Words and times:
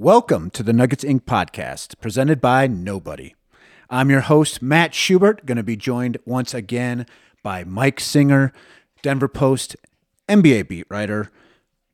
Welcome 0.00 0.50
to 0.50 0.62
the 0.62 0.72
Nuggets 0.72 1.02
Ink 1.02 1.26
podcast, 1.26 1.98
presented 2.00 2.40
by 2.40 2.68
Nobody. 2.68 3.34
I'm 3.90 4.10
your 4.10 4.20
host, 4.20 4.62
Matt 4.62 4.94
Schubert, 4.94 5.44
going 5.44 5.56
to 5.56 5.64
be 5.64 5.74
joined 5.74 6.18
once 6.24 6.54
again 6.54 7.04
by 7.42 7.64
Mike 7.64 7.98
Singer, 7.98 8.52
Denver 9.02 9.26
Post 9.26 9.74
NBA 10.28 10.68
beat 10.68 10.86
writer. 10.88 11.32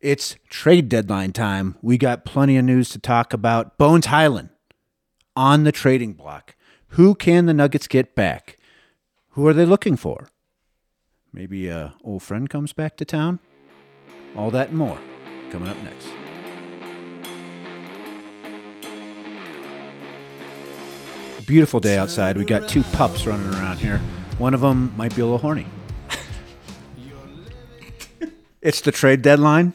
It's 0.02 0.36
trade 0.50 0.90
deadline 0.90 1.32
time. 1.32 1.76
We 1.80 1.96
got 1.96 2.26
plenty 2.26 2.58
of 2.58 2.66
news 2.66 2.90
to 2.90 2.98
talk 2.98 3.32
about. 3.32 3.78
Bones 3.78 4.04
Hyland 4.04 4.50
on 5.34 5.64
the 5.64 5.72
trading 5.72 6.12
block. 6.12 6.56
Who 6.88 7.14
can 7.14 7.46
the 7.46 7.54
Nuggets 7.54 7.88
get 7.88 8.14
back? 8.14 8.58
Who 9.30 9.46
are 9.46 9.54
they 9.54 9.64
looking 9.64 9.96
for? 9.96 10.28
Maybe 11.32 11.68
a 11.68 11.94
old 12.04 12.22
friend 12.22 12.50
comes 12.50 12.74
back 12.74 12.98
to 12.98 13.06
town? 13.06 13.38
All 14.36 14.50
that 14.50 14.68
and 14.68 14.76
more 14.76 14.98
coming 15.50 15.70
up 15.70 15.82
next. 15.82 16.08
Beautiful 21.46 21.78
day 21.80 21.98
outside. 21.98 22.38
We 22.38 22.44
got 22.44 22.68
two 22.68 22.82
pups 22.82 23.26
running 23.26 23.52
around 23.54 23.78
here. 23.78 23.98
One 24.38 24.54
of 24.54 24.62
them 24.62 24.94
might 24.96 25.14
be 25.14 25.20
a 25.20 25.24
little 25.24 25.38
horny. 25.38 25.66
it's 28.62 28.80
the 28.80 28.90
trade 28.90 29.20
deadline. 29.20 29.74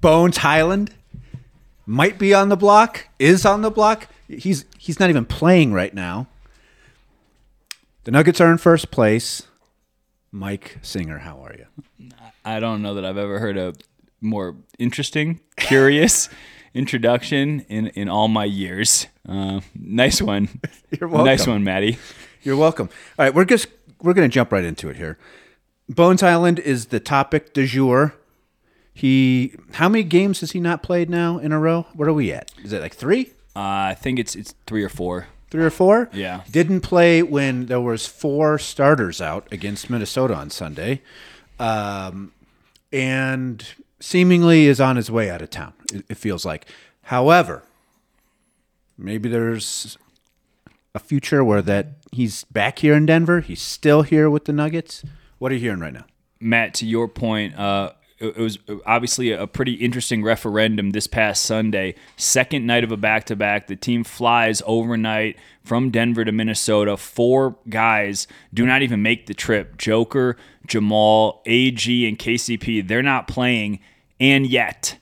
Bones 0.00 0.38
Hyland 0.38 0.92
might 1.86 2.18
be 2.18 2.34
on 2.34 2.48
the 2.48 2.56
block, 2.56 3.08
is 3.18 3.46
on 3.46 3.62
the 3.62 3.70
block. 3.70 4.08
He's 4.28 4.64
he's 4.78 4.98
not 4.98 5.10
even 5.10 5.24
playing 5.24 5.72
right 5.72 5.94
now. 5.94 6.26
The 8.04 8.10
Nuggets 8.10 8.40
are 8.40 8.50
in 8.50 8.58
first 8.58 8.90
place. 8.90 9.42
Mike 10.32 10.78
Singer, 10.82 11.18
how 11.18 11.38
are 11.38 11.54
you? 11.56 12.10
I 12.44 12.58
don't 12.58 12.82
know 12.82 12.94
that 12.94 13.04
I've 13.04 13.16
ever 13.16 13.38
heard 13.38 13.56
a 13.56 13.74
more 14.20 14.56
interesting, 14.78 15.40
curious 15.56 16.28
introduction 16.76 17.60
in, 17.68 17.88
in 17.88 18.08
all 18.08 18.28
my 18.28 18.44
years. 18.44 19.06
Uh, 19.28 19.60
nice 19.74 20.20
one. 20.20 20.48
You're 20.90 21.08
welcome. 21.08 21.26
Nice 21.26 21.46
one, 21.46 21.64
Maddie. 21.64 21.98
You're 22.42 22.56
welcome. 22.56 22.88
All 23.18 23.24
right, 23.24 23.34
we're 23.34 23.44
just 23.44 23.68
we're 24.02 24.14
going 24.14 24.28
to 24.28 24.32
jump 24.32 24.52
right 24.52 24.64
into 24.64 24.88
it 24.88 24.96
here. 24.96 25.18
Bones 25.88 26.20
Hyland 26.20 26.58
is 26.58 26.86
the 26.86 27.00
topic 27.00 27.52
du 27.52 27.66
jour. 27.66 28.14
He 28.92 29.54
how 29.74 29.88
many 29.88 30.04
games 30.04 30.40
has 30.40 30.52
he 30.52 30.60
not 30.60 30.82
played 30.82 31.10
now 31.10 31.38
in 31.38 31.52
a 31.52 31.58
row? 31.58 31.86
What 31.94 32.08
are 32.08 32.12
we 32.12 32.32
at? 32.32 32.52
Is 32.62 32.72
it 32.72 32.80
like 32.80 32.94
3? 32.94 33.26
Uh, 33.54 33.60
I 33.60 33.96
think 33.98 34.18
it's 34.18 34.34
it's 34.34 34.54
three 34.66 34.84
or 34.84 34.88
four. 34.88 35.28
3 35.50 35.64
or 35.64 35.70
4? 35.70 36.10
Yeah. 36.12 36.42
Didn't 36.50 36.80
play 36.80 37.22
when 37.22 37.66
there 37.66 37.80
was 37.80 38.06
four 38.06 38.58
starters 38.58 39.20
out 39.20 39.46
against 39.52 39.88
Minnesota 39.88 40.34
on 40.34 40.50
Sunday. 40.50 41.02
Um, 41.60 42.32
and 42.92 43.64
seemingly 44.00 44.66
is 44.66 44.80
on 44.80 44.96
his 44.96 45.10
way 45.10 45.30
out 45.30 45.42
of 45.42 45.50
town. 45.50 45.72
It, 45.92 46.16
feels 46.16 46.44
like. 46.44 46.66
However, 47.02 47.62
maybe 48.98 49.28
there's 49.28 49.96
a 50.94 50.98
future 50.98 51.44
where 51.44 51.62
that 51.62 51.92
he's 52.12 52.44
back 52.44 52.80
here 52.80 52.94
in 52.94 53.06
Denver. 53.06 53.40
He's 53.40 53.62
still 53.62 54.02
here 54.02 54.28
with 54.28 54.46
the 54.46 54.52
Nuggets. 54.52 55.04
What 55.38 55.52
are 55.52 55.54
you 55.54 55.60
hearing 55.60 55.80
right 55.80 55.92
now? 55.92 56.06
Matt, 56.40 56.74
to 56.74 56.86
your 56.86 57.08
point, 57.08 57.58
uh, 57.58 57.92
it 58.18 58.36
was 58.36 58.58
obviously 58.86 59.32
a 59.32 59.46
pretty 59.46 59.74
interesting 59.74 60.22
referendum 60.22 60.90
this 60.90 61.06
past 61.06 61.44
Sunday. 61.44 61.94
Second 62.16 62.66
night 62.66 62.82
of 62.82 62.90
a 62.90 62.96
back 62.96 63.24
to 63.24 63.36
back. 63.36 63.66
The 63.66 63.76
team 63.76 64.04
flies 64.04 64.62
overnight 64.64 65.36
from 65.62 65.90
Denver 65.90 66.24
to 66.24 66.32
Minnesota. 66.32 66.96
Four 66.96 67.56
guys 67.68 68.26
do 68.54 68.64
not 68.64 68.82
even 68.82 69.02
make 69.02 69.26
the 69.26 69.34
trip 69.34 69.76
Joker, 69.76 70.36
Jamal, 70.66 71.42
AG, 71.44 72.08
and 72.08 72.18
KCP. 72.18 72.86
They're 72.86 73.02
not 73.02 73.28
playing. 73.28 73.80
And 74.18 74.46
yet, 74.46 74.98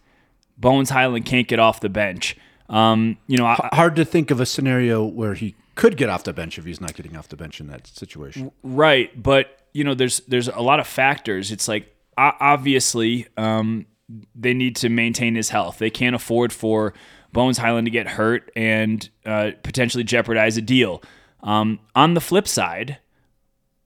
Bones 0.58 0.90
Hyland 0.90 1.24
can't 1.24 1.46
get 1.46 1.60
off 1.60 1.80
the 1.80 1.88
bench. 1.88 2.36
Um, 2.68 3.18
you 3.28 3.36
know, 3.36 3.46
I, 3.46 3.68
hard 3.72 3.94
to 3.96 4.04
think 4.04 4.30
of 4.32 4.40
a 4.40 4.46
scenario 4.46 5.04
where 5.04 5.34
he 5.34 5.54
could 5.76 5.96
get 5.96 6.08
off 6.08 6.24
the 6.24 6.32
bench 6.32 6.58
if 6.58 6.64
he's 6.64 6.80
not 6.80 6.94
getting 6.94 7.16
off 7.16 7.28
the 7.28 7.36
bench 7.36 7.60
in 7.60 7.68
that 7.68 7.86
situation. 7.86 8.50
Right, 8.62 9.22
but 9.22 9.60
you 9.72 9.84
know, 9.84 9.94
there's 9.94 10.20
there's 10.26 10.48
a 10.48 10.60
lot 10.60 10.80
of 10.80 10.86
factors. 10.86 11.52
It's 11.52 11.68
like 11.68 11.93
obviously 12.16 13.26
um, 13.36 13.86
they 14.34 14.54
need 14.54 14.76
to 14.76 14.88
maintain 14.88 15.34
his 15.34 15.48
health. 15.48 15.78
They 15.78 15.90
can't 15.90 16.14
afford 16.14 16.52
for 16.52 16.94
Bones 17.32 17.58
Hyland 17.58 17.86
to 17.86 17.90
get 17.90 18.06
hurt 18.06 18.50
and 18.54 19.08
uh, 19.26 19.52
potentially 19.62 20.04
jeopardize 20.04 20.56
a 20.56 20.62
deal. 20.62 21.02
Um, 21.42 21.80
on 21.94 22.14
the 22.14 22.20
flip 22.20 22.48
side, 22.48 22.98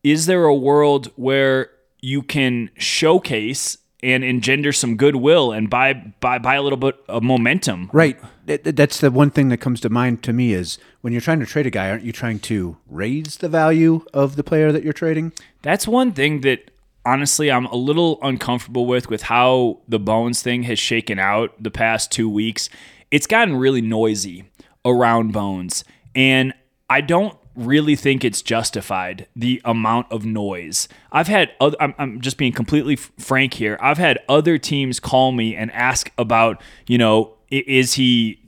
is 0.05 0.27
there 0.27 0.45
a 0.45 0.55
world 0.55 1.11
where 1.17 1.71
you 2.01 2.23
can 2.23 2.71
showcase 2.77 3.79
and 4.01 4.23
engender 4.23 4.73
some 4.73 4.97
goodwill 4.97 5.51
and 5.51 5.69
buy 5.69 5.93
buy 6.21 6.39
buy 6.39 6.55
a 6.55 6.63
little 6.63 6.77
bit 6.77 6.97
of 7.09 7.23
momentum? 7.23 7.91
Right. 7.93 8.19
That's 8.47 9.01
the 9.01 9.11
one 9.11 9.31
thing 9.31 9.49
that 9.49 9.59
comes 9.59 9.81
to 9.81 9.91
mind 9.91 10.23
to 10.23 10.33
me 10.33 10.53
is 10.53 10.79
when 11.01 11.13
you're 11.13 11.21
trying 11.21 11.41
to 11.41 11.47
trade 11.47 11.67
a 11.67 11.71
guy, 11.71 11.91
aren't 11.91 12.05
you 12.05 12.13
trying 12.13 12.39
to 12.41 12.77
raise 12.89 13.39
the 13.39 13.49
value 13.49 14.05
of 14.15 14.37
the 14.37 14.45
player 14.45 14.73
that 14.73 14.85
you're 14.85 14.93
trading? 14.93 15.33
That's 15.63 15.89
one 15.89 16.13
thing 16.13 16.43
that 16.43 16.71
honestly 17.09 17.51
I'm 17.51 17.67
a 17.67 17.77
little 17.77 18.19
uncomfortable 18.23 18.87
with 18.87 19.09
with 19.09 19.23
how 19.23 19.81
the 19.89 19.99
Bones 19.99 20.43
thing 20.43 20.65
has 20.65 20.79
shaken 20.79 21.19
out 21.19 21.55
the 21.63 21.71
past 21.71 22.13
2 22.13 22.29
weeks. 22.29 22.69
It's 23.11 23.27
gotten 23.27 23.57
really 23.57 23.81
noisy 23.81 24.51
around 24.85 25.33
Bones 25.33 25.85
and 26.15 26.53
I 26.91 27.01
don't 27.01 27.37
really 27.55 27.97
think 27.97 28.25
it's 28.25 28.41
justified 28.41 29.27
the 29.35 29.61
amount 29.65 30.07
of 30.13 30.25
noise. 30.25 30.89
I've 31.11 31.27
had 31.27 31.51
other, 31.61 31.77
I'm, 31.81 31.95
I'm 31.99 32.21
just 32.21 32.37
being 32.39 32.53
completely 32.53 32.97
frank 32.97 33.55
here. 33.55 33.77
I've 33.81 33.99
had 33.99 34.21
other 34.29 34.59
teams 34.59 35.01
call 35.01 35.33
me 35.33 35.57
and 35.57 35.71
ask 35.73 36.13
about, 36.17 36.63
you 36.87 36.99
know, 36.99 37.35
is 37.51 37.95
he 37.95 38.41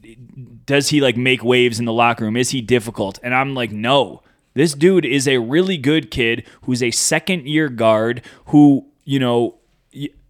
does 0.64 0.88
he 0.90 1.00
like 1.00 1.16
make 1.16 1.42
waves 1.42 1.78
in 1.78 1.84
the 1.84 1.92
locker 1.92 2.24
room? 2.24 2.36
Is 2.36 2.50
he 2.50 2.60
difficult? 2.60 3.18
And 3.22 3.34
I'm 3.34 3.54
like, 3.54 3.72
no. 3.72 4.22
This 4.60 4.74
dude 4.74 5.06
is 5.06 5.26
a 5.26 5.38
really 5.38 5.78
good 5.78 6.10
kid 6.10 6.46
who's 6.64 6.82
a 6.82 6.90
second 6.90 7.48
year 7.48 7.70
guard 7.70 8.20
who, 8.48 8.84
you 9.06 9.18
know, 9.18 9.54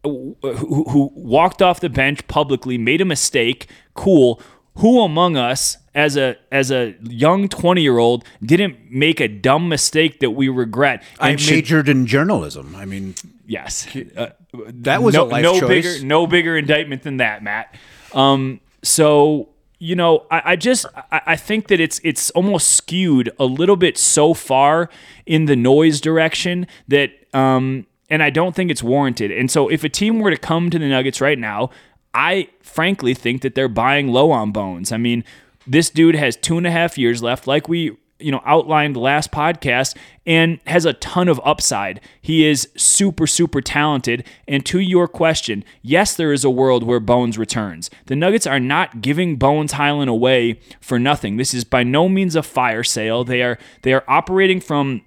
who, 0.05 0.37
who 0.45 1.11
walked 1.17 1.61
off 1.61 1.81
the 1.81 1.89
bench 1.89 2.25
publicly, 2.29 2.79
made 2.79 3.01
a 3.01 3.05
mistake. 3.05 3.69
Cool. 3.95 4.41
Who 4.77 5.01
among 5.01 5.37
us 5.37 5.79
as 5.97 6.17
a 6.17 6.37
as 6.53 6.71
a 6.71 6.95
young 7.03 7.49
20 7.49 7.83
year 7.83 7.99
old 7.99 8.25
didn't 8.41 8.77
make 8.89 9.19
a 9.19 9.27
dumb 9.27 9.69
mistake 9.69 10.21
that 10.21 10.31
we 10.31 10.49
regret 10.49 11.03
i 11.19 11.35
majored 11.35 11.89
in 11.89 12.07
journalism 12.07 12.77
i 12.77 12.85
mean 12.85 13.13
yes 13.49 13.89
uh, 14.17 14.31
that 14.69 15.03
was 15.03 15.17
no, 15.17 15.25
a 15.25 15.27
life 15.27 15.43
no 15.43 15.67
bigger 15.67 16.05
no 16.05 16.29
bigger 16.29 16.57
indictment 16.57 17.03
than 17.03 17.17
that 17.17 17.43
matt 17.43 17.75
um, 18.15 18.61
so 18.85 19.49
you 19.81 19.97
know, 19.97 20.27
I, 20.31 20.43
I 20.45 20.57
just 20.57 20.87
I, 21.11 21.23
I, 21.27 21.37
think 21.37 21.69
that 21.69 21.81
it's 21.81 22.01
it's 22.05 22.31
almost 22.33 22.77
skewed 22.77 23.31
a 23.41 23.47
little 23.47 23.77
bit 23.77 23.97
so 23.97 24.35
far 24.35 24.91
in 25.25 25.47
the 25.47 25.57
noise 25.57 26.01
direction 26.03 26.67
that 26.87 27.11
um 27.35 27.87
and 28.11 28.23
I 28.23 28.29
don't 28.29 28.55
think 28.55 28.71
it's 28.71 28.83
warranted. 28.83 29.33
And 29.33 29.51
so 29.51 29.69
if 29.69 29.83
a 29.83 29.89
team 29.89 30.21
were 30.21 30.31
to 30.31 30.37
come 30.37 30.69
to 30.69 30.79
the 30.79 30.87
Nuggets 30.87 31.21
right 31.21 31.39
now, 31.39 31.71
I 32.13 32.49
frankly 32.61 33.15
think 33.15 33.41
that 33.41 33.55
they're 33.55 33.69
buying 33.69 34.09
low 34.09 34.31
on 34.31 34.53
bones. 34.53 34.93
I 34.93 34.99
mean, 34.99 35.25
this 35.67 35.89
dude 35.89 36.15
has 36.15 36.37
two 36.37 36.59
and 36.59 36.67
a 36.67 36.71
half 36.71 36.99
years 36.99 37.23
left, 37.23 37.47
like 37.47 37.67
we 37.67 37.97
you 38.21 38.31
know 38.31 38.43
outlined 38.45 38.97
last 38.97 39.31
podcast 39.31 39.97
and 40.27 40.61
has 40.67 40.85
a 40.85 40.93
ton 40.95 41.29
of 41.29 41.41
upside. 41.45 42.01
He 42.21 42.47
is 42.47 42.69
super 42.77 43.27
super 43.27 43.61
talented 43.61 44.25
and 44.47 44.65
to 44.67 44.81
your 44.81 45.09
question, 45.09 45.65
yes 45.83 46.15
there 46.15 46.33
is 46.33 46.45
a 46.45 46.51
world 46.51 46.83
where 46.83 47.01
Bones 47.01 47.39
returns. 47.39 47.91
The 48.07 48.17
Nuggets 48.17 48.47
are 48.47 48.61
not 48.61 49.01
giving 49.01 49.37
Bones 49.37 49.73
Hyland 49.73 50.11
away 50.11 50.61
for 50.81 50.99
nothing. 50.99 51.37
This 51.37 51.55
is 51.55 51.65
by 51.65 51.83
no 51.83 52.09
means 52.09 52.37
a 52.37 52.43
fire 52.43 52.85
sale. 52.85 53.25
They 53.25 53.43
are 53.43 53.59
they 53.83 53.93
are 53.93 54.05
operating 54.09 54.61
from 54.61 55.03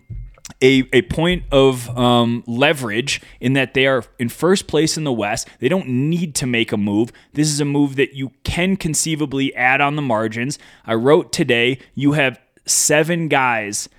a, 0.62 0.88
a 0.94 1.02
point 1.04 1.44
of 1.52 1.96
um, 1.98 2.44
leverage 2.48 3.22
in 3.40 3.54
that 3.54 3.74
they 3.74 3.88
are 3.88 4.04
in 4.20 4.30
first 4.30 4.68
place 4.68 4.98
in 4.98 5.04
the 5.04 5.12
West. 5.12 5.48
They 5.60 5.70
don't 5.70 5.88
need 5.88 6.36
to 6.36 6.46
make 6.46 6.72
a 6.72 6.78
move. 6.78 7.12
This 7.34 7.50
is 7.50 7.60
a 7.60 7.66
move 7.66 7.96
that 7.96 8.14
you 8.14 8.32
can 8.44 8.78
conceivably 8.78 9.54
add 9.56 9.82
on 9.82 9.96
the 9.96 10.02
margins. 10.02 10.60
I 10.86 10.96
wrote 10.96 11.32
today 11.32 11.80
you 11.96 12.14
have 12.14 12.40
seven 12.66 13.28
guys 13.28 13.90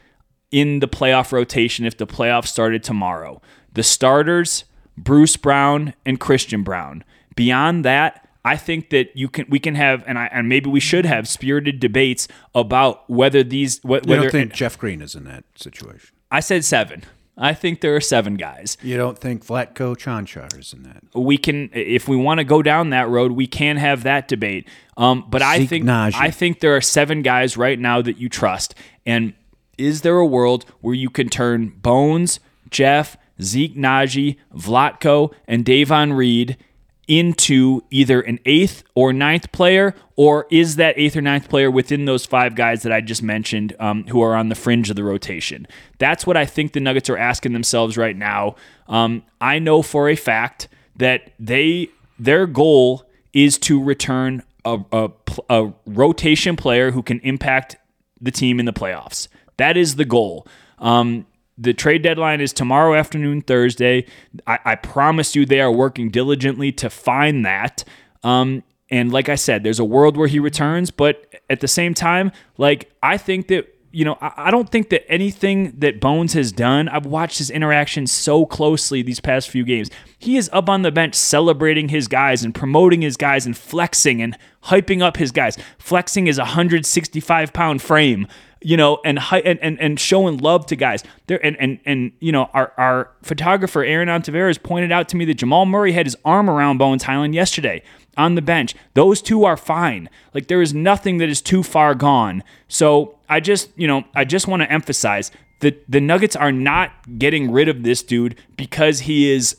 in 0.50 0.81
the 0.81 0.88
playoff 0.88 1.32
rotation 1.32 1.84
if 1.84 1.96
the 1.96 2.06
playoffs 2.06 2.49
started 2.49 2.82
tomorrow. 2.82 3.43
The 3.72 3.82
starters, 3.82 4.64
Bruce 4.96 5.37
Brown 5.37 5.94
and 6.06 6.20
Christian 6.20 6.62
Braun. 6.62 7.02
Beyond 7.34 7.84
that, 7.84 8.28
I 8.44 8.56
think 8.56 8.90
that 8.90 9.16
you 9.16 9.28
can 9.28 9.46
we 9.49 9.58
can 9.58 9.75
have 9.75 10.05
and 10.06 10.19
I 10.19 10.26
and 10.26 10.49
maybe 10.49 10.69
we 10.69 10.81
should 10.81 11.06
have 11.06 11.26
spirited 11.26 11.81
debates 11.81 12.28
about 12.55 13.08
whether 13.08 13.43
these 13.43 13.82
whether 13.82 14.08
you 14.08 14.20
don't 14.20 14.31
think 14.31 14.52
Jeff 14.52 14.78
Green 14.78 15.00
is 15.00 15.14
in 15.14 15.25
that 15.25 15.44
situation. 15.56 16.14
I 16.31 16.40
said 16.40 16.64
seven. 16.64 17.05
I 17.36 17.52
think 17.52 17.81
there 17.81 17.96
are 17.96 18.00
seven 18.00 18.36
guys. 18.36 18.76
You 18.82 18.96
don't 18.96 19.19
think 19.19 19.44
Vlatko 19.44 19.96
Cancar 19.96 20.56
is 20.58 20.72
in 20.72 20.84
that? 20.84 21.02
We 21.14 21.36
can, 21.36 21.69
if 21.72 22.06
we 22.06 22.16
want 22.16 22.38
to 22.38 22.44
go 22.44 22.62
down 22.62 22.90
that 22.90 23.08
road, 23.08 23.32
we 23.32 23.46
can 23.46 23.76
have 23.76 24.04
that 24.04 24.28
debate. 24.28 24.69
Um, 24.96 25.25
but 25.28 25.42
I 25.42 25.66
think 25.66 25.84
I 25.88 26.31
think 26.31 26.60
there 26.60 26.76
are 26.76 26.81
seven 26.81 27.22
guys 27.22 27.56
right 27.56 27.78
now 27.78 28.00
that 28.02 28.19
you 28.19 28.28
trust. 28.28 28.75
And 29.04 29.34
is 29.76 30.02
there 30.02 30.16
a 30.19 30.26
world 30.26 30.64
where 30.81 30.94
you 30.94 31.10
can 31.10 31.28
turn 31.28 31.70
Bones, 31.82 32.38
Jeff, 32.70 33.16
Zeke 33.42 33.76
Nnaji, 33.76 34.37
Vlatko, 34.54 35.32
and 35.48 35.64
Davon 35.64 36.12
Reed 36.12 36.56
into 37.06 37.82
either 37.90 38.20
an 38.20 38.38
eighth 38.44 38.82
or 38.94 39.12
ninth 39.12 39.52
player, 39.52 39.94
or 40.16 40.46
is 40.50 40.76
that 40.76 40.94
eighth 40.98 41.16
or 41.16 41.20
ninth 41.20 41.48
player 41.48 41.70
within 41.70 42.04
those 42.04 42.24
five 42.24 42.54
guys 42.54 42.82
that 42.82 42.92
I 42.92 43.00
just 43.00 43.22
mentioned 43.22 43.74
um, 43.78 44.04
who 44.06 44.20
are 44.22 44.34
on 44.34 44.48
the 44.48 44.54
fringe 44.54 44.90
of 44.90 44.96
the 44.96 45.04
rotation? 45.04 45.66
That's 45.98 46.26
what 46.26 46.36
I 46.36 46.46
think 46.46 46.72
the 46.72 46.80
Nuggets 46.80 47.10
are 47.10 47.16
asking 47.16 47.52
themselves 47.52 47.96
right 47.96 48.16
now. 48.16 48.56
Um, 48.88 49.22
I 49.40 49.58
know 49.58 49.82
for 49.82 50.08
a 50.08 50.16
fact 50.16 50.68
that 50.96 51.32
they 51.38 51.88
their 52.18 52.46
goal 52.46 53.08
is 53.32 53.58
to 53.58 53.82
return 53.82 54.42
a, 54.64 54.80
a, 54.92 55.10
a 55.50 55.72
rotation 55.86 56.56
player 56.56 56.92
who 56.92 57.02
can 57.02 57.18
impact 57.20 57.76
the 58.20 58.30
team 58.30 58.60
in 58.60 58.66
the 58.66 58.72
playoffs. 58.72 59.28
That 59.56 59.76
is 59.76 59.96
the 59.96 60.04
goal. 60.04 60.46
Um, 60.78 61.26
the 61.56 61.72
trade 61.72 62.02
deadline 62.02 62.40
is 62.40 62.52
tomorrow 62.52 62.94
afternoon, 62.94 63.42
Thursday. 63.42 64.06
I, 64.46 64.58
I 64.64 64.74
promise 64.74 65.36
you 65.36 65.46
they 65.46 65.60
are 65.60 65.72
working 65.72 66.10
diligently 66.10 66.72
to 66.72 66.90
find 66.90 67.44
that. 67.46 67.84
Um, 68.22 68.62
and 68.90 69.12
like 69.12 69.28
I 69.28 69.34
said, 69.34 69.62
there's 69.62 69.78
a 69.78 69.84
world 69.84 70.16
where 70.16 70.28
he 70.28 70.38
returns, 70.38 70.90
but 70.90 71.26
at 71.48 71.60
the 71.60 71.68
same 71.68 71.94
time, 71.94 72.32
like 72.58 72.92
I 73.02 73.16
think 73.16 73.48
that 73.48 73.74
you 73.94 74.04
know, 74.04 74.18
I, 74.20 74.50
don't 74.50 74.68
think 74.68 74.90
that 74.90 75.08
anything 75.08 75.72
that 75.78 76.00
Bones 76.00 76.32
has 76.32 76.50
done, 76.50 76.88
I've 76.88 77.06
watched 77.06 77.38
his 77.38 77.48
interaction 77.48 78.08
so 78.08 78.44
closely 78.44 79.02
these 79.02 79.20
past 79.20 79.48
few 79.48 79.62
games. 79.62 79.88
He 80.18 80.36
is 80.36 80.50
up 80.52 80.68
on 80.68 80.82
the 80.82 80.90
bench 80.90 81.14
celebrating 81.14 81.90
his 81.90 82.08
guys 82.08 82.42
and 82.42 82.52
promoting 82.52 83.02
his 83.02 83.16
guys 83.16 83.46
and 83.46 83.56
flexing 83.56 84.20
and 84.20 84.36
hyping 84.64 85.00
up 85.00 85.16
his 85.18 85.30
guys. 85.30 85.56
Flexing 85.78 86.26
his 86.26 86.38
165 86.38 87.52
pound 87.52 87.82
frame 87.82 88.26
you 88.64 88.78
know, 88.78 88.99
and 89.05 89.20
and 89.32 89.58
and, 89.61 89.81
and 89.81 90.00
showing 90.00 90.38
love 90.38 90.66
to 90.66 90.76
guys. 90.76 91.05
There 91.26 91.44
and 91.44 91.56
and 91.61 91.78
and 91.84 92.12
you 92.20 92.32
know, 92.32 92.49
our 92.55 92.72
our 92.78 93.11
photographer 93.22 93.84
Aaron 93.84 94.08
Ontiveros 94.08 94.61
pointed 94.61 94.90
out 94.90 95.08
to 95.11 95.16
me 95.16 95.25
that 95.26 95.34
Jamal 95.34 95.66
Murray 95.66 95.93
had 95.93 96.06
his 96.06 96.16
arm 96.25 96.49
around 96.49 96.78
Bones 96.78 97.02
Hyland 97.02 97.34
yesterday 97.34 97.82
on 98.16 98.34
the 98.34 98.43
bench. 98.43 98.75
Those 98.94 99.20
two 99.20 99.44
are 99.44 99.56
fine. 99.56 100.08
Like 100.32 100.49
there 100.49 100.62
is 100.62 100.72
nothing 100.72 101.19
that 101.19 101.28
is 101.28 101.43
too 101.43 101.62
far 101.62 101.94
gone. 101.94 102.43
So 102.69 103.19
I 103.28 103.40
just, 103.40 103.70
you 103.76 103.87
know, 103.87 104.05
I 104.14 104.25
just 104.25 104.49
want 104.49 104.62
to 104.62 104.72
emphasize 104.72 105.31
that 105.61 105.84
the 105.88 106.00
Nuggets 106.00 106.34
are 106.34 106.52
not 106.52 106.93
getting 107.19 107.50
rid 107.50 107.69
of 107.69 107.82
this 107.82 108.02
dude 108.02 108.37
because 108.56 109.00
he 109.00 109.31
is 109.31 109.58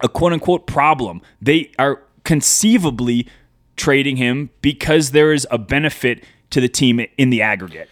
a 0.00 0.08
quote 0.08 0.32
unquote 0.32 0.66
problem. 0.66 1.22
They 1.42 1.72
are 1.78 2.02
conceivably 2.24 3.26
trading 3.76 4.16
him 4.16 4.50
because 4.62 5.10
there 5.10 5.32
is 5.32 5.46
a 5.50 5.58
benefit 5.58 6.22
to 6.50 6.60
the 6.60 6.68
team 6.68 7.04
in 7.16 7.30
the 7.30 7.42
aggregate 7.42 7.88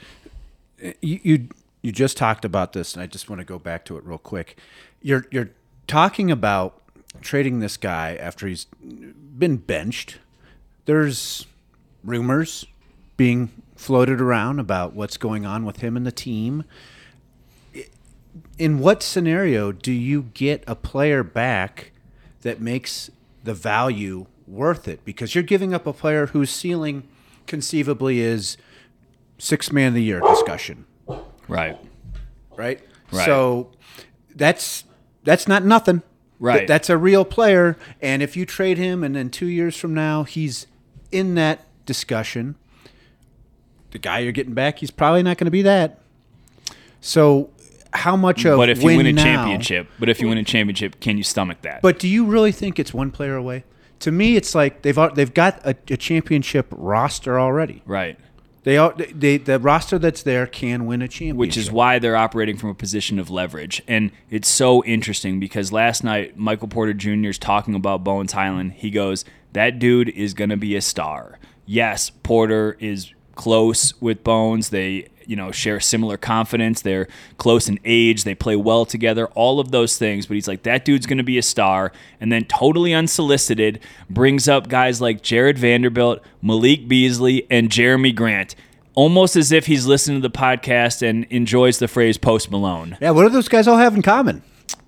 you, 1.00 1.48
you 1.82 1.92
just 1.92 2.16
talked 2.16 2.44
about 2.44 2.72
this, 2.72 2.94
and 2.94 3.02
I 3.02 3.06
just 3.06 3.30
want 3.30 3.40
to 3.40 3.44
go 3.44 3.58
back 3.58 3.84
to 3.86 3.96
it 3.96 4.04
real 4.04 4.18
quick. 4.18 4.58
You're 5.02 5.26
you're 5.30 5.50
talking 5.86 6.30
about 6.30 6.82
trading 7.20 7.60
this 7.60 7.76
guy 7.76 8.16
after 8.16 8.46
he's 8.46 8.64
been 8.64 9.56
benched. 9.56 10.18
There's 10.84 11.46
rumors 12.04 12.66
being 13.16 13.50
floated 13.76 14.20
around 14.20 14.58
about 14.58 14.94
what's 14.94 15.16
going 15.16 15.46
on 15.46 15.64
with 15.64 15.78
him 15.78 15.96
and 15.96 16.06
the 16.06 16.12
team. 16.12 16.64
In 18.58 18.78
what 18.78 19.02
scenario 19.02 19.72
do 19.72 19.92
you 19.92 20.22
get 20.34 20.64
a 20.66 20.74
player 20.74 21.22
back 21.22 21.92
that 22.42 22.60
makes 22.60 23.10
the 23.44 23.54
value 23.54 24.26
worth 24.46 24.88
it? 24.88 25.04
Because 25.04 25.34
you're 25.34 25.44
giving 25.44 25.72
up 25.72 25.86
a 25.86 25.92
player 25.92 26.26
whose 26.26 26.50
ceiling 26.50 27.06
conceivably 27.46 28.20
is 28.20 28.56
six 29.38 29.72
man 29.72 29.88
of 29.88 29.94
the 29.94 30.02
year 30.02 30.20
discussion. 30.20 30.86
Right. 31.48 31.78
Right. 32.56 32.80
Right. 33.12 33.24
So 33.24 33.70
that's 34.34 34.84
that's 35.24 35.46
not 35.48 35.64
nothing. 35.64 36.02
Right. 36.38 36.58
Th- 36.58 36.68
that's 36.68 36.90
a 36.90 36.98
real 36.98 37.24
player, 37.24 37.76
and 38.02 38.22
if 38.22 38.36
you 38.36 38.44
trade 38.44 38.76
him, 38.76 39.02
and 39.02 39.16
then 39.16 39.30
two 39.30 39.46
years 39.46 39.76
from 39.76 39.94
now 39.94 40.24
he's 40.24 40.66
in 41.10 41.34
that 41.36 41.64
discussion, 41.86 42.56
the 43.92 43.98
guy 43.98 44.18
you're 44.18 44.32
getting 44.32 44.52
back, 44.54 44.80
he's 44.80 44.90
probably 44.90 45.22
not 45.22 45.38
going 45.38 45.46
to 45.46 45.50
be 45.50 45.62
that. 45.62 46.00
So 47.00 47.50
how 47.92 48.16
much 48.16 48.44
of 48.44 48.58
but 48.58 48.68
if 48.68 48.80
you 48.80 48.86
win, 48.86 48.96
win 48.98 49.06
a 49.06 49.12
now, 49.12 49.22
championship, 49.22 49.88
but 49.98 50.08
if 50.08 50.20
you 50.20 50.28
win 50.28 50.38
a 50.38 50.44
championship, 50.44 51.00
can 51.00 51.16
you 51.16 51.22
stomach 51.22 51.62
that? 51.62 51.80
But 51.80 51.98
do 51.98 52.08
you 52.08 52.26
really 52.26 52.52
think 52.52 52.78
it's 52.78 52.92
one 52.92 53.10
player 53.10 53.36
away? 53.36 53.64
To 54.00 54.12
me, 54.12 54.36
it's 54.36 54.54
like 54.54 54.82
they've 54.82 54.98
they've 55.14 55.32
got 55.32 55.64
a, 55.64 55.74
a 55.88 55.96
championship 55.96 56.66
roster 56.70 57.40
already. 57.40 57.82
Right. 57.86 58.18
They 58.66 58.78
are 58.78 58.92
they 58.96 59.36
the 59.36 59.60
roster 59.60 59.96
that's 59.96 60.24
there 60.24 60.44
can 60.44 60.86
win 60.86 61.00
a 61.00 61.06
championship, 61.06 61.36
which 61.36 61.56
is 61.56 61.70
why 61.70 62.00
they're 62.00 62.16
operating 62.16 62.56
from 62.56 62.70
a 62.70 62.74
position 62.74 63.20
of 63.20 63.30
leverage. 63.30 63.80
And 63.86 64.10
it's 64.28 64.48
so 64.48 64.82
interesting 64.82 65.38
because 65.38 65.70
last 65.70 66.02
night 66.02 66.36
Michael 66.36 66.66
Porter 66.66 66.92
Jr. 66.92 67.28
is 67.28 67.38
talking 67.38 67.76
about 67.76 68.02
Bones 68.02 68.32
Hyland. 68.32 68.72
He 68.72 68.90
goes, 68.90 69.24
"That 69.52 69.78
dude 69.78 70.08
is 70.08 70.34
going 70.34 70.50
to 70.50 70.56
be 70.56 70.74
a 70.74 70.80
star." 70.80 71.38
Yes, 71.64 72.10
Porter 72.10 72.76
is 72.80 73.12
close 73.36 73.94
with 74.00 74.24
Bones. 74.24 74.70
They 74.70 75.10
you 75.26 75.36
know 75.36 75.52
share 75.52 75.80
similar 75.80 76.16
confidence. 76.16 76.82
They're 76.82 77.08
close 77.38 77.68
in 77.68 77.78
age. 77.84 78.24
They 78.24 78.34
play 78.34 78.56
well 78.56 78.84
together. 78.84 79.26
All 79.28 79.60
of 79.60 79.70
those 79.70 79.98
things. 79.98 80.26
But 80.26 80.34
he's 80.34 80.48
like 80.48 80.62
that 80.62 80.84
dude's 80.84 81.06
going 81.06 81.18
to 81.18 81.24
be 81.24 81.38
a 81.38 81.42
star. 81.42 81.92
And 82.20 82.30
then 82.32 82.44
totally 82.44 82.94
unsolicited 82.94 83.80
brings 84.08 84.48
up 84.48 84.68
guys 84.68 85.00
like 85.00 85.22
Jarred 85.22 85.58
Vanderbilt, 85.58 86.20
Malik 86.42 86.88
Beasley, 86.88 87.46
and 87.50 87.68
Jerami 87.70 88.14
Grant. 88.14 88.54
Almost 88.94 89.36
as 89.36 89.52
if 89.52 89.66
he's 89.66 89.86
listening 89.86 90.22
to 90.22 90.28
the 90.28 90.36
podcast 90.36 91.06
and 91.06 91.24
enjoys 91.24 91.78
the 91.78 91.88
phrase 91.88 92.16
Post 92.16 92.50
Malone. 92.50 92.96
Yeah, 93.00 93.10
what 93.10 93.24
do 93.24 93.28
those 93.28 93.48
guys 93.48 93.68
all 93.68 93.76
have 93.76 93.94
in 93.94 94.00
common? 94.00 94.42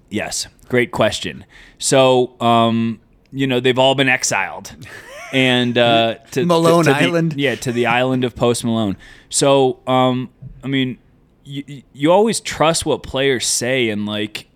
Yes, 0.08 0.46
great 0.68 0.92
question. 0.92 1.44
So, 1.76 2.40
um, 2.40 3.00
you 3.32 3.46
know, 3.46 3.60
they've 3.60 3.78
all 3.78 3.94
been 3.94 4.08
exiled. 4.08 4.74
and 5.32 5.76
uh, 5.76 6.16
to 6.32 6.44
Malone 6.44 6.84
to, 6.84 6.90
to 6.90 6.96
Island. 6.96 7.32
The, 7.32 7.42
yeah, 7.42 7.54
to 7.56 7.72
the 7.72 7.86
island 7.86 8.24
of 8.24 8.34
Post 8.34 8.64
Malone. 8.64 8.96
So, 9.28 9.80
um, 9.86 10.30
I 10.62 10.68
mean, 10.68 10.98
you, 11.44 11.82
you 11.92 12.12
always 12.12 12.40
trust 12.40 12.86
what 12.86 13.02
players 13.02 13.46
say, 13.46 13.88
and 13.88 14.06
like 14.06 14.48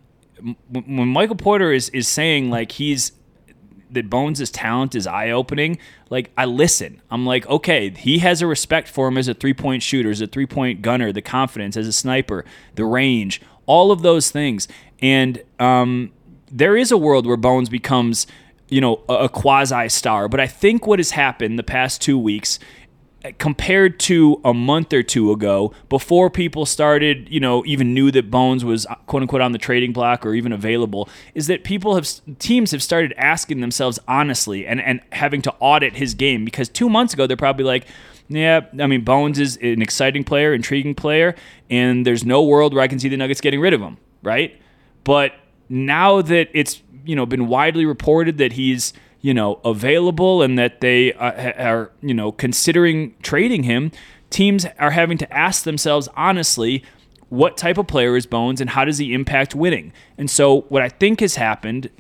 when 0.69 1.09
Michael 1.09 1.37
Porter 1.37 1.73
is 1.73 1.89
is 1.91 2.09
saying 2.09 2.51
like 2.51 2.73
he's 2.73 3.13
that 3.91 4.09
Bones' 4.09 4.51
talent 4.51 4.95
is 4.95 5.07
eye 5.07 5.31
opening. 5.31 5.79
Like 6.11 6.31
I 6.37 6.47
listen, 6.47 7.03
I'm 7.11 7.27
like, 7.27 7.47
okay, 7.47 7.91
he 7.91 8.19
has 8.19 8.43
a 8.43 8.47
respect 8.47 8.89
for 8.89 9.09
him 9.09 9.19
as 9.19 9.29
a 9.29 9.35
three 9.35 9.55
point 9.55 9.83
shooter, 9.83 10.11
as 10.11 10.21
a 10.21 10.27
three 10.27 10.47
point 10.47 10.83
gunner, 10.83 11.13
the 11.13 11.23
confidence 11.23 11.77
as 11.77 11.87
a 11.87 11.93
sniper, 11.93 12.45
the 12.75 12.85
range, 12.85 13.41
all 13.67 13.91
of 13.93 14.03
those 14.03 14.31
things, 14.31 14.69
and 15.01 15.43
um, 15.59 16.13
there 16.51 16.77
is 16.77 16.91
a 16.91 16.99
world 16.99 17.27
where 17.27 17.37
Bones 17.37 17.69
becomes 17.69 18.27
you 18.73 18.81
know, 18.81 19.03
a, 19.09 19.29
quasi 19.29 19.89
star. 19.89 20.29
But 20.29 20.41
I 20.41 20.47
think 20.47 20.87
what 20.87 20.99
has 20.99 21.11
happened 21.11 21.59
the 21.59 21.63
past 21.63 22.01
two 22.01 22.19
weeks 22.19 22.59
compared 23.39 24.01
to 24.01 24.41
a 24.45 24.53
month 24.53 24.93
or 24.93 25.03
two 25.03 25.31
ago 25.31 25.73
before 25.89 26.29
people 26.29 26.67
started 26.67 27.29
you 27.31 27.39
know 27.39 27.65
even 27.65 27.95
knew 27.95 28.11
that 28.11 28.33
bones 28.33 28.65
was 28.65 28.85
quote 29.07 29.23
unquote 29.23 29.41
on 29.41 29.53
the 29.53 29.59
trading 29.59 29.93
block 29.93 30.27
or 30.27 30.35
even 30.35 30.51
available 30.51 31.09
is 31.33 31.47
that 31.47 31.63
people 31.63 31.95
have 31.95 32.09
teams 32.41 32.73
have 32.73 32.83
started 32.83 33.15
asking 33.17 33.61
themselves 33.61 33.97
honestly 34.09 34.67
and 34.67 34.81
and 34.81 35.01
having 35.13 35.41
to 35.41 35.53
audit 35.61 35.95
his 35.95 36.15
game 36.15 36.45
because 36.45 36.69
2 36.69 36.91
months 36.91 37.15
ago 37.15 37.25
they're 37.29 37.37
probably 37.37 37.65
like 37.65 37.87
yeah, 38.29 38.61
I 38.81 38.87
mean 38.87 39.05
Bones 39.05 39.39
is 39.39 39.57
an 39.59 39.83
exciting 39.83 40.25
player, 40.25 40.55
intriguing 40.55 40.95
player, 40.95 41.35
and 41.69 42.07
there's 42.07 42.25
no 42.25 42.43
world 42.43 42.73
where 42.73 42.83
I 42.83 42.89
can 42.89 42.99
see 42.99 43.09
the 43.09 43.17
Nuggets 43.17 43.41
getting 43.41 43.61
rid 43.61 43.75
of 43.75 43.81
him, 43.81 43.99
right? 44.23 44.59
But 45.05 45.33
now 45.69 46.23
that 46.23 46.49
it's 46.53 46.83
you 47.05 47.17
know 47.17 47.27
been 47.27 47.49
widely 47.49 47.85
reported 47.85 48.39
that 48.39 48.53
he's 48.53 48.93
you 49.21 49.35
know 49.35 49.61
available 49.65 50.43
and 50.43 50.59
that 50.59 50.81
they 50.81 51.13
uh, 51.15 51.53
are 51.63 51.93
you 52.01 52.15
know 52.15 52.33
considering 52.33 53.15
trading 53.23 53.65
him. 53.65 53.93
Teams 54.31 54.67
are 54.79 54.93
having 54.93 55.19
to 55.19 55.33
ask 55.33 55.65
themselves 55.65 56.09
honestly 56.17 56.83
what 57.29 57.57
type 57.57 57.79
of 57.79 57.87
player 57.87 58.17
is 58.17 58.27
bones 58.27 58.61
and 58.61 58.71
how 58.71 58.85
does 58.85 58.99
he 58.99 59.15
impact 59.15 59.55
winning? 59.55 59.93
And 60.19 60.31
so 60.31 60.63
what 60.63 60.83
i 60.83 60.89
think 60.89 61.21
has 61.21 61.37
happened 61.37 61.91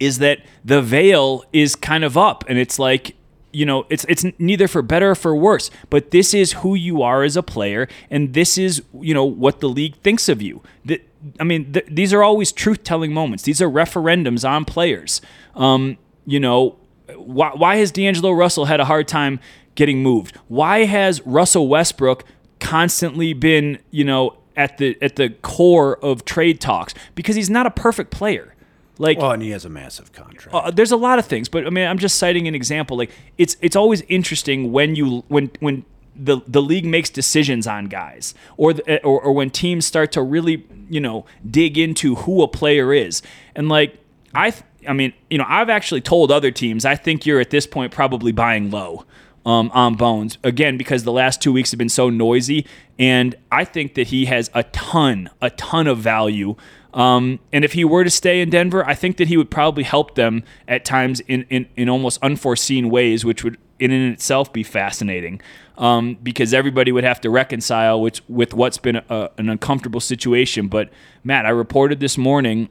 is 0.00 0.18
that 0.18 0.38
the 0.64 0.82
veil 0.82 1.44
is 1.52 1.76
kind 1.76 2.04
of 2.04 2.16
up 2.16 2.44
and 2.48 2.58
it's 2.58 2.78
like 2.78 3.14
you 3.54 3.64
know 3.64 3.86
it's 3.88 4.04
it's 4.08 4.24
neither 4.38 4.68
for 4.68 4.82
better 4.82 5.10
or 5.10 5.14
for 5.14 5.34
worse 5.34 5.70
but 5.90 6.10
this 6.10 6.34
is 6.34 6.52
who 6.54 6.74
you 6.74 7.02
are 7.02 7.22
as 7.22 7.36
a 7.36 7.42
player 7.42 7.88
and 8.10 8.34
this 8.34 8.58
is 8.58 8.82
you 9.00 9.14
know 9.14 9.24
what 9.24 9.60
the 9.60 9.68
league 9.68 9.94
thinks 9.96 10.28
of 10.28 10.42
you 10.42 10.62
that 10.84 11.00
I 11.40 11.44
mean, 11.44 11.72
th- 11.72 11.86
these 11.90 12.12
are 12.12 12.22
always 12.22 12.52
truth 12.52 12.84
telling 12.84 13.12
moments. 13.12 13.44
These 13.44 13.62
are 13.62 13.68
referendums 13.68 14.48
on 14.48 14.64
players. 14.64 15.20
Um, 15.54 15.96
you 16.26 16.40
know, 16.40 16.76
why, 17.16 17.50
why 17.54 17.76
has 17.76 17.90
D'Angelo 17.90 18.32
Russell 18.32 18.66
had 18.66 18.80
a 18.80 18.84
hard 18.84 19.08
time 19.08 19.40
getting 19.74 20.02
moved? 20.02 20.36
Why 20.48 20.84
has 20.84 21.20
Russell 21.22 21.68
Westbrook 21.68 22.24
constantly 22.60 23.32
been, 23.32 23.78
you 23.90 24.04
know, 24.04 24.36
at 24.56 24.78
the 24.78 24.96
at 25.02 25.16
the 25.16 25.30
core 25.30 25.96
of 26.04 26.24
trade 26.24 26.60
talks? 26.60 26.94
Because 27.14 27.36
he's 27.36 27.50
not 27.50 27.66
a 27.66 27.70
perfect 27.70 28.10
player. 28.10 28.53
Like, 28.98 29.18
well, 29.18 29.32
and 29.32 29.42
he 29.42 29.50
has 29.50 29.64
a 29.64 29.68
massive 29.68 30.12
contract. 30.12 30.54
Uh, 30.54 30.70
there's 30.70 30.92
a 30.92 30.96
lot 30.96 31.18
of 31.18 31.26
things, 31.26 31.48
but 31.48 31.66
I 31.66 31.70
mean, 31.70 31.86
I'm 31.86 31.98
just 31.98 32.16
citing 32.16 32.46
an 32.46 32.54
example. 32.54 32.96
Like, 32.96 33.10
it's 33.38 33.56
it's 33.60 33.74
always 33.74 34.02
interesting 34.02 34.70
when 34.70 34.94
you 34.94 35.24
when 35.28 35.50
when 35.60 35.84
the 36.14 36.40
the 36.46 36.62
league 36.62 36.84
makes 36.84 37.10
decisions 37.10 37.66
on 37.66 37.86
guys, 37.86 38.34
or, 38.56 38.72
the, 38.72 39.02
or 39.02 39.20
or 39.20 39.32
when 39.32 39.50
teams 39.50 39.84
start 39.84 40.12
to 40.12 40.22
really 40.22 40.64
you 40.88 41.00
know 41.00 41.26
dig 41.48 41.76
into 41.76 42.14
who 42.14 42.42
a 42.42 42.48
player 42.48 42.92
is, 42.92 43.20
and 43.56 43.68
like 43.68 43.98
I 44.32 44.50
th- 44.50 44.64
I 44.88 44.92
mean, 44.92 45.12
you 45.28 45.38
know, 45.38 45.46
I've 45.48 45.70
actually 45.70 46.00
told 46.00 46.30
other 46.30 46.50
teams 46.50 46.84
I 46.84 46.94
think 46.94 47.26
you're 47.26 47.40
at 47.40 47.50
this 47.50 47.66
point 47.66 47.92
probably 47.92 48.32
buying 48.32 48.70
low 48.70 49.04
um, 49.46 49.70
on 49.74 49.94
Bones 49.94 50.38
again 50.42 50.76
because 50.76 51.04
the 51.04 51.12
last 51.12 51.42
two 51.42 51.52
weeks 51.52 51.70
have 51.70 51.78
been 51.78 51.88
so 51.88 52.10
noisy, 52.10 52.66
and 52.98 53.34
I 53.50 53.64
think 53.64 53.94
that 53.94 54.08
he 54.08 54.26
has 54.26 54.50
a 54.54 54.62
ton, 54.64 55.30
a 55.40 55.50
ton 55.50 55.86
of 55.86 55.98
value. 55.98 56.56
Um, 56.92 57.40
and 57.52 57.64
if 57.64 57.72
he 57.72 57.84
were 57.84 58.04
to 58.04 58.10
stay 58.10 58.40
in 58.40 58.50
Denver, 58.50 58.86
I 58.86 58.94
think 58.94 59.16
that 59.16 59.26
he 59.26 59.36
would 59.36 59.50
probably 59.50 59.82
help 59.82 60.14
them 60.14 60.44
at 60.68 60.84
times 60.84 61.20
in, 61.20 61.44
in, 61.50 61.66
in 61.76 61.88
almost 61.88 62.22
unforeseen 62.22 62.88
ways, 62.88 63.24
which 63.24 63.42
would 63.42 63.58
in 63.78 63.90
and 63.90 64.12
itself 64.12 64.52
be 64.52 64.62
fascinating 64.62 65.40
um, 65.76 66.16
because 66.22 66.54
everybody 66.54 66.92
would 66.92 67.04
have 67.04 67.20
to 67.20 67.30
reconcile 67.30 68.00
with, 68.00 68.28
with 68.30 68.54
what's 68.54 68.78
been 68.78 68.96
a, 68.96 69.30
an 69.36 69.48
uncomfortable 69.48 70.00
situation. 70.00 70.68
But 70.68 70.90
Matt, 71.24 71.46
I 71.46 71.50
reported 71.50 72.00
this 72.00 72.16
morning 72.16 72.68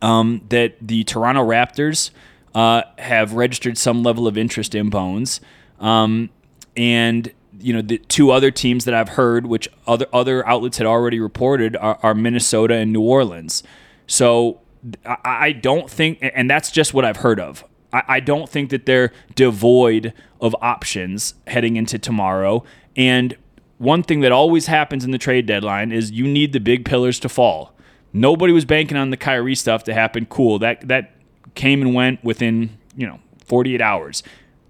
um, 0.00 0.44
that 0.48 0.74
the 0.80 1.04
Toronto 1.04 1.46
Raptors 1.46 2.10
uh, 2.54 2.82
have 2.98 3.34
registered 3.34 3.78
some 3.78 4.02
level 4.02 4.26
of 4.26 4.36
interest 4.38 4.74
in 4.74 4.90
Bones. 4.90 5.40
Um, 5.82 6.30
and 6.76 7.30
you 7.60 7.74
know 7.74 7.82
the 7.82 7.98
two 7.98 8.30
other 8.30 8.50
teams 8.50 8.86
that 8.86 8.94
I've 8.94 9.10
heard, 9.10 9.46
which 9.46 9.68
other 9.86 10.06
other 10.12 10.46
outlets 10.48 10.78
had 10.78 10.86
already 10.86 11.20
reported, 11.20 11.76
are, 11.76 11.98
are 12.02 12.14
Minnesota 12.14 12.74
and 12.74 12.92
New 12.92 13.02
Orleans. 13.02 13.62
So 14.06 14.60
I, 15.04 15.16
I, 15.24 15.52
don't 15.52 15.88
think, 15.88 16.18
and 16.20 16.50
that's 16.50 16.70
just 16.70 16.92
what 16.92 17.04
I've 17.04 17.18
heard 17.18 17.38
of. 17.38 17.64
I, 17.92 18.02
I 18.08 18.20
don't 18.20 18.48
think 18.48 18.70
that 18.70 18.86
they're 18.86 19.12
devoid 19.34 20.12
of 20.40 20.56
options 20.60 21.34
heading 21.46 21.76
into 21.76 21.98
tomorrow. 21.98 22.64
And 22.96 23.36
one 23.78 24.02
thing 24.02 24.20
that 24.20 24.32
always 24.32 24.66
happens 24.66 25.04
in 25.04 25.10
the 25.10 25.18
trade 25.18 25.46
deadline 25.46 25.92
is 25.92 26.10
you 26.10 26.26
need 26.26 26.52
the 26.52 26.60
big 26.60 26.84
pillars 26.84 27.18
to 27.20 27.28
fall. 27.28 27.74
Nobody 28.12 28.52
was 28.52 28.64
banking 28.64 28.96
on 28.96 29.10
the 29.10 29.16
Kyrie 29.16 29.54
stuff 29.54 29.84
to 29.84 29.94
happen. 29.94 30.26
Cool. 30.26 30.58
That 30.58 30.86
that 30.88 31.14
came 31.54 31.80
and 31.80 31.94
went 31.94 32.22
within, 32.22 32.78
you 32.96 33.06
know, 33.06 33.20
48 33.46 33.80
hours. 33.80 34.22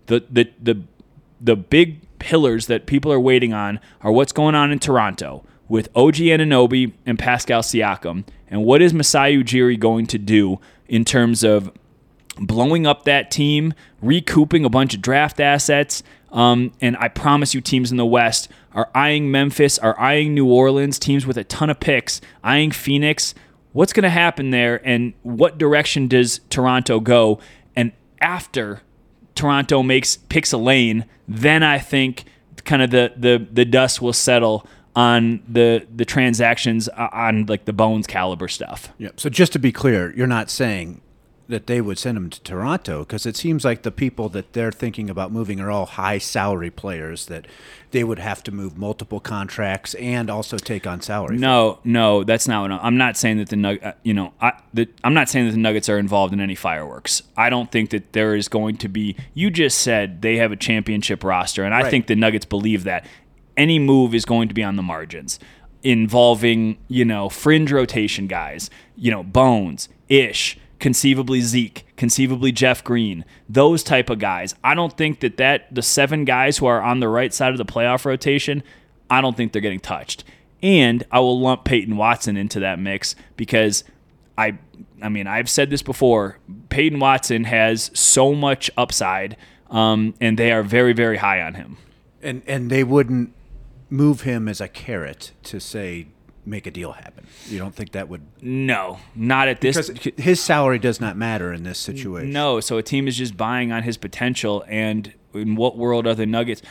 The 0.07 0.25
the 0.31 0.51
the 0.61 0.83
the 1.43 1.57
big 1.57 2.01
pillars 2.19 2.67
that 2.69 2.87
people 2.87 3.13
are 3.13 3.21
waiting 3.21 3.53
on 3.53 3.81
are 4.01 4.13
what's 4.13 4.33
going 4.33 4.55
on 4.55 4.71
in 4.71 4.79
Toronto 4.79 5.45
with 5.69 5.89
OG 5.97 6.17
Anunoby 6.17 6.93
and 7.05 7.19
Pascal 7.19 7.63
Siakam, 7.63 8.25
and 8.49 8.65
what 8.65 8.83
is 8.83 8.93
Masai 8.95 9.43
Ujiri 9.43 9.79
going 9.79 10.07
to 10.07 10.19
do 10.19 10.61
in 10.87 11.05
terms 11.05 11.43
of 11.43 11.73
blowing 12.39 12.87
up 12.87 13.05
that 13.05 13.31
team, 13.31 13.75
recouping 14.01 14.65
a 14.65 14.71
bunch 14.71 14.95
of 14.95 15.03
draft 15.03 15.41
assets. 15.41 16.03
Um, 16.31 16.73
and 16.81 16.97
I 16.99 17.09
promise 17.09 17.55
you, 17.55 17.61
teams 17.61 17.91
in 17.91 17.97
the 17.97 18.07
West 18.07 18.49
are 18.73 18.91
eyeing 18.95 19.31
Memphis, 19.31 19.79
are 19.79 19.99
eyeing 19.99 20.35
New 20.35 20.47
Orleans, 20.47 20.99
teams 20.99 21.27
with 21.27 21.37
a 21.37 21.45
ton 21.45 21.71
of 21.71 21.81
picks, 21.81 22.21
eyeing 22.43 22.71
Phoenix. 22.71 23.35
What's 23.73 23.93
going 23.93 24.05
to 24.05 24.11
happen 24.11 24.51
there, 24.51 24.87
and 24.87 25.15
what 25.23 25.59
direction 25.59 26.09
does 26.09 26.41
Toronto 26.51 27.01
go? 27.01 27.39
And 27.75 27.93
after 28.21 28.83
Toronto 29.35 29.83
makes 29.83 30.17
picks 30.17 30.53
a 30.53 30.59
lane, 30.59 31.07
then 31.29 31.63
I 31.63 31.79
think 31.79 32.25
kind 32.65 32.83
of 32.83 32.91
the 32.91 33.13
the 33.17 33.47
the 33.51 33.65
dust 33.65 34.01
will 34.03 34.13
settle 34.13 34.67
on 34.95 35.43
the 35.49 35.87
the 35.95 36.05
transactions 36.05 36.89
on 36.89 37.47
like 37.47 37.65
the 37.65 37.73
bones 37.73 38.07
caliber 38.07 38.49
stuff. 38.49 38.93
Yeah. 38.99 39.11
So 39.17 39.29
just 39.29 39.53
to 39.55 39.59
be 39.59 39.73
clear, 39.73 40.15
you're 40.17 40.27
not 40.27 40.51
saying 40.51 41.01
that 41.49 41.67
they 41.67 41.81
would 41.81 41.99
send 41.99 42.17
him 42.17 42.31
to 42.31 42.41
Toronto 42.43 43.01
because 43.01 43.27
it 43.27 43.37
seems 43.37 43.65
like 43.65 43.83
the 43.83 43.91
people 43.91 44.29
that 44.31 44.53
they're 44.53 44.73
thinking 44.73 45.11
about 45.11 45.31
moving 45.33 45.61
are 45.61 45.71
all 45.71 45.85
high 45.87 46.19
salary 46.19 46.71
players 46.71 47.27
that 47.27 47.47
they 47.91 48.05
would 48.05 48.19
have 48.19 48.43
to 48.45 48.53
move 48.53 48.79
multiple 48.79 49.21
contracts 49.21 49.93
and 49.95 50.31
also 50.31 50.57
take 50.57 50.87
on 50.87 51.01
salary. 51.03 51.37
No, 51.37 51.79
no, 51.85 52.25
that's 52.25 52.49
not 52.49 52.63
what 52.63 52.73
I'm, 52.73 52.81
I'm 52.83 52.97
not 52.97 53.17
saying 53.17 53.39
that 53.39 53.49
the 53.51 53.57
Nug, 53.57 53.85
uh, 53.85 53.93
you 54.03 54.15
know, 54.15 54.33
I, 54.41 54.53
the, 54.73 54.89
I'm 55.05 55.15
not 55.15 55.29
saying 55.29 55.47
that 55.47 55.53
the 55.53 55.59
Nuggets 55.59 55.89
are 55.89 55.99
involved 55.99 56.33
in 56.33 56.41
any 56.41 56.55
fireworks. 56.55 57.23
I 57.37 57.51
don't 57.51 57.71
think 57.71 57.91
that 57.91 58.13
there 58.15 58.35
is 58.35 58.49
going 58.49 58.77
to 58.79 58.89
be. 58.89 59.17
You 59.35 59.51
just 59.51 59.79
said 59.79 60.23
they 60.23 60.37
have 60.37 60.53
a 60.53 60.57
championship 60.57 61.23
roster, 61.25 61.65
and 61.65 61.75
I 61.75 61.83
Right. 61.83 61.91
think 61.91 62.07
the 62.07 62.17
Nuggets 62.17 62.47
believe 62.47 62.85
that 62.85 63.07
any 63.57 63.79
move 63.79 64.15
is 64.15 64.25
going 64.25 64.49
to 64.49 64.55
be 64.55 64.63
on 64.63 64.77
the 64.77 64.83
margins 64.83 65.39
involving, 65.83 66.79
you 66.89 67.05
know, 67.05 67.29
fringe 67.29 67.71
rotation 67.73 68.27
guys, 68.27 68.71
you 68.97 69.11
know, 69.11 69.23
Bones, 69.23 69.89
Ish, 70.09 70.57
conceivably 70.83 71.41
Zeke, 71.41 71.87
conceivably 71.97 72.51
Jeff 72.51 72.83
Green, 72.83 73.25
those 73.49 73.85
type 73.85 74.11
of 74.11 74.19
guys. 74.19 74.57
I 74.65 74.75
don't 74.75 74.95
think 74.95 75.21
that 75.21 75.37
that 75.37 75.73
the 75.73 75.81
seven 75.81 76.25
guys 76.25 76.59
who 76.59 76.67
are 76.67 76.83
on 76.83 76.99
the 76.99 77.07
right 77.07 77.33
side 77.33 77.53
of 77.53 77.59
the 77.59 77.65
playoff 77.65 78.05
rotation, 78.05 78.65
I 79.09 79.21
don't 79.21 79.37
think 79.37 79.53
they're 79.53 79.63
getting 79.63 79.79
touched. 79.79 80.25
And 80.61 81.05
I 81.13 81.21
will 81.21 81.41
lump 81.41 81.65
Peyton 81.65 81.97
Watson 81.97 82.37
into 82.37 82.59
that 82.61 82.81
mix 82.81 83.15
because 83.37 83.85
I 84.37 84.59
I 85.01 85.09
mean, 85.09 85.29
I've 85.29 85.49
said 85.49 85.71
this 85.71 85.83
before. 85.83 86.39
Peyton 86.69 86.99
Watson 86.99 87.45
has 87.45 87.93
so 87.95 88.35
much 88.35 88.69
upside, 88.77 89.37
um, 89.71 90.15
and 90.21 90.37
they 90.37 90.51
are 90.51 90.65
very, 90.65 90.93
very 90.93 91.19
high 91.19 91.41
on 91.41 91.55
him. 91.55 91.77
and 92.21 92.43
and 92.49 92.71
they 92.71 92.83
wouldn't 92.83 93.33
move 93.89 94.23
him 94.23 94.49
as 94.49 94.61
a 94.61 94.67
carrot 94.67 95.31
to 95.45 95.61
say 95.61 96.09
make 96.45 96.67
a 96.67 96.71
deal 96.71 96.93
happen. 96.93 97.27
You 97.49 97.59
don't 97.59 97.75
think 97.75 97.93
that 97.93 98.09
would 98.09 98.23
No, 98.41 98.99
not 99.15 99.49
at 99.49 99.61
this. 99.61 99.89
because 99.91 100.13
his 100.17 100.41
salary 100.41 100.79
does 100.79 101.01
not 101.01 101.17
matter 101.17 101.53
in 101.53 101.63
this 101.63 101.79
situation. 101.79 102.33
No, 102.33 102.61
so 102.61 102.79
a 102.79 102.83
team 102.83 103.07
is 103.07 103.17
just 103.17 103.37
buying 103.37 103.71
on 103.73 103.83
his 103.85 103.97
potential. 103.97 104.65
And 104.69 105.13
in 105.35 105.55
what 105.55 105.77
world 105.79 106.07
are 106.07 106.15
the 106.15 106.27
Nuggets? 106.27 106.63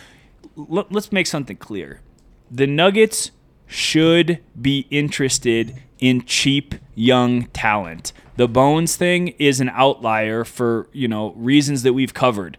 Let's 0.56 1.12
make 1.12 1.28
something 1.28 1.58
clear. 1.58 2.02
The 2.50 2.68
Nuggets 2.68 3.32
should 3.68 4.40
be 4.62 4.86
interested 4.90 5.82
in 6.00 6.26
cheap 6.26 6.76
young 6.94 7.46
talent. 7.48 8.12
The 8.36 8.48
Bones 8.50 8.96
thing 8.98 9.30
is 9.40 9.62
an 9.62 9.70
outlier 9.70 10.44
for 10.44 10.90
you 10.92 11.08
know 11.08 11.32
reasons 11.38 11.84
that 11.84 11.94
we've 11.94 12.14
covered. 12.14 12.58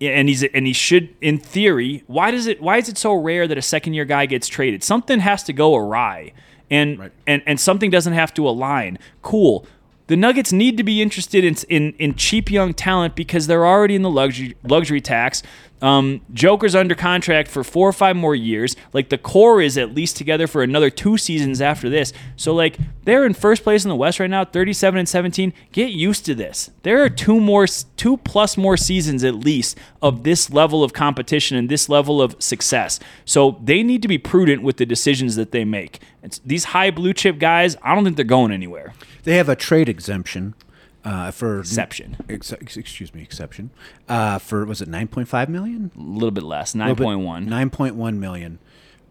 And 0.00 0.28
he's 0.28 0.42
and 0.42 0.66
he 0.66 0.72
should, 0.72 1.14
in 1.20 1.36
theory, 1.38 2.04
why 2.06 2.30
does 2.30 2.46
it? 2.46 2.62
Why 2.62 2.78
is 2.78 2.88
it 2.88 2.96
so 2.96 3.12
rare 3.12 3.46
that 3.46 3.58
a 3.58 3.62
second 3.62 3.92
year 3.94 4.06
guy 4.06 4.24
gets 4.26 4.48
traded? 4.48 4.82
Something 4.82 5.20
has 5.20 5.42
to 5.44 5.52
go 5.52 5.76
awry, 5.76 6.32
and 6.70 6.98
Right. 6.98 7.12
and 7.26 7.42
and 7.46 7.60
something 7.60 7.90
doesn't 7.90 8.14
have 8.14 8.32
to 8.34 8.48
align. 8.48 8.98
Cool. 9.20 9.66
The 10.06 10.16
Nuggets 10.16 10.52
need 10.52 10.76
to 10.78 10.82
be 10.84 11.02
interested 11.02 11.44
in 11.44 11.54
in, 11.68 11.92
in 11.98 12.14
cheap 12.14 12.50
young 12.50 12.72
talent 12.72 13.14
because 13.14 13.46
they're 13.46 13.66
already 13.66 13.94
in 13.94 14.02
the 14.02 14.10
luxury 14.10 14.56
luxury 14.64 15.00
tax. 15.02 15.42
Um, 15.82 16.20
Joker's 16.34 16.74
under 16.74 16.94
contract 16.94 17.48
for 17.48 17.64
four 17.64 17.88
or 17.88 17.92
five 17.92 18.14
more 18.14 18.34
years. 18.34 18.76
Like 18.92 19.08
the 19.08 19.16
core 19.16 19.62
is 19.62 19.78
at 19.78 19.94
least 19.94 20.16
together 20.16 20.46
for 20.46 20.62
another 20.62 20.90
two 20.90 21.16
seasons 21.16 21.62
after 21.62 21.88
this. 21.88 22.12
So 22.36 22.54
like 22.54 22.78
they're 23.04 23.24
in 23.24 23.32
first 23.32 23.62
place 23.62 23.84
in 23.84 23.88
the 23.88 23.96
West 23.96 24.20
right 24.20 24.28
now, 24.28 24.44
thirty-seven 24.44 24.98
and 24.98 25.08
seventeen. 25.08 25.54
Get 25.72 25.90
used 25.90 26.26
to 26.26 26.34
this. 26.34 26.70
There 26.82 27.02
are 27.02 27.08
two 27.08 27.40
more, 27.40 27.66
two 27.96 28.18
plus 28.18 28.56
more 28.56 28.76
seasons 28.76 29.24
at 29.24 29.34
least 29.34 29.78
of 30.02 30.22
this 30.22 30.50
level 30.50 30.84
of 30.84 30.92
competition 30.92 31.56
and 31.56 31.68
this 31.68 31.88
level 31.88 32.20
of 32.20 32.36
success. 32.42 33.00
So 33.24 33.58
they 33.62 33.82
need 33.82 34.02
to 34.02 34.08
be 34.08 34.18
prudent 34.18 34.62
with 34.62 34.76
the 34.76 34.86
decisions 34.86 35.36
that 35.36 35.50
they 35.50 35.64
make. 35.64 36.00
It's, 36.22 36.40
these 36.40 36.64
high 36.64 36.90
blue 36.90 37.14
chip 37.14 37.38
guys, 37.38 37.76
I 37.82 37.94
don't 37.94 38.04
think 38.04 38.16
they're 38.16 38.24
going 38.26 38.52
anywhere. 38.52 38.92
They 39.22 39.36
have 39.36 39.48
a 39.48 39.56
trade 39.56 39.88
exemption 39.88 40.54
uh, 41.04 41.30
for 41.30 41.60
Exception. 41.60 42.16
Ex- 42.28 42.52
ex- 42.52 42.76
excuse 42.76 43.14
me, 43.14 43.22
exception 43.22 43.70
uh, 44.08 44.38
for 44.38 44.64
was 44.64 44.80
it 44.82 44.88
nine 44.88 45.08
point 45.08 45.28
five 45.28 45.48
million? 45.48 45.90
A 45.96 46.00
little 46.00 46.30
bit 46.30 46.44
less, 46.44 46.74
nine 46.74 46.94
point 46.96 47.20
one. 47.20 47.46
Nine 47.46 47.70
point 47.70 47.94
one 47.94 48.20
million. 48.20 48.58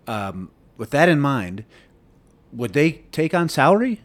Um, 0.08 0.52
with 0.78 0.92
that 0.92 1.10
in 1.10 1.20
mind, 1.20 1.66
would 2.52 2.74
they 2.74 3.04
take 3.12 3.34
on 3.34 3.50
salary? 3.50 4.02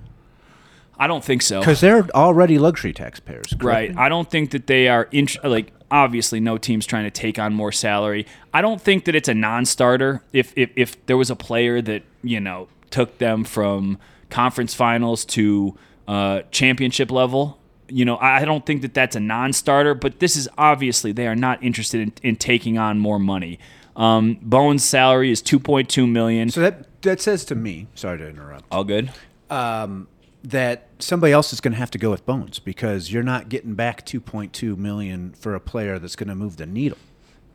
I 0.98 1.06
don't 1.06 1.24
think 1.24 1.42
so. 1.42 1.60
Because 1.60 1.80
they're 1.80 2.06
already 2.14 2.56
luxury 2.58 2.92
taxpayers, 2.92 3.48
correct? 3.48 3.64
Right. 3.64 3.96
I 3.96 4.08
don't 4.08 4.30
think 4.30 4.50
that 4.52 4.66
they 4.66 4.86
are 4.88 5.08
int- 5.10 5.42
like 5.44 5.72
obviously 5.90 6.40
no 6.40 6.56
team's 6.56 6.86
trying 6.86 7.04
to 7.04 7.10
take 7.10 7.38
on 7.38 7.52
more 7.52 7.72
salary. 7.72 8.26
I 8.52 8.60
don't 8.62 8.80
think 8.80 9.04
that 9.06 9.14
it's 9.14 9.28
a 9.28 9.34
non-starter 9.34 10.22
if 10.32 10.52
if 10.56 10.70
if 10.76 11.06
there 11.06 11.16
was 11.16 11.30
a 11.30 11.36
player 11.36 11.82
that, 11.82 12.02
you 12.22 12.40
know, 12.40 12.68
took 12.90 13.18
them 13.18 13.44
from 13.44 13.98
conference 14.30 14.72
finals 14.74 15.24
to 15.24 15.76
uh, 16.06 16.42
championship 16.50 17.10
level, 17.10 17.58
you 17.88 18.04
know, 18.04 18.16
I 18.18 18.44
don't 18.44 18.64
think 18.64 18.82
that 18.82 18.94
that's 18.94 19.16
a 19.16 19.20
non-starter, 19.20 19.94
but 19.94 20.20
this 20.20 20.36
is 20.36 20.48
obviously 20.56 21.12
they 21.12 21.26
are 21.26 21.36
not 21.36 21.62
interested 21.62 22.00
in, 22.00 22.12
in 22.22 22.36
taking 22.36 22.78
on 22.78 22.98
more 22.98 23.18
money. 23.18 23.58
Um, 23.96 24.38
Bones' 24.42 24.84
salary 24.84 25.30
is 25.30 25.42
2.2 25.42 26.10
million. 26.10 26.50
So 26.50 26.60
that 26.60 27.02
that 27.02 27.20
says 27.20 27.44
to 27.46 27.54
me, 27.54 27.86
sorry 27.94 28.18
to 28.18 28.28
interrupt, 28.28 28.64
All 28.70 28.84
good. 28.84 29.10
that 29.48 30.88
somebody 30.98 31.32
else 31.32 31.52
is 31.52 31.60
going 31.60 31.72
to 31.72 31.78
have 31.78 31.90
to 31.92 31.98
go 31.98 32.10
with 32.10 32.26
Bones 32.26 32.58
because 32.58 33.12
you're 33.12 33.22
not 33.22 33.48
getting 33.48 33.74
back 33.74 34.04
2.2 34.04 34.76
million 34.76 35.32
for 35.32 35.54
a 35.54 35.60
player 35.60 35.98
that's 35.98 36.16
going 36.16 36.28
to 36.28 36.34
move 36.34 36.56
the 36.56 36.66
needle. 36.66 36.98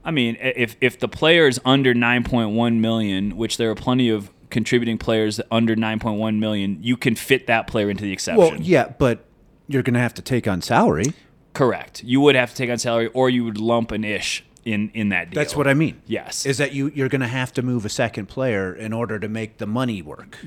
I 0.03 0.11
mean, 0.11 0.37
if 0.39 0.77
if 0.79 0.99
the 0.99 1.09
player 1.09 1.47
is 1.47 1.59
under 1.65 1.93
9.1 1.93 2.79
million, 2.79 3.35
which 3.35 3.57
there 3.57 3.69
are 3.69 3.75
plenty 3.75 4.09
of 4.09 4.31
contributing 4.49 4.97
players 4.97 5.39
under 5.51 5.75
9.1 5.75 6.39
million, 6.39 6.81
you 6.81 6.95
can 6.97 7.15
fit 7.15 7.47
that 7.47 7.67
player 7.67 7.89
into 7.89 8.03
the 8.03 8.11
exception. 8.13 8.39
Well, 8.39 8.55
yeah, 8.61 8.93
but 8.97 9.25
you're 9.69 9.83
going 9.83 9.93
to 9.93 9.99
have 10.01 10.13
to 10.15 10.21
take 10.21 10.47
on 10.49 10.61
salary. 10.61 11.13
Correct. 11.53 12.03
You 12.03 12.19
would 12.21 12.35
have 12.35 12.49
to 12.49 12.55
take 12.57 12.69
on 12.69 12.77
salary, 12.77 13.07
or 13.13 13.29
you 13.29 13.45
would 13.45 13.57
lump 13.57 13.91
an 13.91 14.03
ish 14.03 14.43
in 14.65 14.89
in 14.93 15.09
that 15.09 15.29
deal. 15.29 15.39
That's 15.41 15.55
what 15.55 15.67
I 15.67 15.73
mean. 15.73 16.01
Yes. 16.05 16.45
Is 16.45 16.57
that 16.57 16.73
you 16.73 16.91
you're 16.93 17.07
going 17.09 17.21
to 17.21 17.27
have 17.27 17.53
to 17.53 17.61
move 17.61 17.85
a 17.85 17.89
second 17.89 18.25
player 18.27 18.73
in 18.73 18.91
order 18.93 19.17
to 19.19 19.29
make 19.29 19.57
the 19.59 19.65
money 19.67 20.01
work. 20.01 20.37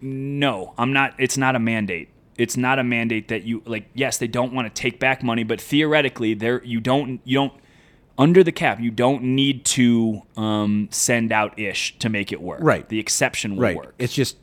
no, 0.00 0.74
I'm 0.78 0.92
not. 0.92 1.14
It's 1.18 1.36
not 1.36 1.56
a 1.56 1.58
mandate. 1.58 2.08
it's 2.38 2.56
not 2.56 2.78
a 2.78 2.84
mandate 2.84 3.28
that 3.28 3.42
you 3.44 3.62
like. 3.66 3.88
Yes, 3.94 4.18
they 4.18 4.26
don't 4.28 4.52
want 4.52 4.72
to 4.74 4.82
take 4.82 4.98
back 4.98 5.22
money, 5.22 5.44
but 5.44 5.60
theoretically, 5.60 6.34
there 6.34 6.62
you 6.64 6.80
don't 6.80 7.20
you 7.24 7.36
don't 7.38 7.52
under 8.18 8.44
the 8.44 8.52
cap 8.52 8.78
you 8.80 8.90
don't 8.90 9.22
need 9.22 9.64
to 9.64 10.22
um, 10.36 10.88
send 10.90 11.32
out 11.32 11.58
ish 11.58 11.98
to 11.98 12.08
make 12.08 12.30
it 12.32 12.40
work. 12.40 12.60
Right. 12.62 12.88
The 12.88 12.98
exception 12.98 13.56
will 13.56 13.62
Right. 13.62 13.76
work. 13.76 13.94
It's 13.98 14.12
just 14.14 14.36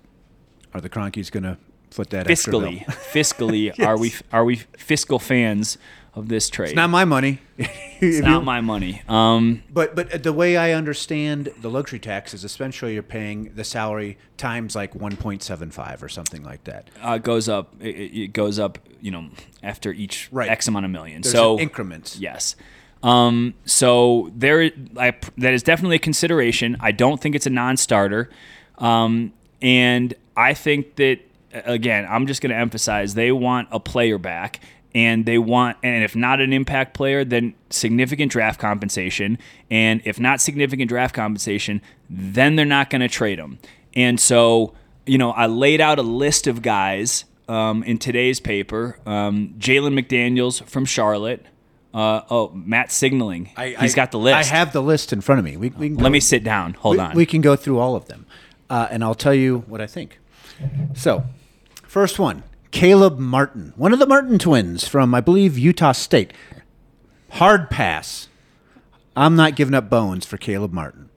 are 0.74 0.82
the 0.82 0.89
Kroenkes 0.89 1.32
going 1.32 1.44
to 1.44 1.58
foot 2.00 2.10
that? 2.12 2.27
Fiscally, 2.27 2.86
fiscally, 2.86 3.79
are 3.86 3.98
we 3.98 4.13
are 4.32 4.46
we 4.46 4.56
fiscal 4.77 5.20
fans 5.20 5.77
of 6.13 6.27
this 6.29 6.50
trade? 6.50 6.70
It's 6.70 6.75
not 6.75 6.89
my 6.89 7.06
money. 7.06 7.39
It's 8.01 8.25
not 8.25 8.46
my 8.46 8.62
money. 8.62 9.01
Um, 9.10 9.62
But 9.70 9.94
but 9.94 10.24
the 10.24 10.32
way 10.32 10.56
I 10.56 10.72
understand 10.72 11.50
the 11.60 11.70
luxury 11.70 12.00
tax 12.00 12.34
is 12.34 12.46
essentially 12.46 12.94
you're 12.94 13.03
paying 13.03 13.51
the 13.56 13.65
salary 13.65 14.18
times 14.38 14.74
like 14.74 14.94
1.75 14.94 16.01
or 16.01 16.08
something 16.08 16.41
like 16.44 16.63
that. 16.63 16.89
uh, 17.01 17.18
goes 17.18 17.50
up. 17.50 17.75
It, 17.82 17.96
it 18.24 18.34
goes 18.34 18.58
up. 18.58 18.79
You 19.01 19.12
know, 19.12 19.25
after 19.62 19.91
each 19.91 20.29
Right. 20.32 20.50
X 20.50 20.70
amount 20.70 20.86
of 20.86 20.91
million. 20.91 21.22
There's 21.24 21.34
so 21.34 21.60
increments. 21.60 22.18
Yes. 22.18 22.56
Um, 23.03 23.53
so 23.65 24.32
there, 24.34 24.72
I, 24.98 25.13
that 25.38 25.53
is 25.53 25.62
definitely 25.63 25.98
a 25.98 26.00
consideration. 26.00 26.77
I 26.79 26.91
don't 26.94 27.20
think 27.22 27.36
it's 27.36 27.46
a 27.48 27.50
non-starter, 27.50 28.29
um, 28.77 29.34
and 29.62 30.13
I 30.38 30.53
think 30.53 30.96
that 30.96 31.20
again, 31.53 32.06
I'm 32.10 32.27
just 32.27 32.41
going 32.41 32.51
to 32.51 32.56
emphasize 32.58 33.13
they 33.13 33.32
want 33.32 33.68
a 33.72 33.79
player 33.79 34.18
back, 34.18 34.60
and 34.96 35.25
they 35.25 35.38
want, 35.38 35.77
and 35.84 36.03
if 36.03 36.15
not 36.15 36.41
an 36.41 36.51
impact 36.51 36.94
player, 36.94 37.24
then 37.24 37.53
significant 37.70 38.32
draft 38.32 38.60
compensation, 38.60 39.38
and 39.70 40.01
if 40.06 40.20
not 40.20 40.41
significant 40.41 40.89
draft 40.89 41.13
compensation, 41.13 41.82
then 42.10 42.56
they're 42.56 42.65
not 42.65 42.89
going 42.89 43.01
to 43.01 43.08
trade 43.08 43.39
them 43.39 43.60
And 43.94 44.20
so, 44.20 44.74
you 45.06 45.18
know, 45.18 45.32
I 45.32 45.46
laid 45.48 45.82
out 45.82 46.00
a 46.00 46.03
list 46.03 46.48
of 46.48 46.62
guys 46.62 47.25
um, 47.48 47.84
in 47.84 47.98
today's 47.98 48.39
paper: 48.39 48.98
um, 49.06 49.56
Jalen 49.60 50.00
McDaniels 50.00 50.63
from 50.63 50.86
Charlotte. 50.86 51.46
Uh, 51.91 52.22
oh, 52.29 52.51
Matt 52.53 52.91
signaling. 52.91 53.50
I, 53.58 53.70
He's 53.79 53.94
I- 53.94 53.96
got 53.96 54.12
the 54.12 54.20
list. 54.20 54.51
I 54.51 54.56
have 54.56 54.74
the 54.74 54.82
list 54.82 55.12
in 55.12 55.22
front 55.22 55.39
of 55.39 55.46
me. 55.46 55.58
We, 55.58 55.70
we 55.70 55.89
Let 55.89 56.12
me 56.12 56.20
sit 56.20 56.44
down. 56.44 56.75
Hold 56.75 56.98
we, 56.98 57.03
on. 57.03 57.15
We 57.15 57.25
can 57.25 57.41
go 57.41 57.56
through 57.56 57.79
all 57.79 57.96
of 57.96 58.06
them, 58.06 58.27
uh, 58.70 58.88
and 58.91 59.03
I'll 59.03 59.15
tell 59.15 59.34
you 59.34 59.63
what 59.68 59.82
I 59.82 59.88
think. 59.88 60.20
So, 60.94 61.24
first 61.89 62.19
one, 62.19 62.43
Caleb 62.72 63.17
Martin, 63.19 63.74
one 63.75 63.91
of 63.93 64.00
the 64.00 64.05
Martin 64.05 64.38
twins 64.39 64.88
from 64.88 65.13
I 65.15 65.22
believe 65.22 65.58
Utah 65.58 65.91
State. 65.91 66.31
Hard 67.31 67.69
pass. 67.69 68.27
I'm 69.15 69.36
not 69.36 69.55
giving 69.55 69.74
up 69.74 69.89
bones 69.89 70.25
for 70.25 70.38
Caleb 70.38 70.72
Martin. 70.72 71.10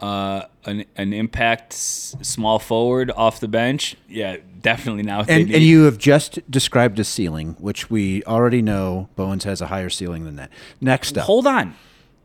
uh, 0.00 0.42
an, 0.66 0.84
an 0.96 1.12
impact 1.12 1.72
s- 1.74 2.16
small 2.22 2.58
forward 2.58 3.10
off 3.16 3.38
the 3.40 3.48
bench. 3.48 3.96
Yeah, 4.08 4.38
definitely 4.60 5.02
now. 5.02 5.20
And, 5.20 5.50
and 5.50 5.62
you 5.62 5.84
have 5.84 5.98
just 5.98 6.38
described 6.50 6.98
a 6.98 7.04
ceiling, 7.04 7.56
which 7.60 7.90
we 7.90 8.22
already 8.24 8.60
know 8.62 9.08
Bones 9.14 9.44
has 9.44 9.60
a 9.60 9.66
higher 9.66 9.88
ceiling 9.90 10.24
than 10.24 10.36
that. 10.36 10.50
Next 10.80 11.16
up, 11.16 11.24
hold 11.26 11.46
on. 11.46 11.74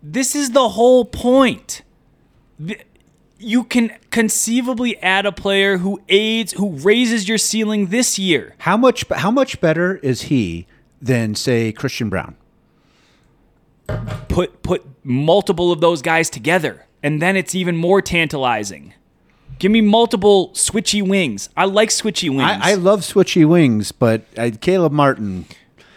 This 0.01 0.35
is 0.35 0.51
the 0.51 0.69
whole 0.69 1.05
point. 1.05 1.81
You 3.41 3.63
can 3.63 3.91
conceivably 4.11 4.97
add 5.01 5.25
a 5.25 5.31
player 5.31 5.77
who 5.77 6.01
aids, 6.09 6.51
who 6.53 6.71
raises 6.71 7.29
your 7.29 7.37
ceiling 7.37 7.87
this 7.87 8.19
year. 8.19 8.55
how 8.59 8.75
much 8.75 9.05
how 9.09 9.31
much 9.31 9.61
better 9.61 9.95
is 9.97 10.23
he 10.23 10.67
than 11.01 11.35
say 11.35 11.71
Christian 11.71 12.09
Braun? 12.09 12.35
Put 14.27 14.61
put 14.61 14.85
multiple 15.03 15.71
of 15.71 15.79
those 15.81 16.01
guys 16.01 16.29
together, 16.29 16.85
and 17.01 17.21
then 17.21 17.35
it's 17.35 17.55
even 17.55 17.75
more 17.75 18.01
tantalizing. 18.01 18.93
Give 19.57 19.71
me 19.71 19.81
multiple 19.81 20.49
switchy 20.49 21.05
wings. 21.05 21.49
I 21.57 21.65
like 21.65 21.89
switchy 21.89 22.29
wings. 22.29 22.61
I, 22.61 22.71
I 22.71 22.73
love 22.75 23.01
switchy 23.01 23.47
wings, 23.47 23.91
but 23.91 24.21
uh, 24.37 24.51
Caleb 24.61 24.91
Martin 24.91 25.45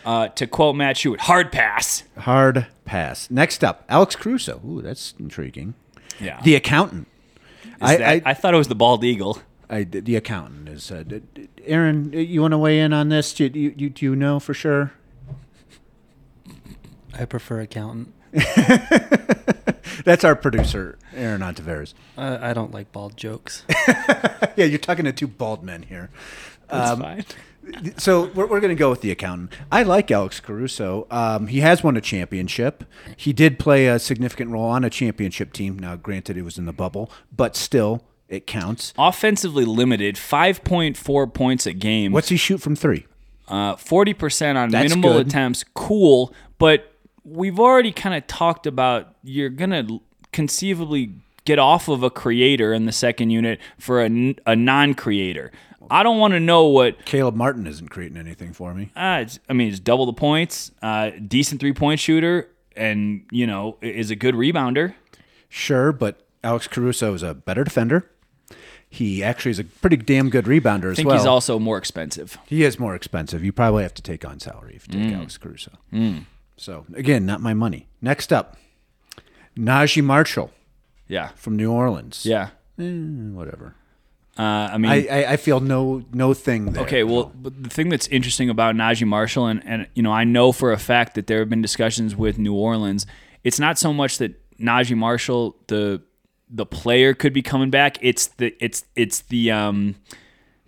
uh, 0.05 0.29
to 0.29 0.47
quote 0.47 0.75
Matt 0.77 0.97
Stewart, 0.97 1.21
hard 1.21 1.53
pass. 1.53 2.05
hard 2.19 2.67
pass. 2.85 3.31
Next 3.31 3.63
up, 3.63 3.85
Alex 3.89 4.17
Caruso. 4.17 4.61
Ooh, 4.67 4.81
that's 4.81 5.15
intriguing. 5.19 5.75
Yeah. 6.21 6.41
The 6.43 6.55
accountant. 6.55 7.09
I, 7.83 7.97
That- 7.97 8.27
I, 8.27 8.31
I 8.31 8.35
thought 8.35 8.55
it 8.55 8.59
was 8.59 8.69
the 8.69 8.75
bald 8.75 9.05
eagle. 9.05 9.39
I, 9.71 9.85
the 9.85 10.17
accountant 10.17 10.69
is. 10.69 10.91
Uh, 10.91 11.03
d- 11.03 11.23
d- 11.35 11.49
Aaron, 11.65 12.13
you 12.13 12.43
want 12.43 12.53
to 12.53 12.59
weigh 12.59 12.81
in 12.81 12.93
on 12.93 13.09
this? 13.09 13.33
Do 13.33 13.45
you, 13.47 13.73
you, 13.77 13.89
do 13.91 14.05
you 14.05 14.15
know 14.17 14.39
for 14.39 14.53
sure? 14.53 14.93
I 17.19 17.25
prefer 17.25 17.61
accountant. 17.61 18.13
That's 20.05 20.25
our 20.25 20.35
producer, 20.37 20.99
Aaron 21.15 21.41
Ontiveros. 21.43 21.95
I, 22.17 22.51
I 22.51 22.53
don't 22.55 22.73
like 22.73 22.93
bald 22.93 23.17
jokes. 23.17 23.65
Yeah, 24.55 24.67
you're 24.67 24.79
talking 24.79 25.07
to 25.07 25.13
two 25.13 25.27
bald 25.29 25.63
men 25.65 25.83
here. 25.85 26.11
That's 26.69 26.91
Um, 26.91 27.01
fine. 27.01 27.25
So 27.97 28.25
we're, 28.35 28.47
we're 28.47 28.61
going 28.61 28.75
to 28.75 28.79
go 28.79 28.91
with 28.91 29.03
the 29.03 29.11
accountant. 29.11 29.53
I 29.71 29.83
like 29.83 30.11
Alex 30.11 30.41
Caruso. 30.41 31.07
Um, 31.11 31.47
he 31.47 31.61
has 31.61 31.83
won 31.83 31.97
a 31.97 32.01
championship. 32.01 32.85
He 33.17 33.33
did 33.33 33.59
play 33.59 33.87
a 33.87 33.99
significant 33.99 34.51
role 34.51 34.65
on 34.65 34.85
a 34.85 34.91
championship 34.91 35.53
team. 35.53 35.79
Now, 35.79 35.97
granted, 35.97 36.37
it 36.37 36.43
was 36.43 36.59
in 36.59 36.67
the 36.67 36.73
bubble, 36.73 37.11
but 37.35 37.55
still, 37.57 38.03
it 38.29 38.47
counts. 38.47 38.93
Offensively 38.99 39.65
limited, 39.65 40.17
5.4 40.17 41.33
points 41.35 41.67
a 41.67 41.73
game. 41.73 42.13
What's 42.13 42.29
he 42.31 42.37
shoot 42.37 42.59
from 42.59 42.75
three? 42.75 43.07
Uh, 43.49 43.77
40% 43.77 44.57
on 44.57 44.71
That's 44.71 44.89
minimal 44.89 45.15
good. 45.15 45.27
attempts. 45.29 45.65
Cool. 45.75 46.33
But 46.59 46.93
we've 47.25 47.61
already 47.61 47.93
kind 47.93 48.15
of 48.15 48.27
talked 48.27 48.67
about 48.67 49.15
you're 49.23 49.51
going 49.51 49.71
to 49.71 50.01
conceivably 50.33 51.15
get 51.45 51.59
off 51.59 51.89
of 51.89 52.03
a 52.03 52.11
creator 52.11 52.73
in 52.73 52.87
the 52.87 52.93
second 52.93 53.31
unit 53.31 53.61
for 53.79 54.03
a, 54.03 54.35
a 54.47 54.57
non 54.57 54.95
creator. 54.95 55.53
I 55.93 56.03
don't 56.03 56.19
want 56.19 56.33
to 56.33 56.41
know 56.41 56.67
what. 56.69 57.05
Caleb 57.05 57.35
Martin 57.35 57.67
isn't 57.67 57.89
creating 57.89 58.17
anything 58.17 58.53
for 58.53 58.73
me. 58.75 58.91
Uh, 58.97 59.25
I 59.49 59.53
mean, 59.53 59.69
it's 59.69 59.79
double 59.79 60.07
the 60.07 60.13
points, 60.15 60.71
uh, 60.83 61.11
decent 61.27 61.61
three 61.61 61.73
point 61.75 62.01
shooter, 62.01 62.49
and, 62.75 63.25
you 63.31 63.47
know, 63.47 63.77
is 63.83 64.11
a 64.11 64.17
good 64.17 64.35
rebounder. 64.35 64.95
Sure, 65.51 65.93
but 65.93 66.27
Alex 66.43 66.67
Caruso 66.67 67.13
is 67.15 67.23
a 67.23 67.35
better 67.35 67.63
defender. 67.63 68.09
He 68.89 69.23
actually 69.23 69.51
is 69.53 69.59
a 69.59 69.65
pretty 69.65 69.97
damn 69.99 70.29
good 70.31 70.47
rebounder 70.47 70.89
I 70.89 70.91
as 70.93 70.97
think 70.97 71.09
well. 71.09 71.17
he's 71.19 71.27
also 71.27 71.59
more 71.59 71.77
expensive. 71.79 72.39
he 72.47 72.63
is 72.65 72.79
more 72.79 72.95
expensive. 72.95 73.45
You 73.45 73.53
probably 73.53 73.83
have 73.83 73.95
to 73.95 74.03
take 74.03 74.25
on 74.25 74.39
salary 74.41 74.75
if 74.77 74.87
you 74.89 74.99
Mm. 75.01 75.05
take 75.09 75.15
Alex 75.17 75.39
Caruso. 75.39 75.73
So 76.57 76.85
again, 76.95 77.25
not 77.27 77.41
my 77.41 77.55
money. 77.55 77.87
Next 78.01 78.33
up, 78.33 78.57
Naji 79.57 80.03
Marshall 80.05 80.51
Yeah. 81.09 81.29
from 81.37 81.57
New 81.57 81.71
Orleans. 81.71 82.25
Yeah. 82.25 82.49
Eh, 82.79 82.85
whatever. 83.33 83.75
Uh, 84.39 84.43
I 84.43 84.79
mean, 84.79 84.91
I, 84.91 85.07
I, 85.09 85.33
I 85.33 85.37
feel 85.37 85.61
no 85.61 86.05
no 86.13 86.33
thing 86.33 86.73
there. 86.73 86.83
Okay, 86.85 87.05
well, 87.05 87.31
but 87.35 87.63
the 87.63 87.69
thing 87.69 87.91
that's 87.91 88.07
interesting 88.09 88.49
about 88.49 88.75
Naji 88.75 89.07
Marshall, 89.07 89.47
and, 89.47 89.63
and 89.67 89.87
you 89.95 90.03
know, 90.03 90.11
I 90.11 90.25
know 90.25 90.53
for 90.53 90.73
a 90.73 90.79
fact 90.79 91.15
that 91.17 91.27
there 91.27 91.41
have 91.41 91.51
been 91.51 91.61
discussions 91.61 92.17
with 92.17 92.39
New 92.39 92.55
Orleans. 92.55 93.05
It's 93.45 93.61
not 93.61 93.79
so 93.79 93.93
much 93.93 94.19
that 94.19 94.35
Naji 94.59 94.97
Marshall, 94.97 95.57
the 95.67 96.01
the 96.49 96.65
player, 96.65 97.13
could 97.13 97.35
be 97.35 97.43
coming 97.43 97.69
back. 97.69 97.99
It's 98.01 98.29
the 98.29 98.57
it's 98.59 98.87
it's 98.97 99.21
the 99.21 99.51
um 99.51 99.97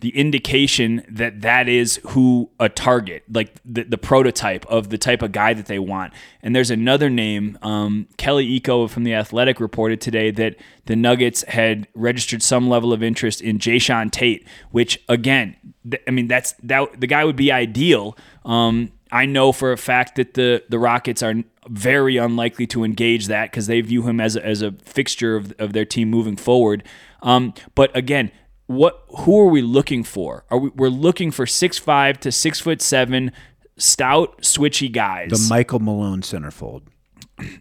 the 0.04 0.14
indication 0.14 1.02
that 1.08 1.40
that 1.40 1.66
is 1.66 1.98
who 2.08 2.50
a 2.60 2.68
target, 2.68 3.22
like 3.32 3.54
the, 3.64 3.84
the 3.84 3.96
prototype 3.96 4.66
of 4.66 4.90
the 4.90 4.98
type 4.98 5.22
of 5.22 5.32
guy 5.32 5.54
that 5.54 5.64
they 5.64 5.78
want. 5.78 6.12
And 6.42 6.54
there's 6.54 6.70
another 6.70 7.08
name, 7.08 7.58
um, 7.62 8.06
Kelly 8.18 8.60
Iko 8.60 8.90
from 8.90 9.04
the 9.04 9.14
Athletic 9.14 9.60
reported 9.60 10.02
today 10.02 10.30
that 10.32 10.56
the 10.84 10.94
Nuggets 10.94 11.42
had 11.44 11.88
registered 11.94 12.42
some 12.42 12.68
level 12.68 12.92
of 12.92 13.02
interest 13.02 13.40
in 13.40 13.58
Jae'Sean 13.58 14.10
Tate, 14.10 14.46
which 14.72 15.00
again, 15.08 15.56
th- 15.90 16.02
I 16.06 16.10
mean 16.10 16.28
that's 16.28 16.52
that 16.64 17.00
the 17.00 17.06
guy 17.06 17.24
would 17.24 17.36
be 17.36 17.50
ideal. 17.50 18.14
Um, 18.44 18.92
I 19.10 19.24
know 19.24 19.52
for 19.52 19.72
a 19.72 19.78
fact 19.78 20.16
that 20.16 20.34
the 20.34 20.64
the 20.68 20.78
Rockets 20.78 21.22
are 21.22 21.34
very 21.66 22.18
unlikely 22.18 22.66
to 22.66 22.84
engage 22.84 23.28
that 23.28 23.50
because 23.50 23.68
they 23.68 23.80
view 23.80 24.02
him 24.02 24.20
as 24.20 24.36
a, 24.36 24.44
as 24.44 24.60
a 24.60 24.72
fixture 24.84 25.34
of, 25.34 25.54
of 25.58 25.72
their 25.72 25.86
team 25.86 26.10
moving 26.10 26.36
forward. 26.36 26.82
Um, 27.22 27.54
but 27.74 27.96
again, 27.96 28.30
what 28.66 29.04
who 29.18 29.40
are 29.40 29.46
we 29.46 29.62
looking 29.62 30.04
for? 30.04 30.44
Are 30.50 30.58
we 30.58 30.70
we're 30.70 30.88
looking 30.88 31.30
for 31.30 31.46
six 31.46 31.78
five 31.78 32.18
to 32.20 32.32
six 32.32 32.60
foot 32.60 32.80
seven 32.80 33.32
stout 33.76 34.42
switchy 34.42 34.90
guys? 34.90 35.30
the 35.30 35.46
Michael 35.48 35.80
Malone 35.80 36.22
centerfold. 36.22 36.82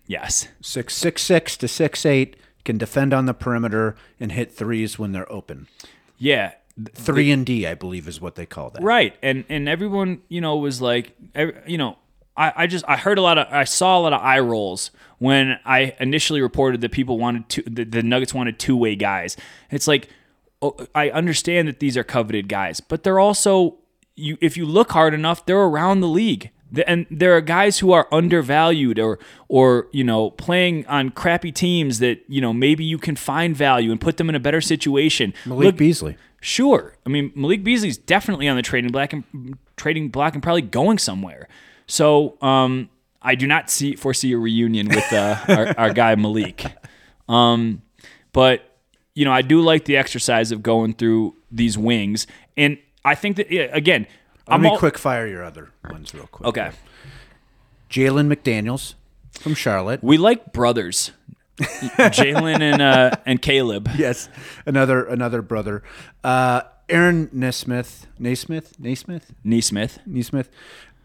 yes. 0.08 0.48
Six 0.62 0.96
six 0.96 1.22
six 1.22 1.58
to 1.58 1.68
six 1.68 2.06
eight 2.06 2.38
can 2.64 2.78
defend 2.78 3.14
on 3.14 3.26
the 3.26 3.34
perimeter 3.34 3.96
and 4.20 4.32
hit 4.32 4.52
threes 4.52 4.98
when 4.98 5.12
they're 5.12 5.32
open. 5.32 5.68
Yeah. 6.18 6.54
Three 6.94 7.30
and 7.30 7.46
D, 7.46 7.68
I 7.68 7.76
believe, 7.76 8.08
is 8.08 8.20
what 8.20 8.36
they 8.36 8.46
call 8.46 8.72
that. 8.72 8.82
Right. 8.82 9.16
And 9.22 9.44
and 9.50 9.70
everyone, 9.70 10.22
you 10.30 10.42
know, 10.42 10.58
was 10.58 10.82
like 10.82 11.16
you 11.68 11.78
know, 11.78 11.98
I, 12.36 12.54
I 12.56 12.68
just 12.68 12.86
I 12.88 12.98
heard 12.98 13.18
a 13.18 13.22
lot 13.22 13.38
of 13.38 13.48
I 13.52 13.66
saw 13.66 14.00
a 14.00 14.02
lot 14.02 14.14
of 14.14 14.22
eye 14.22 14.40
rolls 14.40 14.90
when 15.20 15.60
I 15.66 15.96
initially 16.00 16.42
reported 16.42 16.82
that 16.82 16.92
people 16.92 17.20
wanted 17.20 17.50
to 17.50 17.64
the, 17.64 17.84
the 17.84 18.04
Nuggets 18.04 18.34
wanted 18.34 18.58
two 18.58 18.76
way 18.76 18.96
guys. 18.96 19.38
It's 19.70 19.88
like 19.88 20.10
I 20.96 21.10
understand 21.10 21.68
that 21.68 21.80
these 21.80 21.98
are 21.98 22.04
coveted 22.04 22.48
guys, 22.48 22.80
but 22.80 23.04
they're 23.04 23.20
also 23.20 23.78
you 24.16 24.38
if 24.42 24.58
you 24.58 24.66
look 24.66 24.92
hard 24.92 25.14
enough, 25.14 25.46
they're 25.46 25.58
around 25.58 26.02
the 26.02 26.08
league. 26.08 26.52
And 26.88 27.06
there 27.12 27.38
are 27.38 27.42
guys 27.42 27.80
who 27.80 27.92
are 27.92 28.08
undervalued 28.12 28.98
or 28.98 29.20
or 29.48 29.88
you 29.92 30.04
know 30.04 30.32
playing 30.32 30.88
on 30.88 31.12
crappy 31.12 31.52
teams 31.52 32.00
that 32.00 32.24
you 32.28 32.42
know 32.42 32.52
maybe 32.52 32.84
you 32.84 32.98
can 32.98 33.16
find 33.16 33.56
value 33.56 33.92
and 33.92 34.02
put 34.02 34.18
them 34.18 34.28
in 34.30 34.36
a 34.36 34.40
better 34.40 34.62
situation. 34.62 35.34
Malik 35.46 35.66
Look- 35.66 35.78
Beasley. 35.78 36.18
Sure. 36.42 36.98
I 37.06 37.10
mean, 37.10 37.32
Malik 37.36 37.64
Beasley's 37.64 37.98
definitely 37.98 38.50
on 38.50 38.58
the 38.58 38.62
trading 38.62 38.92
black 38.92 39.14
and 39.14 39.58
trading 39.78 40.10
block 40.10 40.34
and 40.34 40.44
probably 40.44 40.62
going 40.64 40.98
somewhere. 40.98 41.48
So 41.88 42.38
um, 42.42 42.90
I 43.22 43.36
do 43.36 43.48
not 43.48 43.70
see 43.70 43.96
foresee 43.96 44.34
a 44.34 44.38
reunion 44.38 44.90
with 44.90 45.14
uh, 45.14 45.38
our, 45.48 45.74
our 45.78 45.94
guy 45.94 46.16
Malik. 46.16 46.66
Um, 47.30 47.82
but 48.34 48.73
you 49.16 49.26
know, 49.26 49.32
I 49.32 49.42
do 49.42 49.62
like 49.62 49.86
the 49.86 49.98
exercise 49.98 50.52
of 50.52 50.64
going 50.64 50.94
through 50.94 51.36
these 51.52 51.78
wings, 51.78 52.26
and 52.58 52.78
I 53.06 53.16
think 53.16 53.38
that 53.38 53.48
again, 53.76 54.08
Let 54.48 54.56
I'm 54.56 54.62
me 54.62 54.70
all- 54.70 54.78
quick 54.78 54.98
fire 54.98 55.28
your 55.28 55.44
other 55.44 55.70
ones 55.90 56.14
real 56.14 56.28
quick. 56.28 56.48
Okay, 56.48 56.72
Jalen 57.90 58.34
McDaniels 58.34 58.96
from 59.40 59.54
Charlotte. 59.56 60.04
we 60.04 60.18
like 60.18 60.52
brothers, 60.54 61.12
Jalen 61.60 62.62
and 62.62 62.82
uh, 62.82 63.12
and 63.26 63.42
Caleb. 63.42 63.90
Yes, 63.98 64.30
another 64.66 65.06
another 65.06 65.42
brother. 65.42 65.84
Uh, 66.24 66.62
Aaron 66.90 67.30
Nesmith, 67.32 68.08
Naismith, 68.20 68.78
Naismith, 68.80 69.32
Neesmith. 69.46 70.00
Neesmith. 70.08 70.48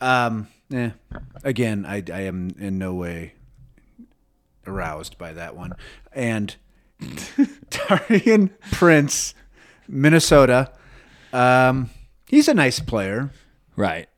Um, 0.01 0.49
eh. 0.73 0.91
Again, 1.45 1.87
I, 1.87 2.03
I 2.13 2.23
am 2.23 2.51
in 2.59 2.79
no 2.79 2.95
way 2.95 3.35
aroused 4.67 5.17
by 5.19 5.33
that 5.33 5.57
one. 5.57 5.73
And 6.13 6.57
Taurean 7.01 8.51
Prince, 8.73 9.35
Minnesota. 9.89 10.73
Um, 11.33 11.91
he's 12.27 12.49
a 12.49 12.55
nice 12.55 12.81
player. 12.81 13.31
Right. 13.77 14.09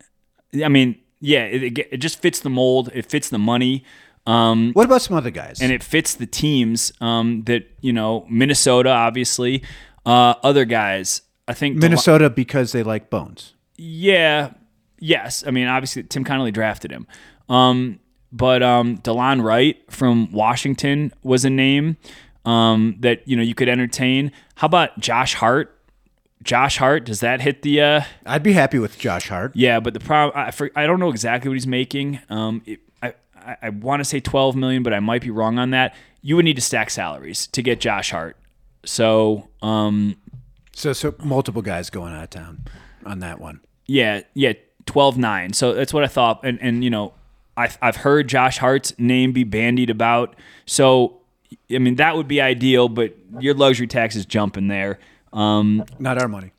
I 0.64 0.68
mean, 0.68 1.00
yeah, 1.20 1.44
it, 1.44 1.78
it, 1.78 1.98
just 1.98 2.20
fits 2.20 2.40
the 2.40 2.50
mold. 2.50 2.90
It 2.94 3.06
fits 3.06 3.28
the 3.28 3.38
money. 3.38 3.84
Um, 4.26 4.72
What 4.72 4.86
about 4.86 5.02
some 5.02 5.16
other 5.16 5.30
guys? 5.30 5.60
and 5.60 5.72
it 5.72 5.82
fits 5.82 6.14
the 6.14 6.26
teams 6.26 6.92
um, 7.00 7.42
that 7.44 7.70
you 7.80 7.92
know 7.92 8.26
Minnesota 8.30 8.90
obviously 8.90 9.62
uh, 10.04 10.34
other 10.42 10.64
guys 10.64 11.22
I 11.48 11.54
think 11.54 11.80
Del- 11.80 11.88
Minnesota 11.90 12.28
because 12.30 12.72
they 12.72 12.82
like 12.82 13.08
bones. 13.10 13.54
yeah 13.76 14.52
yes 14.98 15.42
I 15.46 15.50
mean 15.50 15.66
obviously 15.68 16.02
Tim 16.02 16.22
Connolly 16.24 16.50
drafted 16.52 16.90
him 16.90 17.06
um, 17.48 17.98
but 18.30 18.62
um, 18.62 18.98
Delon 18.98 19.42
Wright 19.42 19.78
from 19.90 20.30
Washington 20.32 21.12
was 21.22 21.46
a 21.46 21.50
name 21.50 21.96
um, 22.44 22.96
that 23.00 23.26
you 23.28 23.36
know 23.36 23.42
you 23.42 23.54
could 23.54 23.68
entertain 23.68 24.32
how 24.56 24.66
about 24.66 24.98
Josh 24.98 25.34
Hart 25.34 25.76
Josh 26.42 26.78
Hart 26.78 27.04
does 27.04 27.20
that 27.20 27.40
hit 27.42 27.62
the 27.62 27.80
uh, 27.82 28.00
I'd 28.24 28.42
be 28.42 28.52
happy 28.54 28.78
with 28.78 28.98
Josh 28.98 29.28
Hart. 29.28 29.52
yeah, 29.54 29.78
but 29.80 29.92
the 29.94 30.00
problem 30.00 30.32
I, 30.38 30.50
for, 30.50 30.70
I 30.74 30.86
don't 30.86 30.98
know 31.00 31.10
exactly 31.10 31.48
what 31.48 31.54
he's 31.54 31.66
making. 31.66 32.20
Um, 32.30 32.62
it, 32.66 32.80
I 33.02 33.14
I, 33.36 33.56
I 33.62 33.68
want 33.70 34.00
to 34.00 34.04
say 34.04 34.20
twelve 34.20 34.56
million, 34.56 34.82
but 34.82 34.94
I 34.94 35.00
might 35.00 35.20
be 35.22 35.30
wrong 35.30 35.58
on 35.58 35.70
that. 35.70 35.94
You 36.22 36.36
would 36.36 36.44
need 36.44 36.56
to 36.56 36.62
stack 36.62 36.88
salaries 36.90 37.46
to 37.48 37.62
get 37.62 37.80
Josh 37.80 38.10
Hart. 38.10 38.36
So 38.86 39.48
um, 39.60 40.16
So 40.72 40.92
so 40.94 41.14
multiple 41.22 41.60
guys 41.62 41.90
going 41.90 42.14
out 42.14 42.24
of 42.24 42.30
town 42.30 42.64
on 43.04 43.18
that 43.20 43.38
one. 43.40 43.60
yeah, 43.86 44.22
yeah, 44.34 44.52
12-9. 44.86 45.54
So 45.54 45.72
that's 45.74 45.92
what 45.92 46.04
I 46.04 46.06
thought. 46.06 46.40
And 46.42 46.58
and 46.62 46.82
you 46.82 46.88
know, 46.90 47.12
I've 47.56 47.76
I've 47.82 47.96
heard 47.96 48.28
Josh 48.28 48.56
Hart's 48.58 48.98
name 48.98 49.32
be 49.32 49.44
bandied 49.44 49.90
about. 49.90 50.36
So 50.64 51.19
I 51.70 51.78
mean, 51.78 51.96
that 51.96 52.16
would 52.16 52.28
be 52.28 52.40
ideal, 52.40 52.88
but 52.88 53.16
your 53.38 53.54
luxury 53.54 53.86
tax 53.86 54.16
is 54.16 54.26
jumping 54.26 54.68
there. 54.68 54.98
Um, 55.32 55.84
Not 55.98 56.20
our 56.20 56.28
money. 56.28 56.52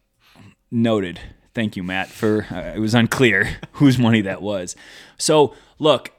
Noted. 0.70 1.20
Thank 1.54 1.76
you, 1.76 1.84
Matt. 1.84 2.08
For 2.08 2.48
uh, 2.50 2.74
it 2.76 2.80
was 2.80 2.94
unclear 2.94 3.58
whose 3.74 3.98
money 3.98 4.22
that 4.22 4.42
was. 4.42 4.76
So 5.18 5.54
look, 5.80 6.12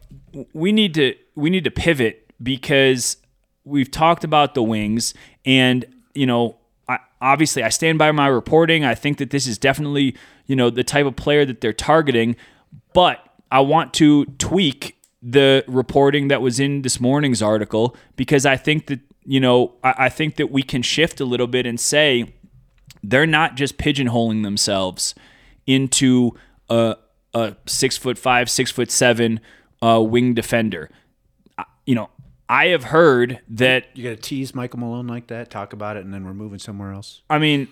we 0.52 0.72
need 0.72 0.94
to 0.94 1.14
we 1.34 1.48
need 1.50 1.64
to 1.64 1.70
pivot 1.70 2.30
because 2.42 3.16
we've 3.64 3.90
talked 3.90 4.24
about 4.24 4.54
the 4.54 4.62
wings, 4.62 5.14
and 5.46 5.86
you 6.14 6.26
know, 6.26 6.58
I, 6.88 6.98
obviously, 7.20 7.62
I 7.62 7.70
stand 7.70 7.98
by 7.98 8.12
my 8.12 8.26
reporting. 8.26 8.84
I 8.84 8.94
think 8.94 9.18
that 9.18 9.30
this 9.30 9.46
is 9.46 9.56
definitely 9.56 10.16
you 10.46 10.56
know 10.56 10.68
the 10.68 10.84
type 10.84 11.06
of 11.06 11.16
player 11.16 11.46
that 11.46 11.62
they're 11.62 11.72
targeting, 11.72 12.36
but 12.92 13.18
I 13.50 13.60
want 13.60 13.94
to 13.94 14.26
tweak 14.38 14.98
the 15.22 15.64
reporting 15.68 16.28
that 16.28 16.42
was 16.42 16.58
in 16.58 16.82
this 16.82 16.98
morning's 16.98 17.40
article 17.42 17.96
because 18.16 18.44
I 18.44 18.56
think 18.56 18.86
that 18.86 19.00
you 19.24 19.38
know 19.40 19.74
I, 19.84 19.94
I 19.98 20.08
think 20.08 20.36
that 20.36 20.50
we 20.50 20.62
can 20.62 20.82
shift 20.82 21.20
a 21.20 21.24
little 21.24 21.46
bit 21.46 21.64
and 21.66 21.78
say 21.78 22.34
they're 23.04 23.26
not 23.26 23.54
just 23.56 23.78
pigeonholing 23.78 24.42
themselves 24.42 25.14
into 25.66 26.32
a, 26.68 26.96
a 27.34 27.56
six 27.66 27.96
foot 27.96 28.18
five, 28.18 28.50
six 28.50 28.70
foot 28.70 28.90
seven 28.90 29.40
uh, 29.80 30.00
wing 30.02 30.34
defender. 30.34 30.90
I- 31.58 31.64
You 31.86 31.94
know, 31.94 32.10
I 32.48 32.66
have 32.66 32.84
heard 32.84 33.40
that. 33.48 33.86
You 33.94 34.04
got 34.04 34.10
to 34.10 34.16
tease 34.22 34.54
Michael 34.54 34.80
Malone 34.80 35.06
like 35.06 35.28
that, 35.28 35.50
talk 35.50 35.72
about 35.72 35.96
it, 35.96 36.04
and 36.04 36.12
then 36.12 36.24
we're 36.24 36.34
moving 36.34 36.58
somewhere 36.58 36.92
else. 36.92 37.22
I 37.30 37.38
mean, 37.38 37.68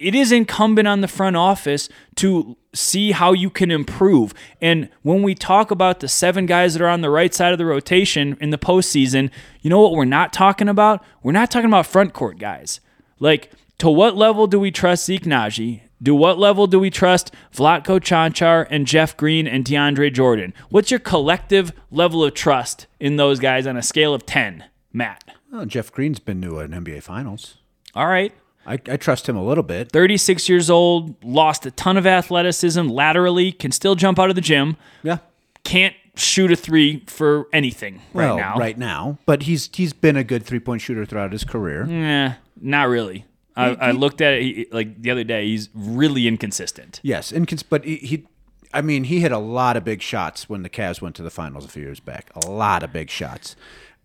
it 0.00 0.14
is 0.14 0.32
incumbent 0.32 0.88
on 0.88 1.02
the 1.02 1.08
front 1.08 1.36
office 1.36 1.88
to 2.16 2.56
see 2.72 3.12
how 3.12 3.32
you 3.32 3.50
can 3.50 3.70
improve. 3.70 4.32
And 4.60 4.88
when 5.02 5.22
we 5.22 5.34
talk 5.34 5.70
about 5.70 6.00
the 6.00 6.08
seven 6.08 6.46
guys 6.46 6.72
that 6.72 6.82
are 6.82 6.88
on 6.88 7.02
the 7.02 7.10
right 7.10 7.34
side 7.34 7.52
of 7.52 7.58
the 7.58 7.66
rotation 7.66 8.36
in 8.40 8.48
the 8.48 8.58
postseason, 8.58 9.30
you 9.60 9.68
know 9.68 9.80
what 9.80 9.92
we're 9.92 10.06
not 10.06 10.32
talking 10.32 10.68
about? 10.68 11.04
We're 11.22 11.32
not 11.32 11.50
talking 11.50 11.68
about 11.68 11.86
front 11.86 12.14
court 12.14 12.38
guys. 12.38 12.80
Like, 13.18 13.52
to 13.78 13.90
what 13.90 14.16
level 14.16 14.46
do 14.46 14.58
we 14.58 14.70
trust 14.70 15.04
Zeke 15.04 15.24
Nnaji? 15.24 15.82
Do 16.02 16.14
what 16.14 16.38
level 16.38 16.66
do 16.66 16.80
we 16.80 16.88
trust 16.88 17.34
Vlatko 17.54 18.00
Cancar 18.00 18.66
and 18.70 18.86
Jeff 18.86 19.14
Green 19.18 19.46
and 19.46 19.66
DeAndre 19.66 20.10
Jordan? 20.10 20.54
What's 20.70 20.90
your 20.90 21.00
collective 21.00 21.72
level 21.90 22.24
of 22.24 22.32
trust 22.32 22.86
in 22.98 23.16
those 23.16 23.38
guys 23.38 23.66
on 23.66 23.76
a 23.76 23.82
scale 23.82 24.14
of 24.14 24.24
10, 24.24 24.64
Matt? 24.94 25.24
Oh, 25.52 25.66
Jeff 25.66 25.92
Green's 25.92 26.20
been 26.20 26.40
to 26.40 26.60
an 26.60 26.70
NBA 26.70 27.02
Finals. 27.02 27.58
All 27.94 28.06
right. 28.06 28.32
I, 28.70 28.78
I 28.92 28.96
trust 28.96 29.28
him 29.28 29.36
a 29.36 29.44
little 29.44 29.64
bit. 29.64 29.90
36 29.92 30.48
years 30.48 30.70
old, 30.70 31.22
lost 31.24 31.66
a 31.66 31.70
ton 31.70 31.96
of 31.96 32.06
athleticism 32.06 32.88
laterally, 32.88 33.52
can 33.52 33.72
still 33.72 33.94
jump 33.94 34.18
out 34.18 34.28
of 34.30 34.34
the 34.36 34.40
gym, 34.40 34.76
Yeah. 35.02 35.18
can't 35.64 35.94
shoot 36.16 36.50
a 36.52 36.56
three 36.56 37.02
for 37.06 37.46
anything 37.52 38.02
Well, 38.12 38.36
right 38.36 38.40
now. 38.42 38.56
right 38.58 38.78
now, 38.78 39.18
but 39.26 39.42
he's 39.44 39.70
he's 39.72 39.92
been 39.92 40.16
a 40.16 40.24
good 40.24 40.44
three 40.44 40.58
point 40.60 40.82
shooter 40.82 41.04
throughout 41.06 41.32
his 41.32 41.44
career. 41.44 41.82
Eh, 41.90 42.34
not 42.60 42.88
really. 42.88 43.24
I, 43.56 43.74
I 43.74 43.90
looked 43.90 44.20
at 44.20 44.34
it 44.34 44.42
he, 44.42 44.66
like 44.72 45.02
the 45.02 45.10
other 45.10 45.24
day. 45.24 45.46
He's 45.46 45.68
really 45.74 46.26
inconsistent. 46.26 47.00
Yes, 47.02 47.30
incons- 47.32 47.64
but 47.68 47.84
he, 47.84 47.96
he, 47.96 48.26
I 48.72 48.80
mean, 48.80 49.04
he 49.04 49.20
hit 49.20 49.32
a 49.32 49.38
lot 49.38 49.76
of 49.76 49.84
big 49.84 50.00
shots 50.02 50.48
when 50.48 50.62
the 50.62 50.70
Cavs 50.70 51.02
went 51.02 51.14
to 51.16 51.22
the 51.22 51.30
finals 51.30 51.64
a 51.64 51.68
few 51.68 51.82
years 51.82 52.00
back. 52.00 52.30
A 52.44 52.48
lot 52.48 52.82
of 52.82 52.92
big 52.92 53.10
shots, 53.10 53.56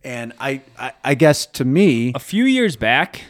and 0.03 0.33
I, 0.39 0.61
I, 0.77 0.93
I 1.03 1.15
guess 1.15 1.45
to 1.47 1.63
me, 1.65 2.11
A 2.15 2.19
few 2.19 2.45
years 2.45 2.75
back, 2.75 3.21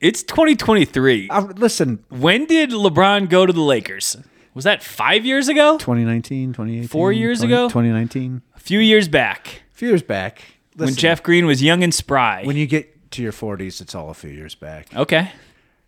it's 0.00 0.22
2023. 0.22 1.28
I, 1.30 1.38
uh, 1.38 1.42
listen, 1.56 2.04
When 2.08 2.44
did 2.46 2.70
LeBron 2.70 3.28
go 3.28 3.46
to 3.46 3.52
the 3.52 3.60
Lakers? 3.60 4.16
Was 4.54 4.64
that 4.64 4.82
five 4.82 5.24
years 5.24 5.48
ago? 5.48 5.78
2019, 5.78 6.52
2018, 6.52 6.88
Four 6.88 7.12
years 7.12 7.38
20 7.38 7.52
ago? 7.52 7.68
2019, 7.68 8.42
A 8.56 8.60
few 8.60 8.80
years 8.80 9.08
back, 9.08 9.62
a 9.72 9.76
few 9.76 9.88
years 9.88 10.02
back. 10.02 10.42
when 10.76 10.94
Jeff 10.94 11.22
Green 11.22 11.46
was 11.46 11.62
young 11.62 11.82
and 11.82 11.94
spry. 11.94 12.42
when 12.44 12.56
you 12.56 12.66
get 12.66 13.10
to 13.12 13.22
your 13.22 13.32
40s, 13.32 13.80
it's 13.80 13.94
all 13.94 14.10
a 14.10 14.14
few 14.14 14.30
years 14.30 14.54
back. 14.54 14.88
okay, 14.96 15.32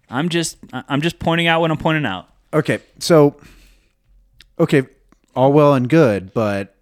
I'm 0.09 0.29
just 0.29 0.59
I'm 0.73 1.01
just 1.01 1.19
pointing 1.19 1.47
out 1.47 1.61
what 1.61 1.71
I'm 1.71 1.77
pointing 1.79 2.07
out. 2.07 2.29
Okay, 2.53 2.79
so 2.99 3.37
okay, 4.59 4.83
all 5.35 5.53
well 5.53 5.75
and 5.75 5.89
good, 5.89 6.33
but 6.35 6.75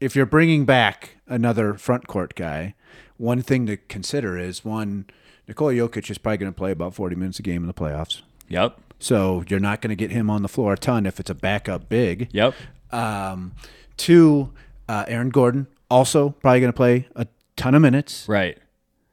if 0.00 0.14
you're 0.16 0.26
bringing 0.26 0.64
back 0.64 1.16
another 1.28 1.74
front 1.74 2.06
court 2.06 2.34
guy, 2.34 2.74
one 3.16 3.40
thing 3.42 3.66
to 3.66 3.76
consider 3.76 4.36
is 4.38 4.64
one 4.64 5.06
Nikola 5.48 5.72
Jokic 5.74 6.10
is 6.10 6.18
probably 6.18 6.38
going 6.38 6.52
to 6.52 6.56
play 6.56 6.70
about 6.70 6.94
40 6.94 7.16
minutes 7.16 7.38
a 7.38 7.42
game 7.42 7.62
in 7.62 7.66
the 7.66 7.74
playoffs. 7.74 8.22
Yep. 8.48 8.78
So 8.98 9.44
you're 9.48 9.60
not 9.60 9.80
going 9.82 9.90
to 9.90 9.96
get 9.96 10.10
him 10.10 10.30
on 10.30 10.42
the 10.42 10.48
floor 10.48 10.72
a 10.74 10.76
ton 10.78 11.06
if 11.06 11.20
it's 11.20 11.30
a 11.30 11.34
backup 11.34 11.88
big. 11.88 12.28
Yep. 12.32 12.54
Um, 12.92 13.52
two, 13.96 14.52
uh, 14.88 15.04
Aaron 15.08 15.30
Gordon 15.30 15.66
also 15.90 16.30
probably 16.30 16.60
going 16.60 16.72
to 16.72 16.76
play 16.76 17.08
a 17.16 17.26
ton 17.56 17.74
of 17.74 17.82
minutes 17.82 18.26
Right. 18.28 18.58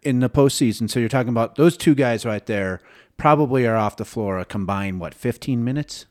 in 0.02 0.20
the 0.20 0.30
postseason. 0.30 0.90
So 0.90 1.00
you're 1.00 1.10
talking 1.10 1.30
about 1.30 1.56
those 1.56 1.76
two 1.76 1.96
guys 1.96 2.26
right 2.26 2.46
there 2.46 2.82
probably 3.18 3.66
are 3.68 3.76
off 3.76 3.98
the 3.98 4.06
floor 4.06 4.40
a 4.40 4.46
combined 4.46 5.00
what 5.00 5.14
15 5.14 5.64
minutes. 5.64 6.06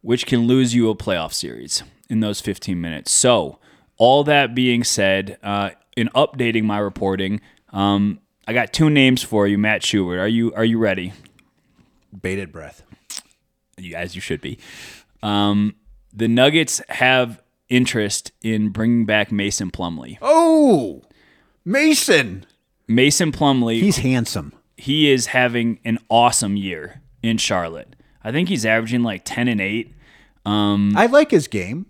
Which 0.00 0.26
can 0.26 0.46
lose 0.46 0.74
you 0.74 0.88
a 0.90 0.94
playoff 0.96 1.32
series 1.32 1.82
in 2.08 2.20
those 2.20 2.40
15 2.40 2.80
minutes. 2.80 3.10
So, 3.10 3.58
all 3.96 4.22
that 4.24 4.54
being 4.54 4.84
said, 4.84 5.38
uh, 5.42 5.70
in 5.96 6.08
updating 6.14 6.62
my 6.62 6.78
reporting, 6.78 7.40
um, 7.72 8.20
I 8.48 8.54
got 8.54 8.72
two 8.72 8.88
names 8.88 9.22
for 9.22 9.46
you, 9.46 9.58
Matt 9.58 9.82
Schubert. 9.84 10.18
Are 10.18 10.26
you 10.26 10.54
are 10.54 10.64
you 10.64 10.78
ready? 10.78 11.12
Bated 12.22 12.50
breath. 12.50 12.82
You 13.76 13.94
as 13.94 14.14
you 14.14 14.22
should 14.22 14.40
be. 14.40 14.58
Um, 15.22 15.74
the 16.14 16.28
Nuggets 16.28 16.80
have 16.88 17.42
interest 17.68 18.32
in 18.42 18.70
bringing 18.70 19.04
back 19.04 19.30
Mason 19.30 19.70
Plumlee. 19.70 20.16
Oh, 20.22 21.02
Mason. 21.62 22.46
Mason 22.86 23.32
Plumlee, 23.32 23.80
He's 23.80 23.98
handsome. 23.98 24.54
he 24.78 25.10
is 25.10 25.26
having 25.26 25.78
an 25.84 25.98
awesome 26.08 26.56
year 26.56 27.02
in 27.22 27.36
Charlotte. 27.36 27.94
I 28.24 28.32
think 28.32 28.48
he's 28.48 28.64
averaging 28.64 29.02
like 29.02 29.22
10 29.26 29.48
and 29.48 29.60
8. 29.60 29.94
Um, 30.46 30.94
I 30.96 31.04
like 31.04 31.30
his 31.30 31.48
game. 31.48 31.84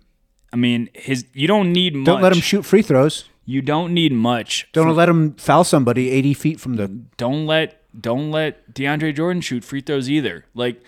I 0.51 0.57
mean, 0.57 0.89
his 0.93 1.25
you 1.31 1.47
don't 1.47 1.71
need 1.71 1.95
much. 1.95 2.05
Don't 2.05 2.21
let 2.21 2.33
him 2.33 2.41
shoot 2.41 2.65
free 2.65 2.81
throws. 2.81 3.28
You 3.49 3.63
don't 3.63 3.95
need 3.95 4.13
much. 4.13 4.69
Don't 4.73 4.95
let 4.95 5.09
him 5.09 5.33
foul 5.33 5.63
somebody 5.63 6.11
80 6.11 6.33
feet 6.35 6.59
from 6.59 6.75
the. 6.75 6.87
Don't 7.17 7.47
let 7.47 7.81
don't 7.99 8.29
let 8.29 8.75
DeAndre 8.75 9.15
Jordan 9.15 9.41
shoot 9.41 9.63
free 9.63 9.81
throws 9.81 10.07
either. 10.07 10.45
Like 10.53 10.83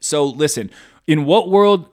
so 0.00 0.24
listen, 0.24 0.70
in 1.06 1.26
what 1.26 1.50
world? 1.50 1.90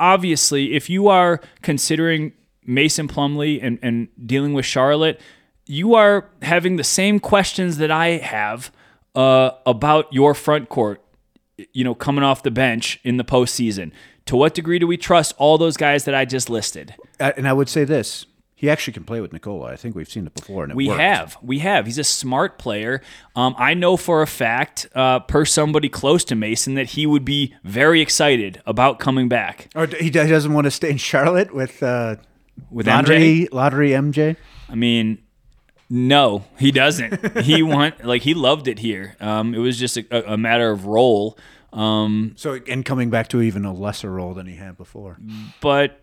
Obviously, 0.00 0.74
if 0.74 0.90
you 0.90 1.06
are 1.06 1.40
considering 1.62 2.32
Mason 2.66 3.06
Plumlee 3.06 3.60
and, 3.62 3.78
and 3.80 4.08
dealing 4.26 4.54
with 4.54 4.66
Charlotte, 4.66 5.20
you 5.66 5.94
are 5.94 6.28
having 6.42 6.74
the 6.74 6.82
same 6.82 7.20
questions 7.20 7.76
that 7.76 7.92
I 7.92 8.16
have 8.16 8.72
uh, 9.14 9.52
about 9.64 10.12
your 10.12 10.34
front 10.34 10.68
court. 10.68 11.00
You 11.72 11.84
know, 11.84 11.94
coming 11.94 12.24
off 12.24 12.42
the 12.42 12.50
bench 12.50 12.98
in 13.04 13.18
the 13.18 13.24
postseason. 13.24 13.92
To 14.26 14.34
what 14.34 14.54
degree 14.54 14.80
do 14.80 14.88
we 14.88 14.96
trust 14.96 15.32
all 15.38 15.58
those 15.58 15.76
guys 15.76 16.06
that 16.06 16.14
I 16.16 16.24
just 16.24 16.50
listed? 16.50 16.96
And 17.20 17.46
I 17.46 17.52
would 17.52 17.68
say 17.68 17.84
this: 17.84 18.26
he 18.60 18.68
actually 18.68 18.92
can 18.92 19.04
play 19.04 19.20
with 19.20 19.32
Nikola. 19.32 19.70
I 19.72 19.76
think 19.76 19.94
we've 19.94 20.08
seen 20.10 20.26
it 20.26 20.34
before, 20.34 20.64
and 20.64 20.72
it 20.72 20.76
We 20.76 20.88
worked. 20.88 21.00
have, 21.00 21.36
we 21.40 21.60
have. 21.60 21.86
He's 21.86 21.96
a 21.98 22.02
smart 22.04 22.58
player. 22.58 23.00
Um, 23.36 23.54
I 23.56 23.72
know 23.74 23.96
for 23.96 24.20
a 24.20 24.26
fact, 24.26 24.88
uh, 24.96 25.20
per 25.20 25.44
somebody 25.44 25.88
close 25.88 26.24
to 26.24 26.34
Mason, 26.34 26.74
that 26.74 26.88
he 26.88 27.06
would 27.06 27.24
be 27.24 27.54
very 27.62 28.00
excited 28.00 28.60
about 28.66 28.98
coming 28.98 29.28
back 29.28 29.68
Or 29.76 29.86
he 29.86 30.10
doesn't 30.10 30.52
want 30.52 30.64
to 30.64 30.72
stay 30.72 30.90
in 30.90 30.96
Charlotte 30.96 31.54
with 31.54 31.82
uh, 31.82 32.16
with 32.70 32.88
lottery 32.88 33.46
MJ. 33.46 33.52
lottery 33.52 33.90
MJ. 33.90 34.36
I 34.68 34.74
mean, 34.74 35.18
no, 35.88 36.44
he 36.58 36.72
doesn't. 36.72 37.38
he 37.44 37.62
want 37.74 38.04
like 38.04 38.22
he 38.22 38.34
loved 38.34 38.66
it 38.66 38.80
here. 38.80 39.14
Um, 39.20 39.54
it 39.54 39.58
was 39.58 39.78
just 39.78 39.96
a, 39.96 40.32
a 40.32 40.36
matter 40.36 40.70
of 40.70 40.86
role. 40.86 41.38
Um, 41.72 42.32
So 42.36 42.58
and 42.68 42.84
coming 42.84 43.08
back 43.10 43.28
to 43.28 43.40
even 43.42 43.64
a 43.64 43.72
lesser 43.72 44.10
role 44.10 44.34
than 44.34 44.46
he 44.46 44.56
had 44.56 44.76
before. 44.76 45.18
but 45.60 46.00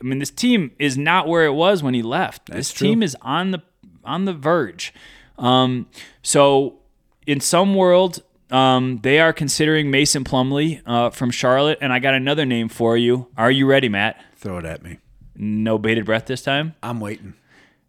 I 0.00 0.04
mean, 0.04 0.18
this 0.18 0.30
team 0.30 0.70
is 0.78 0.96
not 0.98 1.26
where 1.28 1.44
it 1.44 1.52
was 1.52 1.82
when 1.82 1.94
he 1.94 2.02
left. 2.02 2.46
this 2.46 2.72
true. 2.72 2.88
team 2.88 3.02
is 3.02 3.16
on 3.22 3.50
the 3.50 3.62
on 4.04 4.24
the 4.24 4.32
verge. 4.32 4.92
Um, 5.38 5.86
so 6.22 6.78
in 7.26 7.40
some 7.40 7.74
world, 7.74 8.22
um, 8.50 9.00
they 9.02 9.20
are 9.20 9.32
considering 9.32 9.90
Mason 9.90 10.24
Plumlee 10.24 10.80
uh, 10.86 11.10
from 11.10 11.30
Charlotte, 11.30 11.78
and 11.80 11.92
I 11.92 11.98
got 11.98 12.14
another 12.14 12.44
name 12.46 12.68
for 12.68 12.96
you. 12.96 13.28
Are 13.36 13.50
you 13.50 13.66
ready, 13.66 13.88
Matt? 13.88 14.20
Throw 14.36 14.58
it 14.58 14.64
at 14.64 14.82
me. 14.82 14.98
No 15.36 15.78
bated 15.78 16.04
breath 16.06 16.26
this 16.26 16.42
time. 16.42 16.74
I'm 16.82 17.00
waiting. 17.00 17.34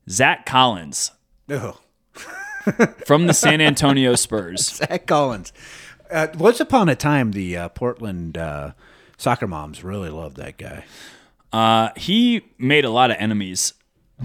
Zach 0.10 0.46
Collins 0.46 1.12
Oh, 1.50 1.80
from 3.06 3.28
the 3.28 3.34
San 3.34 3.62
Antonio 3.62 4.16
Spurs. 4.16 4.68
Zach 4.76 5.08
Collins. 5.08 5.54
Uh, 6.12 6.28
once 6.38 6.60
upon 6.60 6.90
a 6.90 6.96
time, 6.96 7.32
the 7.32 7.56
uh, 7.58 7.70
Portland 7.70 8.38
uh, 8.38 8.72
soccer 9.18 9.48
moms 9.48 9.84
really 9.84 10.10
loved 10.10 10.38
that 10.38 10.58
guy. 10.58 10.86
Uh, 11.52 11.90
he 11.96 12.42
made 12.58 12.86
a 12.86 12.90
lot 12.90 13.12
of 13.12 13.18
enemies 13.20 13.74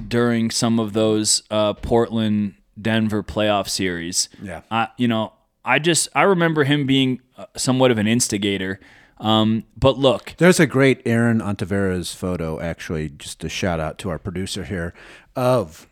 during 0.08 0.50
some 0.50 0.78
of 0.78 0.92
those 0.92 1.42
uh, 1.50 1.72
Portland 1.74 2.54
Denver 2.80 3.22
playoff 3.22 3.68
series. 3.68 4.28
Yeah. 4.42 4.62
Uh, 4.70 4.87
you 4.96 5.08
know, 5.08 5.32
I 5.64 5.78
just 5.78 6.08
I 6.14 6.22
remember 6.22 6.64
him 6.64 6.87
being 6.87 7.20
uh, 7.38 7.46
somewhat 7.56 7.90
of 7.90 7.98
an 7.98 8.06
instigator. 8.06 8.80
Um, 9.18 9.64
but 9.76 9.96
look, 9.96 10.34
There's 10.38 10.60
a 10.60 10.66
great 10.66 11.00
Aaron 11.06 11.40
Ontiveros 11.40 12.14
photo, 12.14 12.60
actually, 12.60 13.10
just 13.10 13.44
a 13.44 13.48
shout 13.48 13.80
out 13.80 13.96
to 13.98 14.10
our 14.10 14.18
producer 14.18 14.64
here, 14.64 14.92
of 15.37 15.87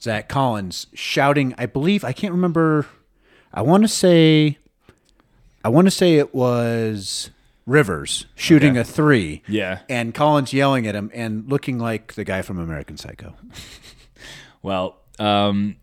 Zach 0.00 0.28
Collins 0.28 0.86
shouting, 0.92 1.54
I 1.56 1.66
believe, 1.66 2.04
I 2.04 2.12
can't 2.12 2.32
remember, 2.32 2.86
I 3.52 3.62
want 3.62 3.82
to 3.84 3.88
say, 3.88 4.58
I 5.64 5.68
want 5.70 5.86
to 5.86 5.90
say 5.90 6.16
it 6.16 6.34
was 6.34 7.30
Rivers 7.66 8.26
shooting 8.34 8.76
a 8.76 8.84
three. 8.84 9.42
Yeah. 9.46 9.80
And 9.88 10.14
Collins 10.14 10.52
yelling 10.52 10.86
at 10.86 10.94
him 10.94 11.10
and 11.14 11.48
looking 11.48 11.78
like 11.78 12.14
the 12.14 12.24
guy 12.24 12.42
from 12.42 12.58
American 12.58 12.96
Psycho. 12.96 13.34
well, 14.62 14.98
um, 15.18 15.76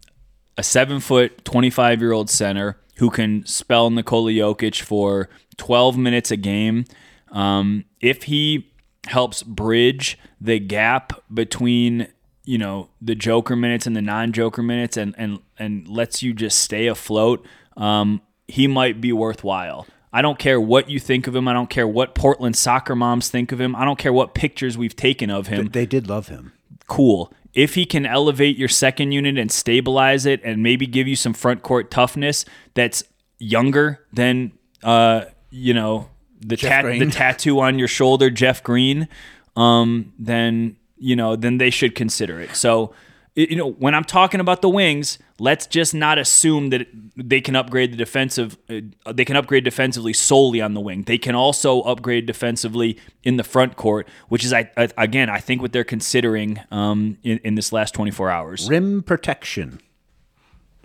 a 0.58 0.64
seven 0.64 1.00
foot, 1.00 1.46
25 1.46 2.02
year 2.02 2.12
old 2.12 2.30
center 2.30 2.78
who 2.98 3.10
can 3.10 3.46
spell 3.46 3.90
Nikola 3.90 4.32
Jokic 4.32 4.82
for 4.82 5.30
12 5.58 5.98
minutes 5.98 6.32
a 6.32 6.38
game. 6.38 6.86
Um, 7.32 7.86
if 8.00 8.24
he 8.24 8.72
helps 9.08 9.44
bridge 9.44 10.18
the 10.40 10.60
gap 10.60 11.14
between 11.34 12.08
you 12.44 12.58
know 12.58 12.90
the 13.02 13.14
Joker 13.16 13.56
minutes 13.56 13.86
and 13.86 13.96
the 13.96 14.02
non-Joker 14.02 14.64
minutes, 14.64 14.96
and 14.98 15.14
and 15.18 15.40
and 15.60 15.88
lets 15.88 16.24
you 16.24 16.34
just 16.34 16.60
stay 16.60 16.88
afloat, 16.88 17.46
um, 17.76 18.22
he 18.48 18.68
might 18.68 19.02
be 19.02 19.12
worthwhile. 19.12 19.86
I 20.14 20.22
don't 20.22 20.40
care 20.40 20.60
what 20.60 20.90
you 20.90 21.00
think 21.00 21.28
of 21.28 21.36
him. 21.36 21.48
I 21.48 21.54
don't 21.54 21.70
care 21.70 21.88
what 21.88 22.16
Portland 22.16 22.56
soccer 22.56 22.96
moms 22.96 23.30
think 23.30 23.52
of 23.52 23.60
him. 23.60 23.76
I 23.76 23.84
don't 23.86 24.00
care 24.00 24.14
what 24.14 24.34
pictures 24.34 24.78
we've 24.78 24.96
taken 24.96 25.30
of 25.30 25.48
him 25.48 25.68
They 25.68 25.86
did 25.86 26.08
love 26.08 26.28
him. 26.30 26.54
cool. 26.88 27.32
If 27.54 27.74
he 27.74 27.86
can 27.86 28.06
elevate 28.06 28.56
your 28.58 28.68
second 28.70 29.14
unit 29.14 29.38
and 29.40 29.52
stabilize 29.52 30.26
it 30.28 30.42
and 30.44 30.62
maybe 30.62 30.86
give 30.86 31.08
you 31.08 31.16
some 31.16 31.34
front 31.34 31.64
court 31.64 31.90
toughness 31.90 32.46
that's 32.76 33.04
younger 33.40 34.00
than 34.14 34.52
uh 34.84 35.26
you 35.50 35.74
know 35.74 36.10
the 36.40 36.56
tat- 36.58 36.86
the 36.86 37.10
tattoo 37.12 37.60
on 37.60 37.80
your 37.80 37.88
shoulder 37.88 38.30
Jeff 38.30 38.62
Green 38.64 39.08
um 39.56 40.14
then 40.20 40.76
you 40.98 41.16
know 41.16 41.36
then 41.36 41.58
they 41.58 41.70
should 41.72 41.96
consider 41.96 42.40
it. 42.40 42.56
So 42.56 42.94
you 43.38 43.56
know 43.56 43.70
when 43.72 43.94
I'm 43.94 44.04
talking 44.04 44.40
about 44.40 44.62
the 44.62 44.70
wings, 44.70 45.20
let's 45.40 45.68
just 45.68 45.94
not 45.94 46.18
assume 46.18 46.72
that 46.72 46.88
they 47.16 47.40
can 47.40 47.56
upgrade 47.56 47.92
the 47.94 47.98
defensive 47.98 48.58
uh, 48.70 49.12
they 49.14 49.26
can 49.26 49.36
upgrade 49.36 49.64
defensively 49.64 50.12
solely 50.14 50.60
on 50.60 50.74
the 50.74 50.82
wing. 50.82 51.04
They 51.04 51.20
can 51.20 51.36
also 51.36 51.82
upgrade 51.82 52.26
defensively 52.26 52.98
in 53.24 53.38
the 53.38 53.44
front 53.44 53.76
court, 53.76 54.08
which 54.30 54.44
is 54.44 54.52
I, 54.54 54.72
I 54.76 54.90
again 54.98 55.30
I 55.30 55.40
think 55.40 55.62
what 55.62 55.72
they're 55.72 55.84
considering 55.84 56.60
um, 56.72 57.18
in, 57.24 57.38
in 57.44 57.54
this 57.56 57.72
last 57.72 57.94
24 57.94 58.30
hours. 58.32 58.68
Rim 58.68 59.04
protection. 59.04 59.82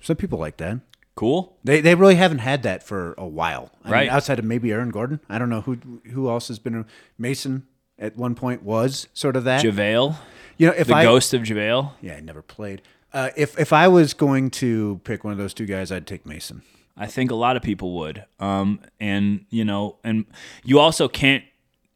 Some 0.02 0.16
people 0.16 0.38
like 0.38 0.58
that. 0.58 0.80
Cool. 1.14 1.56
They 1.64 1.80
they 1.80 1.94
really 1.94 2.16
haven't 2.16 2.38
had 2.38 2.62
that 2.64 2.82
for 2.82 3.14
a 3.16 3.26
while. 3.26 3.70
I 3.82 3.86
mean, 3.86 3.92
Right. 3.92 4.08
outside 4.08 4.38
of 4.38 4.44
maybe 4.44 4.70
Aaron 4.72 4.90
Gordon. 4.90 5.20
I 5.28 5.38
don't 5.38 5.48
know 5.50 5.60
who 5.62 5.78
who 6.12 6.28
else 6.28 6.48
has 6.48 6.58
been. 6.58 6.74
A, 6.74 6.86
Mason 7.18 7.66
at 7.98 8.16
one 8.16 8.34
point 8.34 8.62
was 8.62 9.08
sort 9.14 9.36
of 9.36 9.44
that. 9.44 9.62
JaVale, 9.64 10.16
you 10.58 10.66
know, 10.66 10.74
if 10.76 10.86
the 10.86 10.94
I 10.94 11.04
ghost 11.04 11.34
of 11.34 11.42
JaVale. 11.42 11.92
yeah, 12.00 12.14
I 12.14 12.20
never 12.20 12.42
played. 12.42 12.82
Uh, 13.12 13.30
if 13.36 13.58
if 13.58 13.72
I 13.72 13.88
was 13.88 14.14
going 14.14 14.50
to 14.52 15.00
pick 15.04 15.22
one 15.24 15.32
of 15.32 15.38
those 15.38 15.52
two 15.54 15.66
guys, 15.66 15.92
I'd 15.92 16.06
take 16.06 16.24
Mason. 16.26 16.62
I 16.96 17.06
think 17.06 17.30
a 17.30 17.34
lot 17.34 17.56
of 17.56 17.62
people 17.62 17.94
would. 17.98 18.24
Um, 18.40 18.80
and 19.00 19.44
you 19.50 19.64
know, 19.64 19.96
and 20.04 20.26
you 20.64 20.78
also 20.78 21.08
can't 21.08 21.44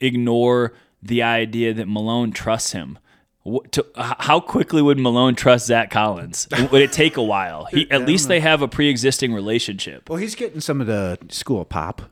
ignore 0.00 0.72
the 1.02 1.22
idea 1.22 1.72
that 1.74 1.86
Malone 1.88 2.32
trusts 2.32 2.72
him. 2.72 2.98
Wh- 3.44 3.66
To, 3.72 3.86
how 3.96 4.40
quickly 4.40 4.82
would 4.82 4.98
Malone 4.98 5.34
trust 5.34 5.66
Zach 5.66 5.90
Collins? 5.90 6.48
would 6.72 6.82
it 6.82 6.92
take 6.92 7.16
a 7.16 7.22
while? 7.22 7.66
He, 7.66 7.90
at 7.90 8.06
least 8.06 8.28
they 8.28 8.40
have 8.40 8.60
a 8.62 8.68
pre-existing 8.68 9.32
relationship. 9.32 10.08
Well, 10.10 10.18
he's 10.18 10.34
getting 10.34 10.60
some 10.60 10.80
of 10.80 10.86
the 10.86 11.18
school 11.28 11.64
pop 11.64 12.02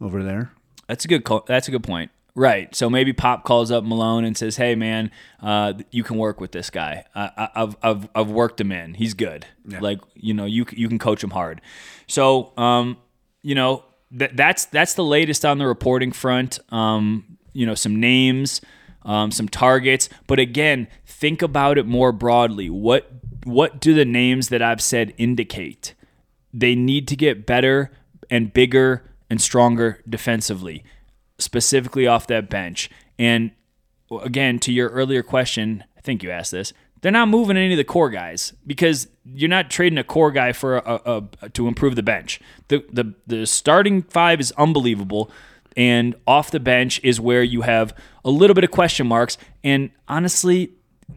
over 0.00 0.22
there. 0.22 0.52
That's 0.86 1.04
a 1.04 1.08
good. 1.08 1.26
That's 1.46 1.66
a 1.68 1.70
good 1.70 1.82
point. 1.82 2.10
Right. 2.36 2.74
So 2.74 2.90
maybe 2.90 3.12
Pop 3.12 3.44
calls 3.44 3.70
up 3.70 3.84
Malone 3.84 4.24
and 4.24 4.36
says, 4.36 4.56
"Hey, 4.56 4.74
man, 4.74 5.10
uh, 5.40 5.74
you 5.90 6.02
can 6.02 6.18
work 6.18 6.40
with 6.40 6.52
this 6.52 6.68
guy. 6.68 7.04
I, 7.14 7.30
I, 7.36 7.48
I've, 7.62 7.76
I've, 7.82 8.08
I've 8.14 8.30
worked 8.30 8.60
him 8.60 8.72
in. 8.72 8.94
He's 8.94 9.14
good. 9.14 9.46
Like 9.80 10.00
you 10.14 10.34
know, 10.34 10.44
you 10.44 10.66
you 10.72 10.88
can 10.88 10.98
coach 10.98 11.22
him 11.22 11.30
hard." 11.30 11.60
So, 12.06 12.52
um, 12.56 12.96
you 13.42 13.54
know, 13.54 13.84
th- 14.16 14.32
that's 14.34 14.66
that's 14.66 14.94
the 14.94 15.04
latest 15.04 15.44
on 15.44 15.58
the 15.58 15.66
reporting 15.66 16.10
front. 16.10 16.58
Um, 16.70 17.38
you 17.52 17.66
know, 17.66 17.76
some 17.76 18.00
names, 18.00 18.60
um, 19.04 19.30
some 19.30 19.48
targets, 19.48 20.08
but 20.26 20.40
again, 20.40 20.88
think 21.06 21.40
about 21.40 21.78
it 21.78 21.86
more 21.86 22.10
broadly. 22.10 22.68
What 22.68 23.12
what 23.44 23.80
do 23.80 23.94
the 23.94 24.04
names 24.04 24.48
that 24.48 24.60
I've 24.60 24.80
said 24.80 25.14
indicate? 25.18 25.94
they 26.54 26.76
need 26.76 27.08
to 27.08 27.16
get 27.16 27.44
better 27.44 27.90
and 28.30 28.52
bigger 28.52 29.02
and 29.28 29.42
stronger 29.42 30.00
defensively, 30.08 30.84
specifically 31.38 32.06
off 32.06 32.26
that 32.28 32.48
bench. 32.48 32.90
And 33.18 33.50
again, 34.22 34.58
to 34.60 34.72
your 34.72 34.88
earlier 34.90 35.22
question, 35.22 35.84
I 35.96 36.00
think 36.00 36.22
you 36.22 36.30
asked 36.30 36.52
this. 36.52 36.72
They're 37.00 37.12
not 37.12 37.28
moving 37.28 37.56
any 37.56 37.74
of 37.74 37.76
the 37.76 37.84
core 37.84 38.08
guys 38.08 38.54
because 38.66 39.08
you're 39.26 39.50
not 39.50 39.70
trading 39.70 39.98
a 39.98 40.04
core 40.04 40.30
guy 40.30 40.52
for 40.52 40.78
a, 40.78 41.22
a, 41.42 41.48
to 41.50 41.68
improve 41.68 41.96
the 41.96 42.02
bench. 42.02 42.40
The, 42.68 42.82
the 42.90 43.14
the 43.26 43.46
starting 43.46 44.02
five 44.02 44.40
is 44.40 44.52
unbelievable, 44.52 45.30
and 45.76 46.14
off 46.26 46.50
the 46.50 46.60
bench 46.60 47.00
is 47.02 47.20
where 47.20 47.42
you 47.42 47.60
have 47.60 47.94
a 48.24 48.30
little 48.30 48.54
bit 48.54 48.64
of 48.64 48.70
question 48.70 49.06
marks. 49.06 49.36
And 49.62 49.90
honestly, 50.08 50.72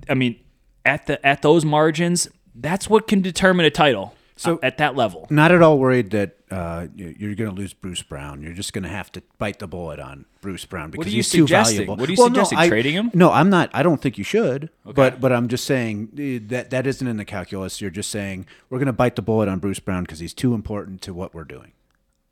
I 0.09 0.13
mean, 0.13 0.37
at 0.83 1.05
the 1.05 1.25
at 1.25 1.41
those 1.41 1.63
margins, 1.63 2.27
that's 2.53 2.89
what 2.89 3.07
can 3.07 3.21
determine 3.21 3.65
a 3.65 3.71
title. 3.71 4.13
So 4.37 4.59
at 4.63 4.77
that 4.77 4.95
level, 4.95 5.27
Not 5.29 5.51
at 5.51 5.61
all 5.61 5.77
worried 5.79 6.11
that 6.11 6.37
uh, 6.49 6.87
you- 6.95 7.15
you're 7.19 7.35
going 7.35 7.49
to 7.49 7.55
lose 7.55 7.73
Bruce 7.73 8.01
Brown. 8.03 8.41
You're 8.41 8.53
just 8.53 8.71
going 8.71 8.83
to 8.83 8.89
have 8.89 9.11
to 9.13 9.21
bite 9.37 9.59
the 9.59 9.67
bullet 9.67 9.99
on 9.99 10.25
Bruce 10.41 10.63
Brown 10.63 10.91
because 10.91 11.11
he's 11.11 11.29
too 11.29 11.45
valuable. 11.47 11.95
What 11.97 12.07
are 12.07 12.11
you 12.13 12.17
Well, 12.17 12.29
no, 12.29 12.35
suggesting, 12.43 12.57
I- 12.59 12.67
trading 12.69 12.93
him? 12.93 13.11
No, 13.13 13.31
I'm 13.31 13.49
not. 13.49 13.69
I 13.73 13.83
don't 13.83 14.01
think 14.01 14.17
you 14.17 14.23
should. 14.23 14.69
Okay. 14.85 14.93
But 14.95 15.19
but 15.19 15.33
I'm 15.33 15.47
just 15.49 15.65
saying 15.65 16.09
eh, 16.17 16.39
that 16.49 16.69
that 16.69 16.87
isn't 16.87 17.05
in 17.07 17.17
the 17.17 17.25
calculus. 17.25 17.81
You're 17.81 17.89
just 17.91 18.09
saying 18.09 18.45
we're 18.69 18.77
going 18.79 18.85
to 18.87 18.93
bite 18.93 19.15
the 19.17 19.21
bullet 19.21 19.49
on 19.49 19.59
Bruce 19.59 19.79
Brown 19.79 20.03
because 20.03 20.19
he's 20.19 20.33
too 20.33 20.53
important 20.53 21.01
to 21.01 21.13
what 21.13 21.33
we're 21.33 21.43
doing. 21.43 21.73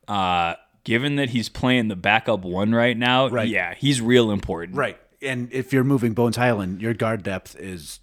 uh, 0.08 0.54
given 0.84 1.16
that 1.16 1.30
he's 1.32 1.50
playing 1.50 1.88
the 1.88 1.96
backup 1.96 2.42
one 2.46 2.72
right 2.76 2.96
now, 2.96 3.28
Right. 3.28 3.48
yeah, 3.50 3.74
he's 3.74 4.00
real 4.02 4.30
important. 4.30 4.78
Right. 4.78 5.00
And 5.20 5.52
if 5.52 5.74
you're 5.74 5.84
moving 5.84 6.14
Bones 6.14 6.36
Hyland, 6.38 6.80
your 6.80 6.94
guard 6.94 7.24
depth 7.24 7.56
is 7.60 8.00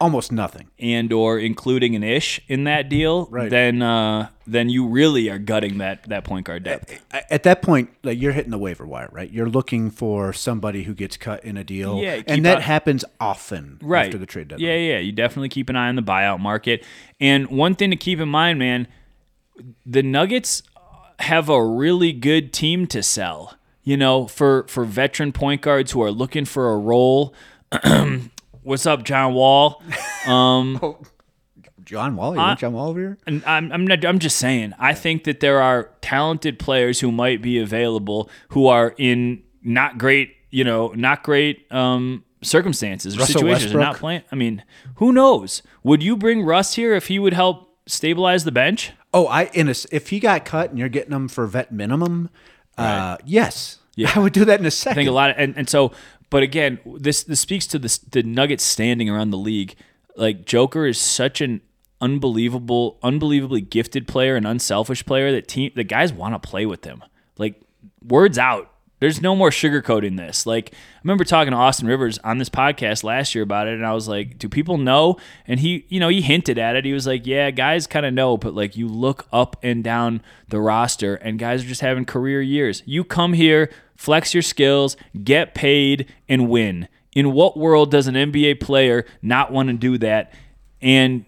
almost 0.00 0.32
nothing. 0.32 0.68
and 0.78 1.12
or 1.12 1.38
including 1.38 1.94
an 1.94 2.02
ish 2.02 2.40
in 2.48 2.64
that 2.64 2.88
deal, 2.88 3.26
Right. 3.30 3.50
then 3.50 3.82
uh, 3.82 4.28
then 4.46 4.68
you 4.70 4.86
really 4.86 5.28
are 5.28 5.38
gutting 5.38 5.78
that 5.78 6.04
that 6.08 6.24
point 6.24 6.46
guard 6.46 6.62
depth. 6.64 7.00
At 7.12 7.42
that 7.44 7.60
point, 7.62 7.90
like 8.02 8.20
you're 8.20 8.32
hitting 8.32 8.50
the 8.50 8.58
waiver 8.58 8.86
wire, 8.86 9.08
right? 9.12 9.30
You're 9.30 9.48
looking 9.48 9.90
for 9.90 10.32
somebody 10.32 10.84
who 10.84 10.94
gets 10.94 11.16
cut 11.16 11.44
in 11.44 11.56
a 11.56 11.64
deal, 11.64 11.98
Yeah, 11.98 12.22
and 12.26 12.44
that 12.46 12.58
up- 12.58 12.62
happens 12.62 13.04
often 13.20 13.78
right 13.82 14.06
after 14.06 14.18
the 14.18 14.26
trade 14.26 14.48
deadline. 14.48 14.66
Yeah, 14.68 14.76
yeah. 14.76 14.98
You 14.98 15.12
definitely 15.12 15.50
keep 15.50 15.68
an 15.68 15.76
eye 15.76 15.88
on 15.88 15.96
the 15.96 16.02
buyout 16.02 16.40
market. 16.40 16.84
And 17.20 17.48
one 17.48 17.74
thing 17.74 17.90
to 17.90 17.96
keep 17.96 18.18
in 18.20 18.28
mind, 18.28 18.58
man, 18.58 18.88
the 19.84 20.02
Nuggets 20.02 20.62
have 21.18 21.48
a 21.50 21.62
really 21.64 22.12
good 22.12 22.52
team 22.52 22.86
to 22.88 23.02
sell. 23.02 23.54
You 23.84 23.96
know, 23.96 24.26
for 24.26 24.64
for 24.68 24.84
veteran 24.84 25.32
point 25.32 25.60
guards 25.62 25.92
who 25.92 26.02
are 26.02 26.10
looking 26.10 26.44
for 26.44 26.70
a 26.72 26.76
role. 26.78 27.34
What's 28.62 28.86
up, 28.86 29.04
John 29.04 29.32
Wall? 29.34 29.82
John 31.84 32.14
Wall, 32.14 32.32
you 32.32 32.38
want 32.38 32.60
John 32.60 32.72
Wall 32.72 32.88
over 32.90 33.00
here? 33.00 33.18
And 33.26 33.42
I'm 33.44 33.72
I'm 33.72 33.86
not, 33.86 34.04
I'm 34.04 34.18
just 34.18 34.36
saying. 34.36 34.74
I 34.78 34.94
think 34.94 35.24
that 35.24 35.40
there 35.40 35.60
are 35.60 35.90
talented 36.02 36.58
players 36.58 37.00
who 37.00 37.10
might 37.10 37.42
be 37.42 37.58
available 37.58 38.30
who 38.50 38.68
are 38.68 38.94
in 38.96 39.42
not 39.62 39.98
great, 39.98 40.36
you 40.50 40.62
know, 40.62 40.88
not 40.94 41.22
great 41.22 41.70
um, 41.72 42.24
circumstances 42.42 43.16
or 43.16 43.20
Russell 43.20 43.40
situations. 43.40 43.72
They're 43.72 43.80
not 43.80 43.96
playing. 43.96 44.22
I 44.30 44.36
mean, 44.36 44.62
who 44.96 45.12
knows? 45.12 45.62
Would 45.82 46.02
you 46.02 46.16
bring 46.16 46.42
Russ 46.44 46.74
here 46.74 46.94
if 46.94 47.08
he 47.08 47.18
would 47.18 47.32
help 47.32 47.74
stabilize 47.86 48.44
the 48.44 48.52
bench? 48.52 48.92
Oh, 49.12 49.26
I 49.26 49.44
in 49.46 49.68
a, 49.68 49.74
if 49.90 50.10
he 50.10 50.20
got 50.20 50.44
cut 50.44 50.70
and 50.70 50.78
you're 50.78 50.88
getting 50.88 51.12
him 51.12 51.28
for 51.28 51.46
vet 51.46 51.72
minimum, 51.72 52.30
uh, 52.78 53.16
yes, 53.24 53.78
yeah. 53.96 54.12
I 54.16 54.20
would 54.20 54.32
do 54.32 54.44
that 54.44 54.60
in 54.60 54.66
a 54.66 54.70
second. 54.70 54.92
I 54.92 55.00
think 55.00 55.08
a 55.08 55.12
lot 55.12 55.30
of, 55.30 55.36
and, 55.38 55.56
and 55.56 55.68
so, 55.68 55.92
but 56.30 56.44
again, 56.44 56.78
this 56.86 57.24
this 57.24 57.40
speaks 57.40 57.66
to 57.68 57.78
the 57.78 57.98
the 58.10 58.22
Nuggets 58.22 58.64
standing 58.64 59.10
around 59.10 59.30
the 59.30 59.38
league. 59.38 59.74
Like 60.16 60.46
Joker 60.46 60.86
is 60.86 60.98
such 60.98 61.40
an 61.40 61.60
unbelievable, 62.00 62.98
unbelievably 63.02 63.62
gifted 63.62 64.08
player, 64.08 64.36
and 64.36 64.46
unselfish 64.46 65.04
player 65.04 65.32
that 65.32 65.48
team 65.48 65.72
the 65.74 65.84
guys 65.84 66.12
want 66.12 66.40
to 66.40 66.48
play 66.48 66.66
with 66.66 66.84
him. 66.84 67.02
Like 67.36 67.60
words 68.06 68.38
out. 68.38 68.68
There's 69.00 69.22
no 69.22 69.34
more 69.34 69.48
sugarcoating 69.48 70.18
this. 70.18 70.44
Like 70.44 70.72
I 70.74 71.00
remember 71.02 71.24
talking 71.24 71.52
to 71.52 71.56
Austin 71.56 71.88
Rivers 71.88 72.18
on 72.18 72.36
this 72.36 72.50
podcast 72.50 73.02
last 73.02 73.34
year 73.34 73.42
about 73.42 73.66
it, 73.66 73.74
and 73.74 73.86
I 73.86 73.94
was 73.94 74.06
like, 74.06 74.38
"Do 74.38 74.48
people 74.48 74.76
know?" 74.76 75.16
And 75.46 75.58
he, 75.58 75.86
you 75.88 75.98
know, 75.98 76.08
he 76.08 76.20
hinted 76.20 76.58
at 76.58 76.76
it. 76.76 76.84
He 76.84 76.92
was 76.92 77.06
like, 77.06 77.26
"Yeah, 77.26 77.50
guys 77.50 77.86
kind 77.86 78.04
of 78.04 78.12
know, 78.12 78.36
but 78.36 78.54
like 78.54 78.76
you 78.76 78.86
look 78.86 79.26
up 79.32 79.56
and 79.62 79.82
down 79.82 80.22
the 80.48 80.60
roster, 80.60 81.14
and 81.14 81.38
guys 81.38 81.64
are 81.64 81.68
just 81.68 81.80
having 81.80 82.04
career 82.04 82.42
years. 82.42 82.82
You 82.84 83.02
come 83.02 83.32
here, 83.32 83.70
flex 84.00 84.32
your 84.32 84.42
skills, 84.42 84.96
get 85.22 85.54
paid, 85.54 86.10
and 86.26 86.48
win. 86.48 86.88
In 87.14 87.34
what 87.34 87.58
world 87.58 87.90
does 87.90 88.06
an 88.06 88.14
NBA 88.14 88.58
player 88.58 89.04
not 89.20 89.52
want 89.52 89.68
to 89.68 89.74
do 89.74 89.98
that 89.98 90.32
and 90.80 91.26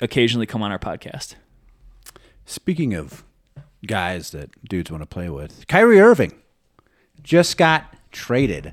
occasionally 0.00 0.46
come 0.46 0.62
on 0.62 0.72
our 0.72 0.78
podcast? 0.78 1.34
Speaking 2.46 2.94
of 2.94 3.24
guys 3.86 4.30
that 4.30 4.48
dudes 4.66 4.90
want 4.90 5.02
to 5.02 5.06
play 5.06 5.28
with, 5.28 5.66
Kyrie 5.68 6.00
Irving 6.00 6.32
just 7.22 7.58
got 7.58 7.94
traded, 8.10 8.72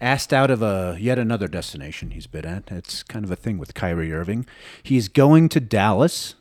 asked 0.00 0.32
out 0.32 0.50
of 0.50 0.60
a 0.60 0.96
yet 0.98 1.20
another 1.20 1.46
destination 1.46 2.10
he's 2.10 2.26
been 2.26 2.44
at. 2.44 2.72
It's 2.72 3.04
kind 3.04 3.24
of 3.24 3.30
a 3.30 3.36
thing 3.36 3.58
with 3.58 3.74
Kyrie 3.74 4.12
Irving. 4.12 4.44
He's 4.82 5.06
going 5.06 5.48
to 5.50 5.60
Dallas. 5.60 6.34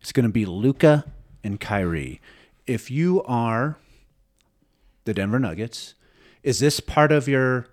It's 0.00 0.12
going 0.12 0.24
to 0.24 0.32
be 0.32 0.46
Luka 0.46 1.04
and 1.42 1.60
Kyrie. 1.60 2.22
If 2.66 2.90
you 2.90 3.22
are 3.24 3.76
the 5.04 5.14
Denver 5.14 5.38
Nuggets, 5.38 5.94
is 6.42 6.58
this 6.58 6.80
part 6.80 7.12
of 7.12 7.28
your 7.28 7.66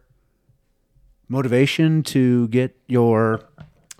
motivation 1.27 2.03
to 2.03 2.47
get 2.49 2.77
your 2.87 3.41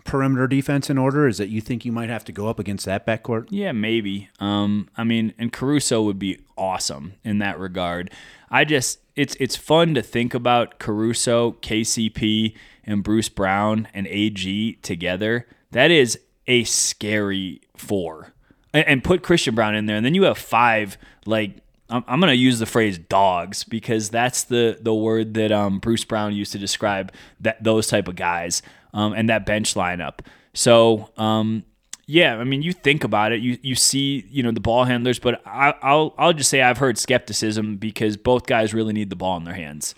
perimeter 0.03 0.47
defense 0.47 0.89
in 0.89 0.97
order? 0.97 1.27
Is 1.27 1.37
that 1.37 1.49
you 1.49 1.61
think 1.61 1.85
you 1.85 1.91
might 1.91 2.09
have 2.09 2.25
to 2.25 2.31
go 2.31 2.47
up 2.47 2.59
against 2.59 2.85
that 2.85 3.05
backcourt? 3.05 3.47
Yeah, 3.49 3.71
maybe. 3.71 4.29
Um, 4.39 4.89
I 4.97 5.03
mean, 5.03 5.33
and 5.37 5.51
Caruso 5.51 6.01
would 6.03 6.19
be 6.19 6.39
awesome 6.57 7.13
in 7.23 7.39
that 7.39 7.59
regard. 7.59 8.11
I 8.49 8.65
just 8.65 8.99
it's 9.15 9.35
it's 9.39 9.55
fun 9.55 9.93
to 9.95 10.01
think 10.01 10.33
about 10.33 10.79
Caruso, 10.79 11.53
KCP, 11.53 12.55
and 12.83 13.03
Bruce 13.03 13.29
Brown 13.29 13.87
and 13.93 14.07
AG 14.07 14.73
together. 14.81 15.47
That 15.71 15.91
is 15.91 16.19
a 16.47 16.63
scary 16.65 17.61
four. 17.75 18.33
And, 18.73 18.87
and 18.87 19.03
put 19.03 19.21
Christian 19.21 19.53
Braun 19.53 19.75
in 19.75 19.85
there, 19.85 19.97
and 19.97 20.05
then 20.05 20.15
you 20.15 20.23
have 20.23 20.37
five 20.37 20.97
like 21.25 21.60
I'm, 21.91 22.03
I'm 22.07 22.19
going 22.19 22.31
to 22.31 22.35
use 22.35 22.59
the 22.59 22.65
phrase 22.65 22.97
dogs 22.97 23.63
because 23.63 24.09
that's 24.09 24.43
the 24.43 24.77
the 24.81 24.93
word 24.93 25.33
that 25.35 25.51
um, 25.51 25.79
Bruce 25.79 26.05
Brown 26.05 26.33
used 26.33 26.51
to 26.53 26.57
describe 26.57 27.13
that 27.41 27.63
those 27.63 27.87
type 27.87 28.07
of 28.07 28.15
guys 28.15 28.61
um, 28.93 29.13
and 29.13 29.29
that 29.29 29.45
bench 29.45 29.73
lineup. 29.75 30.19
So 30.53 31.09
um, 31.17 31.63
yeah, 32.11 32.35
I 32.35 32.43
mean, 32.43 32.61
you 32.61 32.73
think 32.73 33.03
about 33.03 33.31
it, 33.31 33.41
you 33.41 33.57
you 33.61 33.75
see, 33.75 34.25
you 34.29 34.43
know, 34.43 34.51
the 34.51 34.59
ball 34.59 34.83
handlers, 34.83 35.19
but 35.19 35.41
I, 35.45 35.73
I'll 35.81 36.13
I'll 36.17 36.33
just 36.33 36.49
say 36.49 36.61
I've 36.61 36.77
heard 36.77 36.97
skepticism 36.97 37.77
because 37.77 38.17
both 38.17 38.47
guys 38.47 38.73
really 38.73 38.91
need 38.91 39.09
the 39.09 39.15
ball 39.15 39.37
in 39.37 39.45
their 39.45 39.53
hands, 39.53 39.95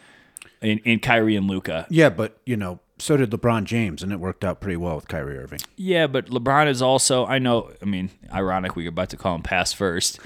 in, 0.62 0.78
in 0.80 1.00
Kyrie 1.00 1.36
and 1.36 1.48
Luka. 1.48 1.88
Yeah, 1.90 2.10
but 2.10 2.38
you 2.46 2.56
know, 2.56 2.80
so 3.00 3.18
did 3.18 3.32
LeBron 3.32 3.64
James, 3.64 4.04
and 4.04 4.12
it 4.12 4.20
worked 4.20 4.46
out 4.46 4.60
pretty 4.60 4.78
well 4.78 4.96
with 4.96 5.08
Kyrie 5.08 5.38
Irving. 5.38 5.62
Yeah, 5.76 6.06
but 6.06 6.28
LeBron 6.28 6.68
is 6.68 6.82
also 6.82 7.26
I 7.26 7.40
know. 7.40 7.72
I 7.82 7.86
mean, 7.86 8.12
ironic 8.32 8.76
we're 8.76 8.90
about 8.90 9.10
to 9.10 9.18
call 9.18 9.34
him 9.34 9.42
pass 9.42 9.74
first, 9.74 10.20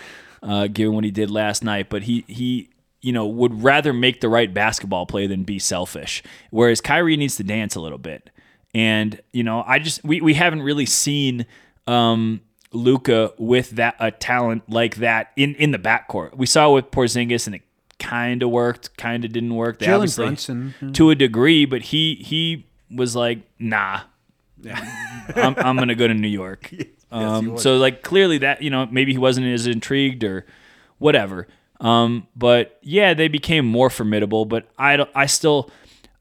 uh, 0.44 0.68
given 0.68 0.94
what 0.94 1.04
he 1.04 1.12
did 1.12 1.30
last 1.30 1.64
night. 1.64 1.90
But 1.90 2.04
he 2.04 2.24
he 2.28 2.70
you 3.02 3.14
know 3.14 3.26
would 3.28 3.64
rather 3.64 3.94
make 3.94 4.22
the 4.22 4.30
right 4.30 4.54
basketball 4.54 5.06
play 5.06 5.28
than 5.28 5.44
be 5.44 5.60
selfish. 5.60 6.24
Whereas 6.50 6.82
Kyrie 6.82 7.18
needs 7.18 7.36
to 7.38 7.44
dance 7.44 7.76
a 7.76 7.80
little 7.82 7.98
bit. 7.98 8.30
And 8.74 9.20
you 9.34 9.44
know, 9.44 9.64
I 9.66 9.80
just 9.80 10.04
we 10.04 10.22
we 10.22 10.34
haven't 10.34 10.62
really 10.62 10.86
seen 10.86 11.46
um, 11.88 12.42
Luka 12.74 13.34
with 13.38 13.72
that 13.72 13.96
a 14.00 14.12
talent 14.12 14.70
like 14.70 14.98
that 14.98 15.32
in 15.36 15.56
in 15.56 15.72
the 15.72 15.80
backcourt. 15.80 16.36
We 16.36 16.46
saw 16.46 16.72
it 16.72 16.74
with 16.74 16.92
Porzingis, 16.92 17.48
and 17.48 17.56
it 17.56 17.62
kind 18.00 18.44
of 18.44 18.50
worked, 18.50 18.96
kind 18.98 19.26
of 19.26 19.32
didn't 19.32 19.56
work. 19.56 19.80
They 19.80 19.88
Jalen 19.88 19.96
obviously- 19.96 20.26
Brunson, 20.26 20.74
to 20.94 21.10
a 21.10 21.16
degree, 21.16 21.66
but 21.66 21.82
he 21.84 22.16
he 22.16 22.68
was 22.92 23.16
like, 23.16 23.40
nah, 23.58 24.02
I'm, 25.36 25.56
I'm 25.58 25.78
gonna 25.78 25.96
go 25.96 26.08
to 26.08 26.14
New 26.14 26.28
York. 26.28 26.72
um, 27.12 27.58
so 27.58 27.78
like 27.78 28.04
clearly 28.04 28.38
that 28.40 28.62
you 28.62 28.70
know 28.70 28.86
maybe 28.88 29.12
he 29.12 29.18
wasn't 29.18 29.48
as 29.48 29.68
intrigued 29.68 30.24
or 30.24 30.46
whatever. 30.98 31.48
Um, 31.80 32.28
but 32.36 32.80
yeah, 32.82 33.14
they 33.14 33.28
became 33.28 33.66
more 33.66 33.90
formidable. 33.90 34.46
But 34.46 34.70
I 34.78 34.98
don't, 34.98 35.10
I 35.16 35.26
still. 35.26 35.70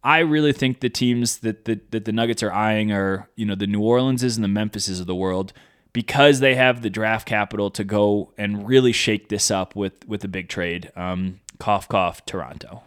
I 0.05 0.21
really 0.21 0.53
think 0.53 0.79
the 0.81 0.89
teams 0.89 1.39
that 1.39 1.65
the, 1.65 1.81
that 1.91 2.05
the 2.05 2.13
Nuggets 2.13 2.41
are 2.41 2.53
eyeing 2.53 2.93
are, 2.93 3.29
you 3.35 3.45
know, 3.45 3.57
the 3.57 3.67
New 3.67 3.81
Orleanses 3.81 4.37
and 4.37 4.45
the 4.45 4.49
Memphises 4.49 5.01
of 5.01 5.09
the 5.09 5.17
world 5.17 5.53
because 5.93 6.39
they 6.39 6.55
have 6.55 6.83
the 6.83 6.91
draft 6.91 7.27
capital 7.27 7.71
to 7.71 7.83
go 7.83 8.33
and 8.39 8.69
really 8.69 8.93
shake 8.93 9.31
this 9.31 9.51
up 9.51 9.75
with 9.75 10.07
with 10.07 10.23
a 10.23 10.29
big 10.29 10.49
trade. 10.49 10.93
Um, 10.95 11.41
cough, 11.59 11.89
cough, 11.89 12.25
Toronto. 12.25 12.83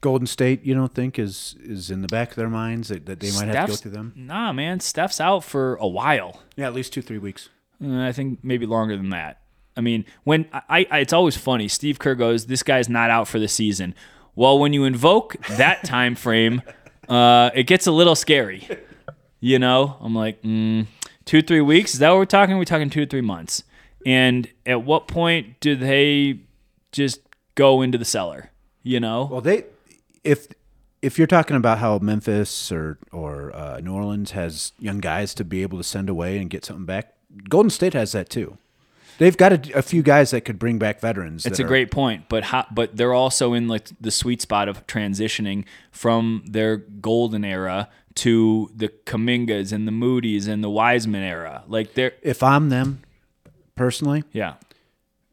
Golden 0.00 0.26
State, 0.26 0.64
you 0.64 0.74
don't 0.74 0.94
think 0.94 1.18
is 1.18 1.56
is 1.60 1.90
in 1.90 2.02
the 2.02 2.08
back 2.08 2.30
of 2.30 2.36
their 2.36 2.48
minds 2.48 2.88
that, 2.88 3.06
that 3.06 3.20
they 3.20 3.30
might 3.32 3.46
have 3.48 3.52
to 3.52 3.52
go 3.52 3.64
Steph's- 3.66 3.80
through 3.80 3.90
them? 3.92 4.12
Nah, 4.16 4.52
man, 4.52 4.80
Steph's 4.80 5.20
out 5.20 5.44
for 5.44 5.74
a 5.76 5.88
while. 5.88 6.42
Yeah, 6.56 6.66
at 6.66 6.74
least 6.74 6.92
two 6.92 7.02
three 7.02 7.18
weeks. 7.18 7.48
Uh, 7.84 8.02
I 8.02 8.12
think 8.12 8.40
maybe 8.42 8.66
longer 8.66 8.96
than 8.96 9.10
that. 9.10 9.40
I 9.76 9.80
mean, 9.80 10.04
when 10.24 10.46
I, 10.52 10.86
I, 10.90 10.98
it's 10.98 11.12
always 11.12 11.36
funny. 11.36 11.68
Steve 11.68 11.98
Kerr 11.98 12.14
goes, 12.14 12.46
"This 12.46 12.62
guy's 12.62 12.88
not 12.88 13.10
out 13.10 13.28
for 13.28 13.38
the 13.38 13.48
season." 13.48 13.94
Well, 14.34 14.58
when 14.58 14.72
you 14.72 14.84
invoke 14.84 15.36
that 15.50 15.82
time 15.84 16.14
frame, 16.14 16.62
uh, 17.08 17.50
it 17.54 17.64
gets 17.64 17.86
a 17.86 17.92
little 17.92 18.14
scary. 18.14 18.68
You 19.40 19.58
know, 19.58 19.96
I'm 20.00 20.14
like, 20.14 20.42
mm, 20.42 20.86
two, 21.24 21.42
three 21.42 21.60
weeks. 21.60 21.94
Is 21.94 22.00
that 22.00 22.10
what 22.10 22.18
we're 22.18 22.24
talking? 22.24 22.56
We're 22.58 22.64
talking 22.64 22.90
two 22.90 23.04
to 23.04 23.06
three 23.10 23.20
months. 23.20 23.62
And 24.06 24.48
at 24.64 24.82
what 24.84 25.06
point 25.08 25.58
do 25.60 25.74
they 25.76 26.40
just 26.92 27.20
go 27.56 27.82
into 27.82 27.98
the 27.98 28.04
cellar? 28.04 28.50
You 28.82 29.00
know, 29.00 29.28
Well, 29.30 29.40
they 29.40 29.64
if 30.28 30.48
if 31.00 31.16
you're 31.16 31.26
talking 31.28 31.56
about 31.56 31.78
how 31.78 31.98
Memphis 31.98 32.70
or 32.72 32.98
or 33.12 33.54
uh, 33.54 33.80
New 33.80 33.94
Orleans 33.94 34.32
has 34.32 34.72
young 34.78 34.98
guys 34.98 35.34
to 35.34 35.44
be 35.44 35.62
able 35.62 35.78
to 35.78 35.84
send 35.84 36.08
away 36.08 36.38
and 36.38 36.50
get 36.50 36.64
something 36.64 36.84
back, 36.86 37.14
Golden 37.48 37.70
State 37.70 37.94
has 37.94 38.12
that 38.12 38.28
too. 38.28 38.58
They've 39.18 39.36
got 39.36 39.52
a, 39.52 39.78
a 39.78 39.82
few 39.82 40.02
guys 40.02 40.30
that 40.30 40.42
could 40.42 40.60
bring 40.60 40.78
back 40.78 41.00
veterans. 41.00 41.44
It's 41.44 41.58
a 41.58 41.64
are- 41.64 41.66
great 41.66 41.90
point, 41.90 42.28
but 42.28 42.44
how, 42.44 42.66
but 42.70 42.96
they're 42.96 43.14
also 43.14 43.52
in 43.52 43.66
like 43.66 43.88
the 44.00 44.12
sweet 44.12 44.40
spot 44.40 44.68
of 44.68 44.86
transitioning 44.86 45.64
from 45.90 46.44
their 46.46 46.76
golden 46.76 47.44
era 47.44 47.88
to 48.16 48.70
the 48.74 48.88
Kumingas 48.88 49.72
and 49.72 49.88
the 49.88 49.92
Moody's 49.92 50.46
and 50.46 50.62
the 50.62 50.70
Wiseman 50.70 51.22
era. 51.22 51.64
Like 51.66 51.94
they're 51.94 52.12
If 52.22 52.42
I'm 52.42 52.68
them, 52.68 53.00
personally, 53.74 54.24
yeah. 54.32 54.54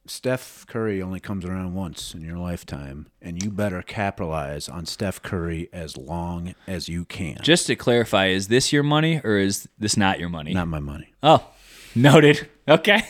Steph 0.07 0.65
Curry 0.67 1.01
only 1.01 1.19
comes 1.19 1.45
around 1.45 1.73
once 1.73 2.13
in 2.13 2.21
your 2.21 2.37
lifetime, 2.37 3.07
and 3.21 3.43
you 3.43 3.49
better 3.49 3.81
capitalize 3.81 4.69
on 4.69 4.85
Steph 4.85 5.21
Curry 5.21 5.67
as 5.73 5.97
long 5.97 6.53
as 6.67 6.87
you 6.87 7.05
can. 7.05 7.37
Just 7.41 7.67
to 7.67 7.75
clarify, 7.75 8.27
is 8.27 8.47
this 8.47 8.71
your 8.71 8.83
money 8.83 9.19
or 9.23 9.37
is 9.37 9.67
this 9.79 9.97
not 9.97 10.19
your 10.19 10.29
money? 10.29 10.53
Not 10.53 10.67
my 10.67 10.79
money. 10.79 11.13
Oh, 11.23 11.47
noted. 11.95 12.47
Okay. 12.67 13.03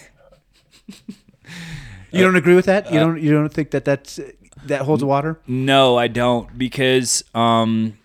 You 2.12 2.22
don't 2.22 2.36
agree 2.38 2.56
with 2.56 2.66
that? 2.66 2.91
You 2.93 3.00
don't. 3.00 3.22
You 3.22 3.32
don't 3.32 3.54
think 3.54 3.72
that 3.72 3.84
that's 3.84 4.20
that 4.66 4.82
holds 4.82 5.04
water? 5.04 5.39
No, 5.48 5.98
I 5.98 6.08
don't 6.08 6.58
because 6.58 7.24
um 7.34 7.98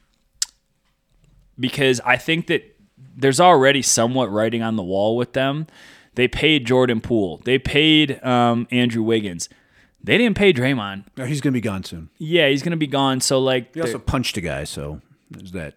because 1.59 2.01
I 2.01 2.17
think 2.17 2.49
that 2.49 2.77
there's 3.17 3.39
already 3.39 3.83
somewhat 3.83 4.31
writing 4.33 4.63
on 4.63 4.77
the 4.77 4.83
wall 4.83 5.17
with 5.17 5.33
them. 5.35 5.67
They 6.15 6.29
paid 6.29 6.67
Jordan 6.67 7.01
Poole. 7.01 7.41
They 7.45 7.59
paid 7.59 8.23
um, 8.25 8.67
Andrew 8.71 9.03
Wiggins. 9.03 9.49
They 10.03 10.17
didn't 10.19 10.37
pay 10.37 10.53
Draymond. 10.53 11.05
No, 11.17 11.25
he's 11.27 11.41
going 11.41 11.53
to 11.53 11.57
be 11.57 11.61
gone 11.61 11.85
soon. 11.85 12.09
Yeah, 12.19 12.49
he's 12.49 12.63
gonna 12.63 12.77
be 12.79 12.87
gone. 12.87 13.21
So 13.21 13.39
like, 13.39 13.75
He 13.75 13.81
also 13.81 13.99
punched 13.99 14.37
a 14.39 14.41
guy, 14.41 14.65
so 14.65 15.01
there's 15.31 15.53
that. 15.53 15.75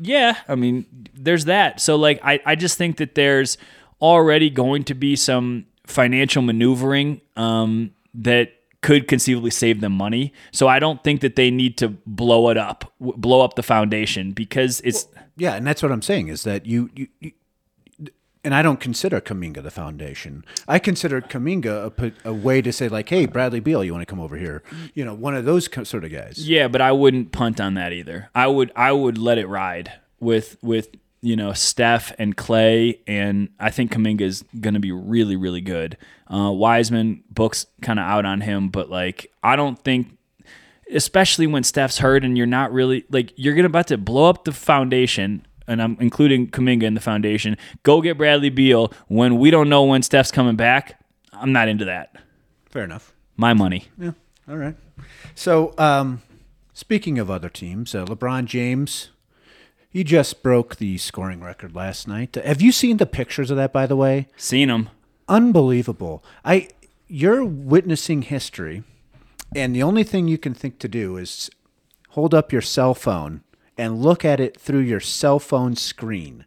yeah, 0.00 0.36
I 0.46 0.54
mean, 0.56 0.84
there's 1.14 1.46
that. 1.46 1.80
So 1.80 1.96
like, 1.96 2.20
I 2.22 2.40
I 2.44 2.54
just 2.54 2.76
think 2.76 2.98
that 2.98 3.14
there's 3.14 3.56
already 4.00 4.50
going 4.50 4.84
to 4.84 4.94
be 4.94 5.16
some 5.16 5.66
financial 5.86 6.42
maneuvering 6.42 7.20
um, 7.36 7.92
that 8.14 8.52
could 8.82 9.06
conceivably 9.08 9.50
save 9.50 9.80
them 9.80 9.92
money. 9.92 10.32
So 10.50 10.66
I 10.68 10.78
don't 10.78 11.02
think 11.04 11.20
that 11.20 11.36
they 11.36 11.50
need 11.50 11.78
to 11.78 11.88
blow 12.06 12.50
it 12.50 12.58
up, 12.58 12.92
blow 13.00 13.40
up 13.42 13.54
the 13.54 13.62
foundation 13.62 14.32
because 14.32 14.80
it's 14.82 15.06
Yeah, 15.36 15.54
and 15.54 15.66
that's 15.66 15.82
what 15.82 15.92
I'm 15.92 16.02
saying 16.02 16.28
is 16.28 16.42
that 16.42 16.66
you, 16.66 16.90
you, 16.94 17.06
you 17.20 17.32
and 18.44 18.54
I 18.54 18.62
don't 18.62 18.80
consider 18.80 19.20
Kuminga 19.20 19.62
the 19.62 19.70
foundation. 19.70 20.44
I 20.66 20.78
consider 20.78 21.20
Kuminga 21.20 21.92
a, 22.24 22.28
a 22.28 22.32
way 22.32 22.60
to 22.60 22.72
say 22.72 22.88
like, 22.88 23.08
hey, 23.08 23.26
Bradley 23.26 23.60
Beal, 23.60 23.84
you 23.84 23.92
want 23.92 24.02
to 24.02 24.06
come 24.10 24.20
over 24.20 24.36
here? 24.36 24.62
You 24.94 25.04
know, 25.04 25.14
one 25.14 25.36
of 25.36 25.44
those 25.44 25.68
sort 25.84 26.04
of 26.04 26.10
guys. 26.10 26.48
Yeah, 26.48 26.68
but 26.68 26.80
I 26.80 26.92
wouldn't 26.92 27.32
punt 27.32 27.60
on 27.60 27.74
that 27.74 27.92
either. 27.92 28.30
I 28.34 28.48
would 28.48 28.72
I 28.74 28.92
would 28.92 29.18
let 29.18 29.38
it 29.38 29.46
ride 29.46 29.92
with 30.18 30.56
with 30.62 30.88
you 31.20 31.36
know 31.36 31.52
Steph 31.52 32.12
and 32.18 32.36
Clay, 32.36 33.00
and 33.06 33.48
I 33.60 33.70
think 33.70 33.92
Kuminga 33.92 34.22
is 34.22 34.44
going 34.60 34.74
to 34.74 34.80
be 34.80 34.92
really 34.92 35.36
really 35.36 35.60
good. 35.60 35.96
Uh, 36.28 36.50
Wiseman 36.50 37.22
books 37.30 37.66
kind 37.80 37.98
of 37.98 38.04
out 38.04 38.24
on 38.24 38.40
him, 38.40 38.70
but 38.70 38.90
like 38.90 39.30
I 39.42 39.54
don't 39.54 39.78
think, 39.78 40.18
especially 40.92 41.46
when 41.46 41.62
Steph's 41.62 41.98
hurt 41.98 42.24
and 42.24 42.36
you're 42.36 42.46
not 42.46 42.72
really 42.72 43.04
like 43.08 43.32
you're 43.36 43.54
gonna 43.54 43.66
about 43.66 43.86
to 43.88 43.98
blow 43.98 44.28
up 44.28 44.44
the 44.44 44.52
foundation. 44.52 45.46
And 45.72 45.82
I'm 45.82 45.96
including 46.00 46.48
Kuminga 46.48 46.84
in 46.84 46.94
the 46.94 47.00
foundation. 47.00 47.56
Go 47.82 48.00
get 48.00 48.18
Bradley 48.18 48.50
Beal 48.50 48.92
when 49.08 49.38
we 49.38 49.50
don't 49.50 49.68
know 49.68 49.84
when 49.84 50.02
Steph's 50.02 50.30
coming 50.30 50.56
back. 50.56 51.02
I'm 51.32 51.52
not 51.52 51.68
into 51.68 51.84
that. 51.86 52.14
Fair 52.70 52.84
enough. 52.84 53.12
My 53.36 53.54
money. 53.54 53.88
Yeah. 53.98 54.12
All 54.48 54.56
right. 54.56 54.76
So, 55.34 55.74
um, 55.78 56.22
speaking 56.74 57.18
of 57.18 57.30
other 57.30 57.48
teams, 57.48 57.94
uh, 57.94 58.04
LeBron 58.04 58.44
James, 58.44 59.10
he 59.88 60.04
just 60.04 60.42
broke 60.42 60.76
the 60.76 60.98
scoring 60.98 61.42
record 61.42 61.74
last 61.74 62.06
night. 62.06 62.34
Have 62.34 62.62
you 62.62 62.72
seen 62.72 62.98
the 62.98 63.06
pictures 63.06 63.50
of 63.50 63.56
that, 63.56 63.72
by 63.72 63.86
the 63.86 63.96
way? 63.96 64.28
Seen 64.36 64.68
them. 64.68 64.90
Unbelievable. 65.28 66.24
I 66.44 66.68
you're 67.08 67.44
witnessing 67.44 68.22
history, 68.22 68.84
and 69.54 69.74
the 69.74 69.82
only 69.82 70.02
thing 70.02 70.28
you 70.28 70.38
can 70.38 70.54
think 70.54 70.78
to 70.78 70.88
do 70.88 71.16
is 71.16 71.50
hold 72.10 72.34
up 72.34 72.52
your 72.52 72.62
cell 72.62 72.94
phone 72.94 73.42
and 73.82 74.00
look 74.00 74.24
at 74.24 74.38
it 74.40 74.58
through 74.60 74.80
your 74.80 75.00
cell 75.00 75.38
phone 75.40 75.74
screen. 75.76 76.44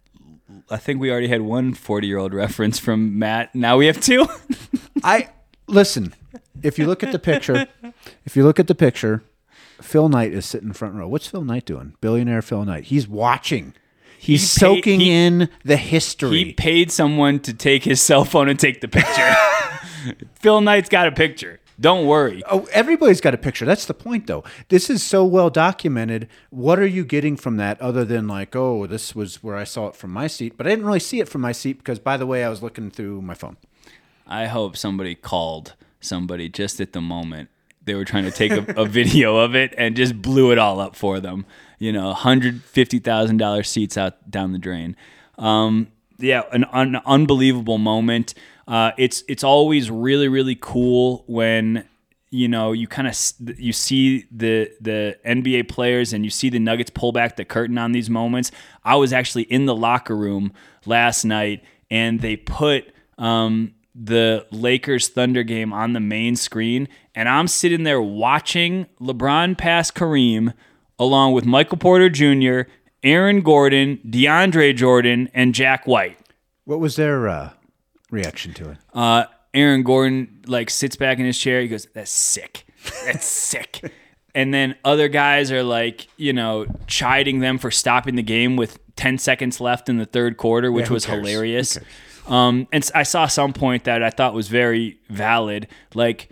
I 0.70 0.78
think 0.78 1.00
we 1.02 1.12
already 1.12 1.28
had 1.28 1.42
one 1.42 1.74
40 1.74 2.08
year 2.08 2.18
old 2.18 2.34
reference 2.34 2.80
from 2.80 3.20
Matt. 3.20 3.54
Now 3.54 3.78
we 3.78 3.88
have 3.88 4.00
two. 4.00 4.26
I 5.04 5.30
listen. 5.68 6.16
If 6.64 6.80
you 6.80 6.88
look 6.88 7.04
at 7.04 7.12
the 7.12 7.20
picture, 7.20 7.68
if 8.26 8.36
you 8.38 8.44
look 8.44 8.60
at 8.60 8.68
the 8.68 8.74
picture, 8.76 9.22
Phil 9.82 10.08
Knight 10.10 10.34
is 10.34 10.46
sitting 10.46 10.70
in 10.70 10.74
front 10.74 10.96
row. 10.96 11.08
What's 11.08 11.28
Phil 11.28 11.44
Knight 11.44 11.66
doing? 11.66 11.96
Billionaire 12.02 12.42
Phil 12.42 12.64
Knight. 12.66 12.86
He's 12.86 13.08
watching. 13.08 13.74
He's 14.18 14.42
He 14.42 14.60
paid- 14.60 14.60
soaking 14.78 15.00
he- 15.02 15.12
in 15.12 15.50
the 15.64 15.78
history. 15.78 16.38
he 16.46 16.54
paid 16.54 16.90
someone 16.92 17.40
to 17.42 17.54
take 17.54 17.84
his 17.84 18.02
cell 18.02 18.24
phone 18.26 18.48
and 18.50 18.58
take 18.60 18.80
the 18.82 18.88
picture. 18.88 19.36
Phil 20.40 20.62
Knight's 20.62 20.90
got 20.90 21.08
a 21.08 21.12
picture. 21.12 21.60
Don't 21.80 22.06
worry. 22.06 22.42
Oh, 22.50 22.68
everybody's 22.72 23.20
got 23.20 23.34
a 23.34 23.38
picture. 23.38 23.66
That's 23.66 23.86
the 23.86 23.94
point, 23.94 24.28
though. 24.28 24.44
This 24.70 24.90
is 24.90 25.04
so 25.04 25.26
well 25.26 25.50
documented. 25.50 26.30
What 26.50 26.80
are 26.80 26.86
you 26.86 27.04
getting 27.04 27.36
from 27.36 27.58
that 27.58 27.80
other 27.82 28.06
than 28.06 28.28
like, 28.28 28.56
oh, 28.56 28.88
this 28.88 29.14
was 29.14 29.44
where 29.44 29.58
I 29.58 29.66
saw 29.66 29.88
it 29.88 29.96
from 29.96 30.12
my 30.12 30.28
seat? 30.28 30.56
But 30.58 30.68
I 30.68 30.70
didn't 30.70 30.86
really 30.86 31.00
see 31.00 31.20
it 31.20 31.28
from 31.28 31.42
my 31.42 31.52
seat 31.52 31.78
because, 31.80 32.00
by 32.00 32.16
the 32.16 32.26
way, 32.26 32.44
I 32.44 32.50
was 32.50 32.64
looking 32.64 32.92
through 32.92 33.22
my 33.22 33.34
phone. 33.34 33.58
I 34.26 34.48
hope 34.48 34.78
somebody 34.78 35.16
called 35.16 35.76
somebody 36.00 36.48
just 36.50 36.80
at 36.80 36.94
the 36.94 37.02
moment. 37.02 37.50
They 37.84 37.94
were 37.94 38.06
trying 38.06 38.24
to 38.24 38.32
take 38.32 38.52
a, 38.52 38.82
a 38.82 38.86
video 38.88 39.38
of 39.38 39.54
it 39.54 39.74
and 39.78 39.96
just 39.96 40.22
blew 40.22 40.52
it 40.52 40.58
all 40.58 40.80
up 40.80 40.96
for 40.96 41.20
them. 41.20 41.46
You 41.78 41.92
know, 41.92 42.14
hundred 42.14 42.64
fifty 42.64 43.00
thousand 43.00 43.38
dollars 43.38 43.70
seats 43.70 43.98
out 43.98 44.32
down 44.32 44.54
the 44.54 44.60
drain. 44.60 44.96
Um, 45.38 45.90
yeah, 46.18 46.44
an, 46.52 46.66
un 46.72 46.96
unbelievable 47.06 47.78
moment. 47.78 48.34
Uh, 48.68 48.92
it's 48.98 49.24
it's 49.28 49.44
always 49.44 49.92
really 49.92 50.28
really 50.28 50.58
cool 50.60 51.24
when 51.28 51.86
you 52.32 52.48
know 52.48 52.72
you 52.72 52.88
kind 52.88 53.08
of 53.08 53.16
you 53.60 53.72
see 53.72 54.26
the 54.32 54.72
the 54.82 55.18
NBA 55.26 55.70
players 55.70 56.14
and 56.14 56.24
you 56.24 56.32
see 56.32 56.50
the 56.50 56.60
Nuggets 56.60 56.90
pull 56.90 57.12
back 57.12 57.36
the 57.36 57.46
curtain 57.46 57.78
on 57.78 57.92
these 57.92 58.10
moments. 58.10 58.52
I 58.84 58.96
was 58.96 59.14
actually 59.14 59.44
in 59.44 59.66
the 59.66 59.76
locker 59.76 60.16
room 60.16 60.52
last 60.86 61.26
night 61.26 61.64
and 61.92 62.20
they 62.22 62.36
put 62.36 62.92
um, 63.18 63.76
the 63.94 64.46
Lakers 64.52 65.08
Thunder 65.08 65.44
game 65.44 65.72
on 65.72 65.94
the 65.94 66.00
main 66.00 66.36
screen 66.36 66.88
and 67.14 67.30
I'm 67.30 67.48
sitting 67.48 67.84
there 67.84 68.02
watching 68.02 68.88
LeBron 69.00 69.58
pass 69.58 69.92
Kareem 69.92 70.54
along 70.98 71.34
with 71.34 71.46
Michael 71.46 71.78
Porter 71.78 72.10
Jr., 72.10 72.70
Aaron 73.04 73.42
Gordon, 73.42 74.00
DeAndre 74.06 74.76
Jordan, 74.76 75.30
and 75.34 75.54
Jack 75.54 75.86
White. 75.86 76.18
What 76.64 76.80
was 76.80 76.96
their 76.96 77.28
uh, 77.30 77.52
reaction 78.16 78.54
to 78.56 78.72
it? 78.72 78.78
Uh, 78.94 79.26
Aaron 79.54 79.84
Gordon 79.84 80.42
like 80.48 80.70
sits 80.70 80.96
back 80.96 81.20
in 81.20 81.26
his 81.26 81.38
chair. 81.38 81.62
He 81.62 81.68
goes, 81.68 81.88
"That's 81.94 82.12
sick. 82.12 82.66
That's 83.06 83.26
sick." 83.52 83.92
And 84.36 84.54
then 84.54 84.76
other 84.84 85.08
guys 85.08 85.50
are 85.50 85.64
like, 85.64 86.10
you 86.18 86.34
know, 86.34 86.66
chiding 86.88 87.40
them 87.40 87.58
for 87.58 87.72
stopping 87.72 88.16
the 88.16 88.24
game 88.24 88.58
with 88.58 88.78
10 88.98 89.18
seconds 89.18 89.62
left 89.62 89.88
in 89.88 89.98
the 89.98 90.06
third 90.06 90.36
quarter, 90.36 90.74
which 90.74 90.88
who 90.88 90.94
was 90.94 91.06
cares? 91.06 91.26
Hilarious. 91.26 91.80
Um, 92.28 92.68
and 92.74 92.90
I 92.94 93.04
saw 93.04 93.28
some 93.28 93.54
point 93.54 93.86
that 93.86 94.04
I 94.04 94.10
thought 94.10 94.34
was 94.34 94.50
very 94.50 95.00
valid. 95.10 95.68
Like, 95.94 96.30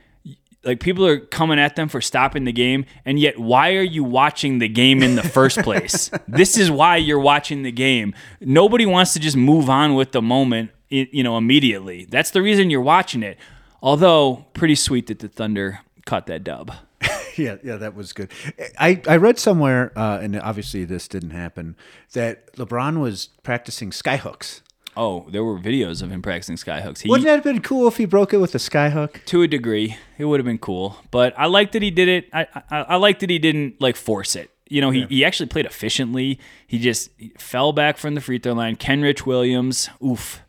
like 0.66 0.82
people 0.82 1.06
are 1.06 1.20
coming 1.20 1.60
at 1.60 1.78
them 1.78 1.88
for 1.88 2.02
stopping 2.02 2.44
the 2.44 2.52
game, 2.52 2.86
and 3.06 3.20
yet 3.20 3.40
why 3.40 3.76
are 3.76 3.82
you 3.84 4.04
watching 4.04 4.60
the 4.60 4.68
game 4.68 5.02
in 5.02 5.16
the 5.16 5.24
first 5.24 5.60
place? 5.60 6.10
this 6.28 6.58
is 6.58 6.72
why 6.72 6.98
you're 6.98 7.20
watching 7.20 7.64
the 7.64 7.72
game. 7.72 8.14
Nobody 8.42 8.86
wants 8.86 9.14
to 9.14 9.20
just 9.20 9.38
move 9.38 9.70
on 9.70 9.96
with 9.96 10.12
the 10.12 10.22
moment, 10.22 10.72
you 11.12 11.24
know, 11.24 11.38
immediately. 11.38 12.06
That's 12.06 12.32
the 12.32 12.42
reason 12.42 12.70
you're 12.70 12.82
watching 12.82 13.24
it. 13.24 13.38
Although 13.82 14.46
pretty 14.54 14.76
sweet 14.76 15.08
that 15.08 15.20
the 15.20 15.28
Thunder 15.28 15.80
caught 16.06 16.28
that 16.28 16.44
dub. 16.44 16.72
yeah, 17.36 17.58
yeah, 17.64 17.76
that 17.78 17.96
was 17.96 18.14
good. 18.14 18.32
I, 18.80 19.02
I 19.08 19.18
read 19.18 19.38
somewhere, 19.40 19.92
uh, 19.98 20.20
and 20.22 20.40
obviously 20.40 20.86
this 20.86 21.08
didn't 21.08 21.32
happen, 21.32 21.76
that 22.14 22.54
LeBron 22.56 23.00
was 23.02 23.30
practicing 23.44 23.90
skyhooks. 23.92 24.62
Oh, 24.96 25.26
there 25.32 25.44
were 25.44 25.58
videos 25.58 26.04
of 26.04 26.12
him 26.12 26.22
practicing 26.22 26.56
skyhooks. 26.56 27.00
He, 27.02 27.10
Wouldn't 27.10 27.26
that 27.26 27.34
have 27.36 27.44
been 27.44 27.62
cool 27.62 27.88
if 27.88 27.98
he 27.98 28.06
broke 28.06 28.32
it 28.34 28.38
with 28.38 28.54
a 28.54 28.60
skyhook? 28.60 29.26
to 29.26 29.42
a 29.42 29.48
degree, 29.48 29.98
it 30.20 30.26
would 30.26 30.40
have 30.40 30.46
been 30.46 30.60
cool. 30.60 30.98
But 31.10 31.34
I 31.38 31.48
like 31.48 31.72
that 31.72 31.82
he 31.82 31.90
did 31.92 32.08
it. 32.08 32.30
I 32.32 32.46
I, 32.70 32.78
I 32.82 32.96
like 32.98 33.20
that 33.20 33.30
he 33.32 33.40
didn't 33.40 33.82
like 33.82 33.96
force 33.96 34.36
it. 34.36 34.52
You 34.70 34.82
know, 34.82 34.92
he, 34.92 35.04
he 35.06 35.26
actually 35.26 35.48
played 35.48 35.66
efficiently. 35.66 36.40
He 36.68 36.80
just 36.80 37.10
fell 37.38 37.74
back 37.74 37.98
from 37.98 38.14
the 38.16 38.22
free 38.22 38.38
throw 38.40 38.54
line. 38.54 38.76
Kenrich 38.76 39.26
Williams, 39.26 39.90
oof, 40.04 40.38
Yeah. 40.38 40.43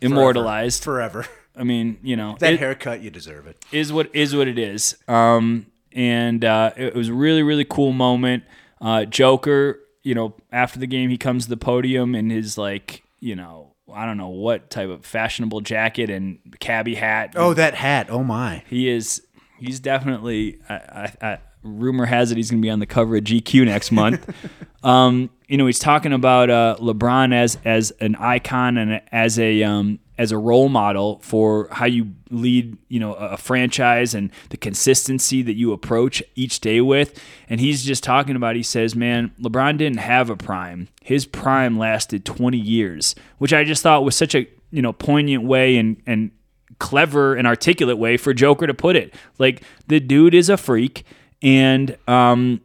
Immortalized. 0.00 0.82
Forever. 0.84 1.26
I 1.58 1.64
mean, 1.64 1.98
you 2.02 2.16
know, 2.16 2.36
That 2.38 2.54
it 2.54 2.60
haircut, 2.60 3.00
you 3.00 3.10
deserve 3.10 3.46
it. 3.46 3.64
is 3.72 3.92
what 3.92 4.14
is 4.14 4.34
what 4.36 4.46
it 4.48 4.58
is. 4.58 4.96
Um, 5.08 5.66
and 5.92 6.44
uh, 6.44 6.72
it 6.76 6.94
was 6.94 7.08
a 7.08 7.14
really 7.14 7.42
really 7.42 7.64
cool 7.64 7.92
moment. 7.92 8.44
Uh, 8.80 9.04
Joker, 9.06 9.80
you 10.02 10.14
know, 10.14 10.34
after 10.52 10.78
the 10.78 10.86
game, 10.86 11.08
he 11.10 11.16
comes 11.16 11.44
to 11.44 11.50
the 11.50 11.56
podium 11.56 12.14
in 12.14 12.28
his 12.28 12.58
like, 12.58 13.04
you 13.20 13.34
know, 13.34 13.72
I 13.92 14.04
don't 14.04 14.18
know 14.18 14.28
what 14.28 14.68
type 14.68 14.90
of 14.90 15.06
fashionable 15.06 15.62
jacket 15.62 16.10
and 16.10 16.38
cabbie 16.60 16.96
hat. 16.96 17.32
Oh, 17.36 17.54
that 17.54 17.74
hat. 17.74 18.08
Oh, 18.10 18.22
my. 18.22 18.62
He 18.68 18.88
is. 18.88 19.22
He's 19.58 19.80
definitely. 19.80 20.58
I, 20.68 20.74
I, 20.74 21.12
I, 21.22 21.38
rumor 21.66 22.06
has 22.06 22.30
it 22.30 22.36
he's 22.36 22.50
going 22.50 22.60
to 22.60 22.66
be 22.66 22.70
on 22.70 22.78
the 22.78 22.86
cover 22.86 23.16
of 23.16 23.24
GQ 23.24 23.66
next 23.66 23.92
month. 23.92 24.28
um, 24.84 25.30
you 25.48 25.56
know, 25.56 25.66
he's 25.66 25.78
talking 25.78 26.12
about 26.12 26.50
uh, 26.50 26.76
LeBron 26.80 27.34
as 27.34 27.58
as 27.64 27.92
an 28.00 28.16
icon 28.16 28.78
and 28.78 29.00
as 29.12 29.38
a 29.38 29.62
um, 29.62 29.98
as 30.18 30.32
a 30.32 30.38
role 30.38 30.68
model 30.68 31.20
for 31.22 31.68
how 31.70 31.86
you 31.86 32.14
lead. 32.30 32.76
You 32.88 33.00
know, 33.00 33.14
a, 33.14 33.36
franchise 33.36 34.14
and 34.14 34.30
the 34.50 34.56
consistency 34.56 35.42
that 35.42 35.54
you 35.54 35.72
approach 35.72 36.22
each 36.34 36.60
day 36.60 36.80
with. 36.80 37.22
And 37.48 37.60
he's 37.60 37.84
just 37.84 38.02
talking 38.02 38.36
about. 38.36 38.56
He 38.56 38.62
says, 38.62 38.96
"Man, 38.96 39.32
LeBron 39.40 39.78
didn't 39.78 39.98
have 39.98 40.30
a 40.30 40.36
prime. 40.36 40.88
His 41.02 41.26
prime 41.26 41.78
lasted 41.78 42.24
20 42.24 42.58
years," 42.58 43.14
which 43.38 43.52
I 43.52 43.64
just 43.64 43.82
thought 43.82 44.04
was 44.04 44.16
such 44.16 44.34
a 44.34 44.48
you 44.70 44.82
know 44.82 44.92
poignant 44.92 45.44
way 45.44 45.76
and 45.76 46.02
and 46.06 46.30
clever 46.78 47.34
and 47.34 47.46
articulate 47.46 47.98
way 47.98 48.16
for 48.16 48.34
Joker 48.34 48.66
to 48.66 48.74
put 48.74 48.96
it. 48.96 49.14
Like 49.38 49.62
the 49.86 50.00
dude 50.00 50.34
is 50.34 50.48
a 50.48 50.56
freak, 50.56 51.04
and 51.42 51.96
um, 52.08 52.60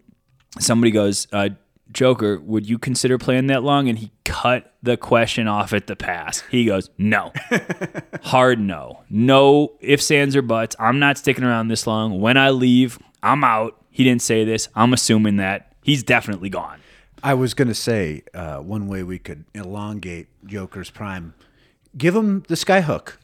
somebody 0.59 0.91
goes, 0.91 1.27
uh, 1.31 1.49
"Joker, 1.91 2.39
would 2.39 2.67
you 2.69 2.77
consider 2.77 3.17
playing 3.17 3.47
that 3.47 3.63
long?" 3.63 3.89
And 3.89 3.97
he 3.97 4.11
cut 4.25 4.73
the 4.83 4.97
question 4.97 5.47
off 5.47 5.73
at 5.73 5.87
the 5.87 5.95
pass. 5.95 6.41
He 6.49 6.65
goes, 6.65 6.89
"No, 6.97 7.31
hard 8.23 8.59
no, 8.59 9.01
no 9.09 9.73
ifs, 9.79 10.11
ands, 10.11 10.35
or 10.35 10.41
buts. 10.41 10.75
I'm 10.79 10.99
not 10.99 11.17
sticking 11.17 11.43
around 11.43 11.67
this 11.67 11.85
long. 11.87 12.19
When 12.21 12.37
I 12.37 12.49
leave, 12.49 12.99
I'm 13.23 13.43
out." 13.43 13.77
He 13.93 14.05
didn't 14.05 14.21
say 14.21 14.45
this. 14.45 14.69
I'm 14.73 14.93
assuming 14.93 15.35
that 15.37 15.73
he's 15.83 16.01
definitely 16.01 16.49
gone. 16.49 16.79
I 17.23 17.33
was 17.33 17.53
going 17.53 17.67
to 17.67 17.75
say 17.75 18.23
uh, 18.33 18.57
one 18.59 18.87
way 18.87 19.03
we 19.03 19.19
could 19.19 19.45
elongate 19.53 20.27
Joker's 20.45 20.89
prime, 20.89 21.33
give 21.97 22.15
him 22.15 22.43
the 22.47 22.55
skyhook. 22.55 23.17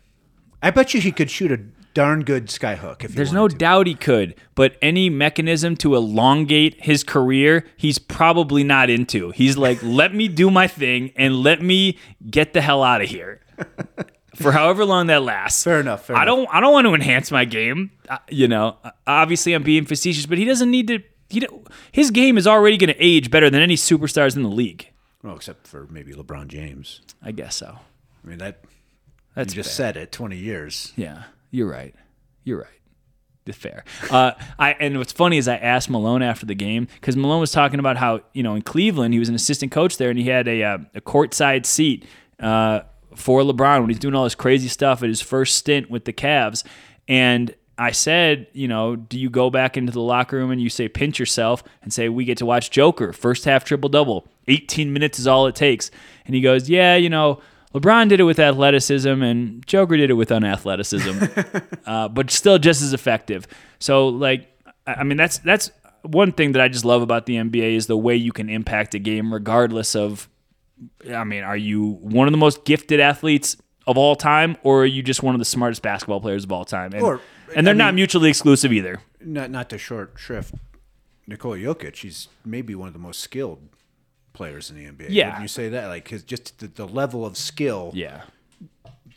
I 0.62 0.72
bet 0.72 0.93
you 0.93 1.02
he 1.02 1.12
could 1.12 1.32
shoot 1.32 1.52
a 1.52 1.60
darn 1.98 2.24
good 2.24 2.45
skyhook 2.48 3.04
if 3.04 3.14
There's 3.16 3.34
no 3.34 3.48
to. 3.48 3.56
doubt 3.56 3.88
he 3.88 3.95
could, 3.95 4.36
but 4.54 4.78
any 4.82 5.10
mechanism 5.10 5.76
to 5.78 5.95
elongate 5.95 6.84
his 6.84 7.04
career, 7.04 7.66
he's 7.76 7.98
probably 7.98 8.64
not 8.64 8.89
into. 8.91 9.32
He's 9.32 9.58
like, 9.58 9.80
let 9.84 10.14
me 10.14 10.28
do 10.28 10.52
my 10.52 10.68
thing 10.68 11.12
and 11.16 11.38
let 11.41 11.62
me 11.62 11.98
get 12.30 12.54
the 12.54 12.62
hell 12.62 12.84
out 12.84 13.02
of 13.02 13.10
here. 13.10 13.41
For 14.36 14.52
however 14.52 14.86
long 14.86 15.08
that 15.08 15.24
lasts. 15.24 15.64
Fair 15.64 15.80
enough, 15.80 16.06
fair 16.06 16.16
I 16.16 16.22
enough. 16.22 16.36
don't. 16.36 16.50
I 16.56 16.60
don't 16.60 16.72
want 16.72 16.86
to 16.86 16.93
enhance 16.93 17.32
my 17.32 17.43
game. 17.43 17.89
Uh, 18.08 18.20
you 18.30 18.48
know, 18.48 18.78
obviously 19.08 19.54
I'm 19.54 19.64
being 19.64 19.86
facetious, 19.86 20.28
but 20.28 20.38
he 20.38 20.45
doesn't 20.45 20.70
need 20.70 20.88
to. 20.89 21.00
He 21.30 21.45
his 21.91 22.12
game 22.12 22.38
is 22.38 22.45
already 22.45 22.78
going 22.78 22.93
to 22.93 23.04
age 23.04 23.32
better 23.32 23.50
than 23.50 23.62
any 23.64 23.76
superstars 23.76 24.36
in 24.36 24.43
the 24.43 24.50
league. 24.50 24.91
Well, 25.24 25.36
except 25.36 25.66
for 25.66 25.88
maybe 25.89 26.14
LeBron 26.14 26.48
James. 26.50 27.02
I 27.24 27.32
guess 27.32 27.56
so. 27.56 27.80
I 28.24 28.28
mean 28.30 28.38
that 28.38 28.64
That's 29.34 29.56
you 29.56 29.64
just 29.64 29.70
fair. 29.76 29.88
said 29.93 29.98
it. 29.98 30.12
Twenty 30.12 30.38
years. 30.38 30.93
Yeah, 30.95 31.24
you're 31.52 31.70
right. 31.70 31.95
You're 32.43 32.60
right. 32.60 32.68
It's 33.45 33.58
fair. 33.58 33.84
Uh, 34.10 34.32
I 34.60 34.74
and 34.74 34.98
what's 34.98 35.14
funny 35.14 35.38
is 35.38 35.48
I 35.48 35.58
asked 35.58 35.89
Malone 35.89 36.22
after 36.22 36.45
the 36.45 36.56
game 36.56 36.88
because 36.95 37.16
Malone 37.16 37.39
was 37.39 37.52
talking 37.52 37.80
about 37.80 37.98
how 37.98 38.22
you 38.34 38.43
know 38.43 38.56
in 38.56 38.62
Cleveland 38.62 39.14
he 39.14 39.20
was 39.20 39.30
an 39.30 39.36
assistant 39.36 39.72
coach 39.72 39.98
there 39.98 40.10
and 40.10 40.20
he 40.20 40.26
had 40.26 40.48
a 40.48 40.64
uh, 40.64 40.78
a 40.95 41.02
courtside 41.02 41.66
seat 41.66 42.06
uh, 42.39 42.82
for 43.16 43.41
LeBron 43.41 43.82
when 43.82 43.89
he's 43.89 44.00
doing 44.00 44.16
all 44.16 44.24
this 44.24 44.36
crazy 44.36 44.68
stuff 44.68 45.02
at 45.02 45.10
his 45.10 45.22
first 45.22 45.56
stint 45.56 45.89
with 45.89 46.06
the 46.06 46.14
Cavs. 46.14 46.64
And 47.08 47.56
I 47.80 47.91
said, 47.91 48.48
you 48.54 48.68
know, 48.68 48.95
do 48.95 49.20
you 49.20 49.30
go 49.30 49.50
back 49.50 49.78
into 49.78 49.91
the 49.91 50.02
locker 50.02 50.36
room 50.36 50.52
and 50.52 50.60
you 50.60 50.70
say 50.70 50.89
pinch 50.89 51.20
yourself 51.20 51.64
and 51.82 51.93
say 51.93 52.10
we 52.10 52.26
get 52.26 52.38
to 52.39 52.45
watch 52.45 52.72
Joker 52.72 53.14
first 53.14 53.45
half 53.45 53.64
triple 53.64 53.89
double, 53.89 54.28
18 54.48 54.91
minutes 54.91 55.20
is 55.20 55.28
all 55.28 55.48
it 55.48 55.56
takes. 55.56 55.91
And 56.26 56.36
he 56.36 56.41
goes, 56.41 56.70
yeah, 56.70 56.95
you 56.95 57.10
know. 57.10 57.41
LeBron 57.74 58.09
did 58.09 58.20
it 58.20 58.24
with 58.24 58.39
athleticism, 58.39 59.22
and 59.22 59.65
Joker 59.68 59.97
did 59.97 60.09
it 60.09 60.13
with 60.13 60.30
unathleticism 60.30 61.78
uh, 61.86 62.07
but 62.07 62.32
still 62.32 62.57
just 62.57 62.82
as 62.82 62.93
effective. 62.93 63.47
So 63.80 64.07
like, 64.07 64.47
I 64.86 65.03
mean, 65.03 65.18
that's 65.18 65.38
that's 65.39 65.70
one 66.03 66.32
thing 66.32 66.53
that 66.53 66.61
I 66.61 66.70
just 66.70 66.86
love 66.86 67.01
about 67.01 67.26
the 67.26 67.36
NBA 67.36 67.76
is 67.76 67.88
the 67.88 67.97
way 67.97 68.15
you 68.15 68.32
can 68.32 68.49
impact 68.49 68.95
a 68.95 68.99
game, 68.99 69.34
regardless 69.34 69.95
of. 69.95 70.30
I 71.11 71.24
mean, 71.24 71.43
are 71.43 71.57
you 71.57 71.93
one 72.01 72.28
of 72.28 72.32
the 72.32 72.38
most 72.38 72.63
gifted 72.63 72.99
athletes 72.99 73.57
of 73.88 73.97
all 73.97 74.15
time, 74.15 74.57
or 74.63 74.84
are 74.84 74.86
you 74.86 75.01
just 75.01 75.24
one 75.24 75.34
of 75.36 75.39
the 75.39 75.45
smartest 75.45 75.82
basketball 75.82 76.22
players 76.22 76.43
of 76.43 76.51
all 76.51 76.65
time? 76.65 76.93
And, 76.93 77.01
Or, 77.01 77.20
and 77.55 77.65
they're 77.65 77.74
I 77.74 77.78
not 77.78 77.88
mean- 77.88 77.95
mutually 77.95 78.30
exclusive 78.30 78.72
either. 78.72 79.01
Not 79.20 79.49
not 79.51 79.70
to 79.72 79.78
short 79.78 80.13
shrift. 80.18 80.53
Nikola 81.26 81.57
Jokic. 81.57 81.97
He's 81.97 82.30
maybe 82.45 82.76
one 82.76 82.88
of 82.88 82.93
the 82.93 82.99
most 82.99 83.20
skilled 83.20 83.59
players 84.38 84.70
in 84.70 84.78
the 84.78 84.86
NBA. 84.86 85.08
Yeah. 85.10 85.26
Wouldn't 85.28 85.42
you 85.42 85.48
say 85.48 85.68
that? 85.70 85.88
Like 85.88 86.08
his 86.08 86.24
just 86.24 86.60
the, 86.60 86.68
the 86.68 86.88
level 86.88 87.26
of 87.26 87.36
skill 87.38 87.92
Yeah. 87.94 88.22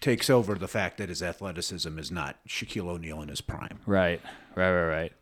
takes 0.01 0.31
over 0.31 0.55
the 0.55 0.69
fact 0.69 0.99
that 0.99 1.09
his 1.09 1.23
athleticism 1.23 1.99
is 1.99 2.11
not 2.11 2.37
Shaquille 2.49 2.89
O'Neal 2.89 3.21
in 3.23 3.29
his 3.29 3.41
prime. 3.41 3.79
Right, 3.87 4.21
right, 4.55 4.73
right, 4.73 4.89
right. 4.89 5.13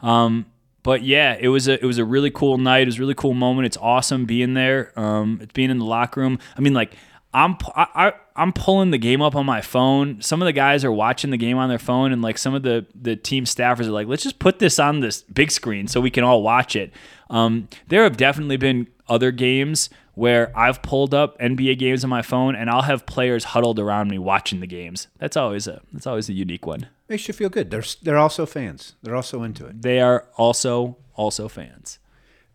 Um, 0.00 0.46
but 0.82 1.02
yeah, 1.02 1.36
it 1.38 1.48
was 1.48 1.68
a 1.68 1.74
it 1.74 1.84
was 1.86 1.98
a 1.98 2.04
really 2.04 2.30
cool 2.30 2.58
night. 2.58 2.82
It 2.82 2.86
was 2.86 2.96
a 2.96 3.00
really 3.00 3.14
cool 3.14 3.34
moment. 3.34 3.66
It's 3.66 3.76
awesome 3.76 4.24
being 4.24 4.54
there. 4.54 4.98
Um, 4.98 5.38
it's 5.42 5.52
being 5.52 5.70
in 5.70 5.78
the 5.78 5.84
locker 5.84 6.20
room. 6.20 6.38
I 6.56 6.60
mean, 6.60 6.74
like 6.74 6.96
I'm 7.32 7.56
I, 7.76 7.86
I 7.94 8.12
I'm 8.34 8.52
pulling 8.52 8.90
the 8.90 8.98
game 8.98 9.22
up 9.22 9.36
on 9.36 9.46
my 9.46 9.60
phone. 9.60 10.20
Some 10.22 10.42
of 10.42 10.46
the 10.46 10.52
guys 10.52 10.84
are 10.84 10.90
watching 10.90 11.30
the 11.30 11.36
game 11.36 11.56
on 11.58 11.68
their 11.68 11.78
phone, 11.78 12.10
and 12.10 12.20
like 12.20 12.36
some 12.38 12.54
of 12.54 12.62
the 12.64 12.84
the 13.00 13.14
team 13.14 13.44
staffers 13.44 13.86
are 13.86 13.90
like, 13.92 14.08
let's 14.08 14.24
just 14.24 14.38
put 14.40 14.58
this 14.58 14.78
on 14.80 15.00
this 15.00 15.22
big 15.22 15.50
screen 15.52 15.86
so 15.86 16.00
we 16.00 16.10
can 16.10 16.24
all 16.24 16.42
watch 16.42 16.74
it. 16.74 16.92
Um, 17.30 17.68
there 17.86 18.02
have 18.02 18.16
definitely 18.16 18.56
been 18.56 18.88
other 19.12 19.30
games 19.30 19.90
where 20.14 20.56
I've 20.58 20.82
pulled 20.82 21.14
up 21.14 21.38
NBA 21.38 21.78
games 21.78 22.04
on 22.04 22.10
my 22.10 22.22
phone, 22.22 22.54
and 22.54 22.68
I'll 22.70 22.82
have 22.92 23.06
players 23.06 23.44
huddled 23.52 23.78
around 23.78 24.08
me 24.10 24.18
watching 24.18 24.60
the 24.60 24.66
games. 24.66 25.08
That's 25.18 25.36
always 25.36 25.66
a 25.66 25.80
that's 25.92 26.06
always 26.06 26.28
a 26.28 26.32
unique 26.32 26.66
one. 26.66 26.88
Makes 27.08 27.28
you 27.28 27.34
feel 27.34 27.48
good. 27.48 27.70
They're 27.70 27.84
they're 28.02 28.18
also 28.18 28.46
fans. 28.46 28.94
They're 29.02 29.16
also 29.16 29.42
into 29.42 29.66
it. 29.66 29.82
they 29.82 30.00
are 30.00 30.26
also 30.36 30.96
also 31.14 31.48
fans. 31.48 31.98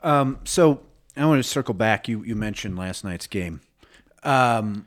Um, 0.04 0.40
so 0.44 0.82
I 1.16 1.26
want 1.26 1.44
to 1.44 1.50
circle 1.50 1.74
back. 1.74 2.08
You 2.08 2.24
you 2.24 2.36
mentioned 2.36 2.78
last 2.78 3.04
night's 3.04 3.28
game. 3.28 3.62
Um, 4.24 4.86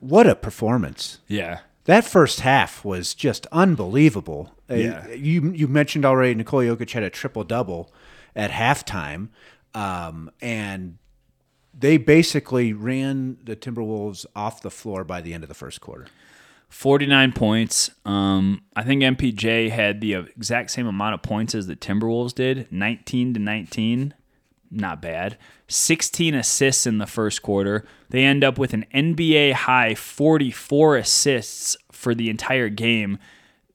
what 0.00 0.26
a 0.26 0.34
performance! 0.34 1.18
Yeah. 1.28 1.60
That 1.84 2.04
first 2.04 2.40
half 2.40 2.84
was 2.84 3.12
just 3.14 3.46
unbelievable. 3.50 4.54
Uh, 4.70 4.74
Yeah. 4.74 5.08
you 5.12 5.52
you 5.52 5.68
mentioned 5.68 6.04
already. 6.04 6.34
Nikola 6.34 6.64
Jokic 6.64 6.92
had 6.92 7.02
a 7.02 7.10
triple 7.10 7.44
double 7.44 7.92
at 8.36 8.50
halftime, 8.50 9.28
um, 9.74 10.30
and 10.40 10.98
they 11.78 11.96
basically 11.96 12.72
ran 12.72 13.38
the 13.42 13.56
Timberwolves 13.56 14.26
off 14.36 14.62
the 14.62 14.70
floor 14.70 15.04
by 15.04 15.20
the 15.20 15.34
end 15.34 15.42
of 15.42 15.48
the 15.48 15.54
first 15.54 15.80
quarter. 15.80 16.06
49 16.68 17.32
points. 17.32 17.90
Um, 18.06 18.62
I 18.74 18.82
think 18.82 19.02
MPJ 19.02 19.70
had 19.70 20.00
the 20.00 20.14
exact 20.14 20.70
same 20.70 20.86
amount 20.86 21.14
of 21.14 21.22
points 21.22 21.54
as 21.54 21.66
the 21.66 21.76
Timberwolves 21.76 22.34
did 22.34 22.70
19 22.72 23.34
to 23.34 23.40
19. 23.40 24.14
Not 24.70 25.02
bad. 25.02 25.36
16 25.68 26.34
assists 26.34 26.86
in 26.86 26.96
the 26.96 27.06
first 27.06 27.42
quarter. 27.42 27.84
They 28.08 28.24
end 28.24 28.42
up 28.42 28.58
with 28.58 28.72
an 28.72 28.86
NBA 28.94 29.52
high 29.52 29.94
44 29.94 30.96
assists 30.96 31.76
for 31.90 32.14
the 32.14 32.30
entire 32.30 32.70
game. 32.70 33.18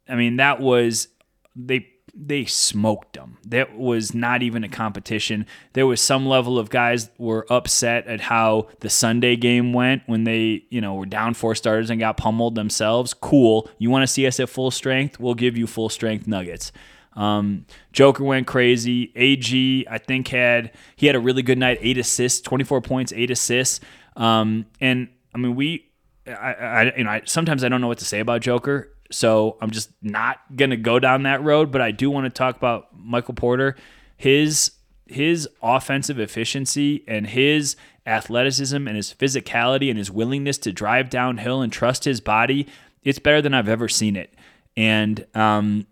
I 0.10 0.16
mean, 0.16 0.38
that 0.38 0.60
was 0.60 1.10
they 1.56 1.88
they 2.20 2.46
smoked 2.46 3.14
them. 3.14 3.38
That 3.46 3.78
was 3.78 4.14
not 4.14 4.42
even 4.42 4.64
a 4.64 4.70
competition. 4.70 5.46
There 5.74 5.86
was 5.86 6.02
some 6.02 6.26
level 6.26 6.58
of 6.58 6.70
guys 6.70 7.12
were 7.18 7.46
upset 7.50 8.08
at 8.08 8.22
how 8.22 8.70
the 8.80 8.90
Sunday 8.90 9.36
game 9.36 9.72
went 9.72 10.04
when 10.08 10.24
they, 10.24 10.66
you 10.70 10.82
know, 10.82 10.96
were 10.96 11.06
down 11.06 11.36
four 11.36 11.54
starters 11.54 11.90
and 11.90 12.00
got 12.00 12.18
pummeled 12.18 12.56
themselves. 12.56 13.14
Cool. 13.14 13.70
You 13.78 13.90
want 13.90 14.04
to 14.04 14.08
see 14.08 14.26
us 14.26 14.40
at 14.40 14.50
full 14.50 14.72
strength? 14.72 15.20
We'll 15.20 15.36
give 15.36 15.58
you 15.58 15.68
full 15.68 15.90
strength 15.90 16.26
nuggets. 16.28 16.72
Um, 17.14 17.66
Joker 17.94 18.24
went 18.24 18.48
crazy. 18.48 19.12
AG, 19.16 19.86
I 19.90 19.98
think 19.98 20.28
had 20.30 20.72
he 20.96 21.08
had 21.08 21.16
a 21.16 21.20
really 21.20 21.42
good 21.42 21.58
night. 21.58 21.78
Eight 21.82 21.98
assists, 21.98 22.42
twenty 22.42 22.64
four 22.64 22.82
points, 22.82 23.12
eight 23.14 23.32
assists. 23.32 23.80
Um, 24.16 24.66
and 24.80 25.10
I 25.34 25.38
mean, 25.38 25.56
we, 25.56 25.90
I, 26.28 26.32
I, 26.32 26.98
you 26.98 27.04
know, 27.04 27.12
I, 27.12 27.22
sometimes 27.26 27.64
I 27.64 27.70
don't 27.70 27.82
know 27.82 27.88
what 27.88 28.00
to 28.00 28.06
say 28.06 28.20
about 28.20 28.42
Joker, 28.42 28.92
so 29.12 29.58
I'm 29.62 29.72
just 29.72 29.90
not 30.02 30.40
gonna 30.56 30.78
go 30.78 31.00
down 31.00 31.24
that 31.24 31.44
road. 31.44 31.72
But 31.72 31.82
I 31.82 31.92
do 31.92 32.10
want 32.10 32.26
to 32.26 32.30
talk 32.30 32.56
about 32.56 32.88
Michael 32.98 33.34
Porter, 33.34 33.76
his 34.16 34.72
his 35.06 35.48
offensive 35.62 36.20
efficiency 36.20 37.04
and 37.08 37.28
his 37.28 37.76
athleticism 38.06 38.88
and 38.88 38.96
his 38.96 39.14
physicality 39.14 39.90
and 39.90 39.98
his 39.98 40.12
willingness 40.12 40.58
to 40.60 40.72
drive 40.72 41.10
downhill 41.10 41.62
and 41.62 41.72
trust 41.72 42.06
his 42.06 42.20
body. 42.22 42.68
It's 43.04 43.20
better 43.20 43.42
than 43.42 43.54
I've 43.54 43.70
ever 43.70 43.88
seen 43.88 44.16
it. 44.16 44.34
And 44.76 45.26
um, 45.34 45.88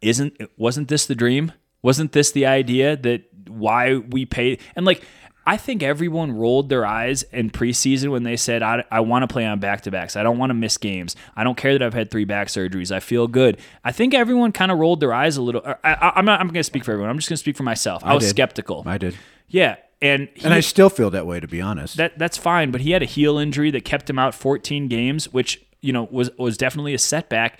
isn't 0.00 0.40
wasn't 0.56 0.88
this 0.88 1.06
the 1.06 1.14
dream? 1.14 1.52
Wasn't 1.82 2.12
this 2.12 2.30
the 2.32 2.46
idea 2.46 2.96
that 2.96 3.24
why 3.48 3.96
we 3.96 4.26
pay 4.26 4.58
and 4.76 4.86
like 4.86 5.02
I 5.50 5.56
think 5.56 5.82
everyone 5.82 6.30
rolled 6.30 6.68
their 6.68 6.86
eyes 6.86 7.24
in 7.24 7.50
preseason 7.50 8.12
when 8.12 8.22
they 8.22 8.36
said 8.36 8.62
I, 8.62 8.84
I 8.88 9.00
want 9.00 9.24
to 9.24 9.26
play 9.26 9.44
on 9.44 9.58
back 9.58 9.80
to 9.80 9.90
backs. 9.90 10.14
I 10.14 10.22
don't 10.22 10.38
want 10.38 10.50
to 10.50 10.54
miss 10.54 10.76
games. 10.76 11.16
I 11.34 11.42
don't 11.42 11.56
care 11.56 11.72
that 11.72 11.82
I've 11.82 11.92
had 11.92 12.08
three 12.08 12.24
back 12.24 12.46
surgeries. 12.46 12.92
I 12.92 13.00
feel 13.00 13.26
good. 13.26 13.58
I 13.82 13.90
think 13.90 14.14
everyone 14.14 14.52
kind 14.52 14.70
of 14.70 14.78
rolled 14.78 15.00
their 15.00 15.12
eyes 15.12 15.36
a 15.36 15.42
little. 15.42 15.60
Uh, 15.64 15.74
I, 15.82 15.94
I, 15.94 16.12
I'm 16.14 16.24
not. 16.24 16.38
I'm 16.38 16.46
going 16.46 16.60
to 16.60 16.62
speak 16.62 16.84
for 16.84 16.92
everyone. 16.92 17.10
I'm 17.10 17.18
just 17.18 17.28
going 17.28 17.34
to 17.34 17.40
speak 17.40 17.56
for 17.56 17.64
myself. 17.64 18.04
I, 18.04 18.14
was 18.14 18.22
did. 18.22 18.30
skeptical. 18.30 18.84
I 18.86 18.96
did, 18.96 19.16
yeah, 19.48 19.78
and 20.00 20.28
he, 20.36 20.44
and 20.44 20.54
I 20.54 20.60
still 20.60 20.88
feel 20.88 21.10
that 21.10 21.26
way 21.26 21.40
to 21.40 21.48
be 21.48 21.60
honest. 21.60 21.96
that 21.96 22.16
that's 22.16 22.36
fine. 22.36 22.70
But 22.70 22.82
he 22.82 22.92
had 22.92 23.02
a 23.02 23.06
heel 23.06 23.36
injury 23.36 23.72
that 23.72 23.84
kept 23.84 24.08
him 24.08 24.20
out 24.20 24.36
14 24.36 24.86
games, 24.86 25.32
which 25.32 25.60
you 25.80 25.92
know 25.92 26.06
was 26.12 26.30
was 26.38 26.58
definitely 26.58 26.94
a 26.94 26.98
setback. 26.98 27.58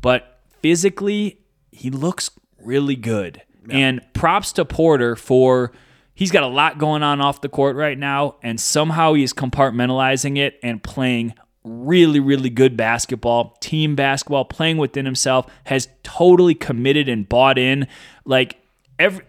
But 0.00 0.38
physically, 0.62 1.42
he 1.72 1.90
looks 1.90 2.30
really 2.58 2.96
good. 2.96 3.42
And 3.68 4.00
props 4.14 4.52
to 4.52 4.64
Porter 4.64 5.14
for 5.14 5.72
he's 6.18 6.32
got 6.32 6.42
a 6.42 6.48
lot 6.48 6.78
going 6.78 7.04
on 7.04 7.20
off 7.20 7.40
the 7.42 7.48
court 7.48 7.76
right 7.76 7.96
now, 7.96 8.34
and 8.42 8.60
somehow 8.60 9.14
he's 9.14 9.32
compartmentalizing 9.32 10.36
it 10.36 10.58
and 10.64 10.82
playing 10.82 11.32
really, 11.62 12.18
really 12.18 12.50
good 12.50 12.76
basketball, 12.76 13.56
team 13.60 13.94
basketball, 13.94 14.44
playing 14.44 14.78
within 14.78 15.04
himself, 15.04 15.46
has 15.64 15.86
totally 16.02 16.56
committed 16.56 17.08
and 17.08 17.28
bought 17.28 17.56
in. 17.56 17.86
Like 18.24 18.60
every 18.98 19.24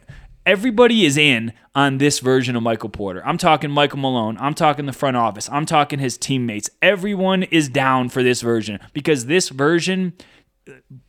everybody 0.48 1.06
is 1.06 1.16
in 1.16 1.54
on 1.76 2.00
this 2.00 2.20
version 2.20 2.56
of 2.56 2.64
Michael 2.64 2.90
Porter. 2.90 3.22
I'm 3.24 3.38
talking 3.38 3.70
Michael 3.70 4.00
Malone. 4.00 4.36
I'm 4.40 4.56
talking 4.56 4.88
the 4.88 4.94
front 4.94 5.16
office. 5.16 5.48
I'm 5.52 5.68
talking 5.68 6.00
his 6.00 6.18
teammates. 6.18 6.72
Everyone 6.82 7.44
is 7.44 7.70
down 7.70 8.10
for 8.10 8.24
this 8.24 8.42
version 8.42 8.80
because 8.94 9.28
this 9.28 9.50
version 9.50 10.14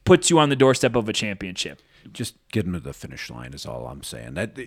puts 0.05 0.29
you 0.29 0.39
on 0.39 0.51
the 0.51 0.57
doorstep 0.57 0.95
of 0.95 1.09
a 1.09 1.15
championship. 1.15 1.81
just 2.13 2.37
get 2.53 2.67
him 2.67 2.75
to 2.75 2.81
the 2.81 2.93
finish 2.93 3.31
line 3.31 3.55
is 3.55 3.65
all 3.65 3.87
I'm 3.87 4.03
saying. 4.03 4.35
That 4.35 4.59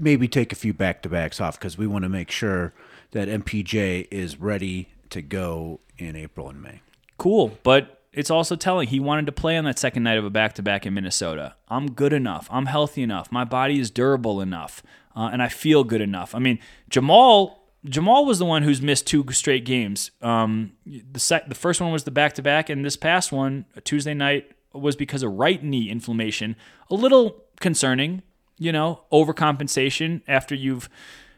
maybe 0.00 0.26
take 0.28 0.52
a 0.52 0.56
few 0.56 0.72
back 0.72 1.02
to 1.02 1.08
backs 1.08 1.40
off 1.40 1.58
because 1.58 1.76
we 1.78 1.86
want 1.86 2.02
to 2.04 2.08
make 2.08 2.30
sure 2.30 2.72
that 3.12 3.28
MPJ 3.28 4.08
is 4.10 4.38
ready 4.38 4.88
to 5.10 5.22
go 5.22 5.80
in 5.98 6.16
April 6.16 6.48
and 6.48 6.62
May. 6.62 6.80
Cool, 7.18 7.58
but 7.62 8.02
it's 8.12 8.30
also 8.30 8.56
telling 8.56 8.88
he 8.88 8.98
wanted 8.98 9.26
to 9.26 9.32
play 9.32 9.56
on 9.56 9.64
that 9.64 9.78
second 9.78 10.02
night 10.02 10.18
of 10.18 10.24
a 10.24 10.30
back 10.30 10.54
to 10.54 10.62
back 10.62 10.86
in 10.86 10.94
Minnesota. 10.94 11.54
I'm 11.68 11.92
good 11.92 12.12
enough. 12.12 12.48
I'm 12.50 12.66
healthy 12.66 13.02
enough. 13.02 13.30
My 13.30 13.44
body 13.44 13.78
is 13.78 13.90
durable 13.90 14.40
enough. 14.40 14.82
uh, 15.14 15.28
and 15.32 15.42
I 15.42 15.48
feel 15.48 15.84
good 15.84 16.00
enough. 16.00 16.34
I 16.34 16.38
mean, 16.38 16.58
Jamal. 16.88 17.58
Jamal 17.82 18.26
was 18.26 18.38
the 18.38 18.44
one 18.44 18.62
who's 18.62 18.82
missed 18.82 19.06
two 19.06 19.24
straight 19.30 19.64
games. 19.64 20.10
Um, 20.20 20.72
the 20.84 21.18
sec- 21.18 21.48
the 21.48 21.54
first 21.54 21.80
one 21.80 21.90
was 21.90 22.04
the 22.04 22.10
back 22.10 22.34
to 22.34 22.42
back, 22.42 22.68
and 22.68 22.84
this 22.84 22.94
past 22.94 23.32
one, 23.32 23.64
Tuesday 23.84 24.12
night, 24.12 24.52
was 24.74 24.96
because 24.96 25.22
of 25.22 25.32
right 25.32 25.64
knee 25.64 25.88
inflammation. 25.88 26.56
A 26.90 26.94
little 26.94 27.42
concerning, 27.58 28.22
you 28.60 28.70
know, 28.70 29.00
overcompensation 29.10 30.20
after 30.28 30.54
you've, 30.54 30.88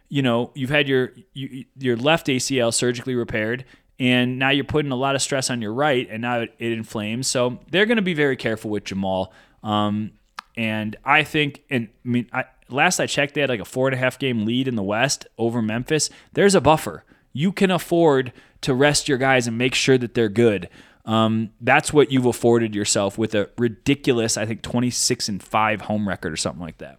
you 0.09 0.21
know, 0.21 0.51
you've 0.55 0.71
had 0.71 0.89
your 0.89 1.13
you, 1.33 1.65
your 1.79 1.97
left 1.97 2.27
ACL 2.27 2.75
surgically 2.75 3.15
repaired, 3.15 3.65
and 3.99 4.39
now 4.41 4.51
you're 4.51 4.65
putting 4.65 4.91
a 4.91 4.97
lot 4.97 5.15
of 5.15 5.23
stress 5.23 5.49
on 5.49 5.63
your 5.63 5.73
right, 5.73 6.07
and 6.11 6.21
now 6.21 6.41
it, 6.41 6.53
it 6.59 6.73
inflames. 6.73 7.29
So 7.29 7.61
they're 7.71 7.87
going 7.87 7.97
to 7.97 8.03
be 8.03 8.13
very 8.13 8.37
careful 8.37 8.71
with 8.71 8.85
Jamal. 8.85 9.33
Um, 9.63 10.11
and 10.57 10.97
I 11.05 11.23
think, 11.23 11.63
and 11.71 11.89
I 12.05 12.09
mean, 12.09 12.29
I, 12.33 12.45
last 12.69 12.99
I 12.99 13.07
checked, 13.07 13.35
they 13.35 13.41
had 13.41 13.49
like 13.49 13.61
a 13.61 13.65
four 13.65 13.87
and 13.87 13.95
a 13.95 13.99
half 13.99 14.19
game 14.19 14.45
lead 14.45 14.67
in 14.67 14.75
the 14.75 14.83
West 14.83 15.27
over 15.39 15.63
Memphis. 15.63 16.11
There's 16.33 16.57
a 16.57 16.61
buffer. 16.61 17.05
You 17.33 17.53
can 17.53 17.71
afford 17.71 18.33
to 18.63 18.75
rest 18.75 19.09
your 19.09 19.19
guys 19.19 19.47
and 19.47 19.57
make 19.57 19.77
sure 19.77 19.97
that 19.97 20.15
they're 20.15 20.29
good. 20.29 20.69
Um, 21.05 21.51
that's 21.61 21.93
what 21.93 22.11
you've 22.11 22.27
afforded 22.27 22.75
yourself 22.75 23.17
with 23.17 23.35
a 23.35 23.49
ridiculous, 23.57 24.37
I 24.37 24.45
think, 24.45 24.63
26 24.63 25.29
and 25.29 25.43
5 25.43 25.81
home 25.83 26.09
record 26.09 26.33
or 26.33 26.37
something 26.37 26.63
like 26.63 26.79
that. 26.79 26.99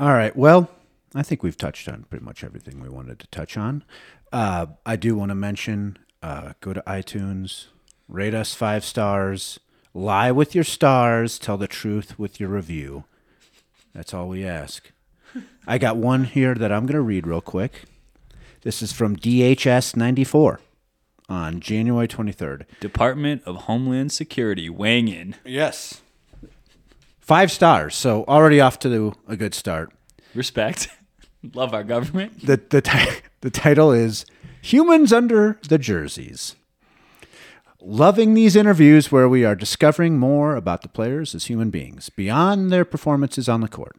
All 0.00 0.14
right. 0.14 0.34
Well, 0.34 0.70
I 1.14 1.22
think 1.22 1.42
we've 1.42 1.58
touched 1.58 1.86
on 1.86 2.04
pretty 2.04 2.24
much 2.24 2.42
everything 2.42 2.80
we 2.80 2.88
wanted 2.88 3.18
to 3.18 3.26
touch 3.26 3.58
on. 3.58 3.84
Uh, 4.32 4.64
I 4.86 4.96
do 4.96 5.14
want 5.14 5.28
to 5.28 5.34
mention 5.34 5.98
uh, 6.22 6.54
go 6.62 6.72
to 6.72 6.82
iTunes, 6.86 7.66
rate 8.08 8.32
us 8.32 8.54
five 8.54 8.82
stars, 8.82 9.60
lie 9.92 10.32
with 10.32 10.54
your 10.54 10.64
stars, 10.64 11.38
tell 11.38 11.58
the 11.58 11.68
truth 11.68 12.18
with 12.18 12.40
your 12.40 12.48
review. 12.48 13.04
That's 13.92 14.14
all 14.14 14.28
we 14.28 14.42
ask. 14.42 14.90
I 15.66 15.76
got 15.76 15.98
one 15.98 16.24
here 16.24 16.54
that 16.54 16.72
I'm 16.72 16.86
going 16.86 16.94
to 16.94 17.02
read 17.02 17.26
real 17.26 17.42
quick. 17.42 17.82
This 18.62 18.80
is 18.80 18.92
from 18.92 19.16
DHS 19.16 19.96
94 19.96 20.60
on 21.28 21.60
January 21.60 22.08
23rd. 22.08 22.64
Department 22.80 23.42
of 23.44 23.56
Homeland 23.56 24.12
Security 24.12 24.70
weighing 24.70 25.08
in. 25.08 25.36
Yes. 25.44 26.00
Five 27.30 27.52
stars. 27.52 27.94
So 27.94 28.24
already 28.26 28.60
off 28.60 28.80
to 28.80 29.14
a 29.28 29.36
good 29.36 29.54
start. 29.54 29.92
Respect. 30.34 30.88
Love 31.54 31.72
our 31.72 31.84
government. 31.84 32.44
The 32.44 32.60
the 32.70 32.80
ti- 32.80 33.20
the 33.40 33.50
title 33.50 33.92
is 33.92 34.26
Humans 34.62 35.12
Under 35.12 35.56
the 35.68 35.78
Jerseys. 35.78 36.56
Loving 37.80 38.34
these 38.34 38.56
interviews 38.56 39.12
where 39.12 39.28
we 39.28 39.44
are 39.44 39.54
discovering 39.54 40.18
more 40.18 40.56
about 40.56 40.82
the 40.82 40.88
players 40.88 41.32
as 41.32 41.44
human 41.44 41.70
beings 41.70 42.08
beyond 42.10 42.72
their 42.72 42.84
performances 42.84 43.48
on 43.48 43.60
the 43.60 43.68
court. 43.68 43.94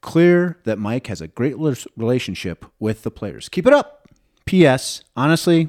Clear 0.00 0.58
that 0.64 0.78
Mike 0.78 1.08
has 1.08 1.20
a 1.20 1.28
great 1.28 1.56
relationship 1.98 2.64
with 2.78 3.02
the 3.02 3.10
players. 3.10 3.50
Keep 3.50 3.66
it 3.66 3.74
up. 3.74 4.08
P.S. 4.46 5.04
Honestly, 5.14 5.68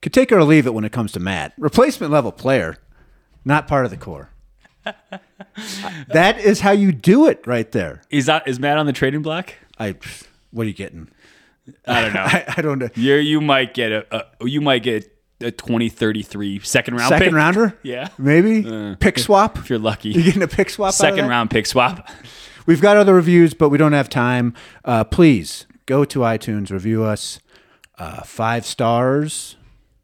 could 0.00 0.12
take 0.12 0.30
or 0.30 0.44
leave 0.44 0.68
it 0.68 0.74
when 0.74 0.84
it 0.84 0.92
comes 0.92 1.10
to 1.10 1.18
Matt. 1.18 1.54
Replacement 1.58 2.12
level 2.12 2.30
player, 2.30 2.76
not 3.44 3.66
part 3.66 3.84
of 3.84 3.90
the 3.90 3.96
core. 3.96 4.30
that 6.08 6.38
is 6.38 6.60
how 6.60 6.70
you 6.72 6.92
do 6.92 7.26
it 7.26 7.46
right 7.46 7.70
there. 7.72 8.02
Is 8.10 8.26
that 8.26 8.46
is 8.46 8.58
Matt 8.60 8.78
on 8.78 8.86
the 8.86 8.92
trading 8.92 9.22
block? 9.22 9.54
I, 9.78 9.96
what 10.50 10.64
are 10.64 10.68
you 10.68 10.74
getting? 10.74 11.08
I 11.86 12.00
don't 12.02 12.14
know. 12.14 12.20
I, 12.24 12.44
I 12.56 12.62
don't 12.62 12.78
know. 12.78 12.88
You're, 12.94 13.20
you 13.20 13.40
might 13.40 13.74
get 13.74 13.92
a, 13.92 14.06
a 14.16 14.46
you 14.46 14.60
might 14.60 14.82
get 14.82 15.10
a 15.40 15.50
2033 15.50 16.60
second 16.60 16.94
round 16.94 17.08
Second 17.08 17.26
pick. 17.28 17.34
rounder? 17.34 17.78
Yeah. 17.82 18.08
Maybe? 18.18 18.96
pick 19.00 19.18
swap? 19.18 19.58
If 19.58 19.68
you're 19.70 19.78
lucky. 19.78 20.10
You're 20.10 20.24
getting 20.24 20.42
a 20.42 20.48
pick 20.48 20.70
swap? 20.70 20.94
Second 20.94 21.28
round 21.28 21.50
pick 21.50 21.66
swap. 21.66 22.08
We've 22.66 22.80
got 22.80 22.96
other 22.96 23.14
reviews, 23.14 23.52
but 23.52 23.68
we 23.68 23.76
don't 23.76 23.92
have 23.92 24.08
time. 24.08 24.54
Uh, 24.84 25.04
please 25.04 25.66
go 25.86 26.04
to 26.06 26.20
iTunes, 26.20 26.70
review 26.70 27.04
us 27.04 27.40
uh, 27.98 28.22
five 28.22 28.64
stars. 28.64 29.56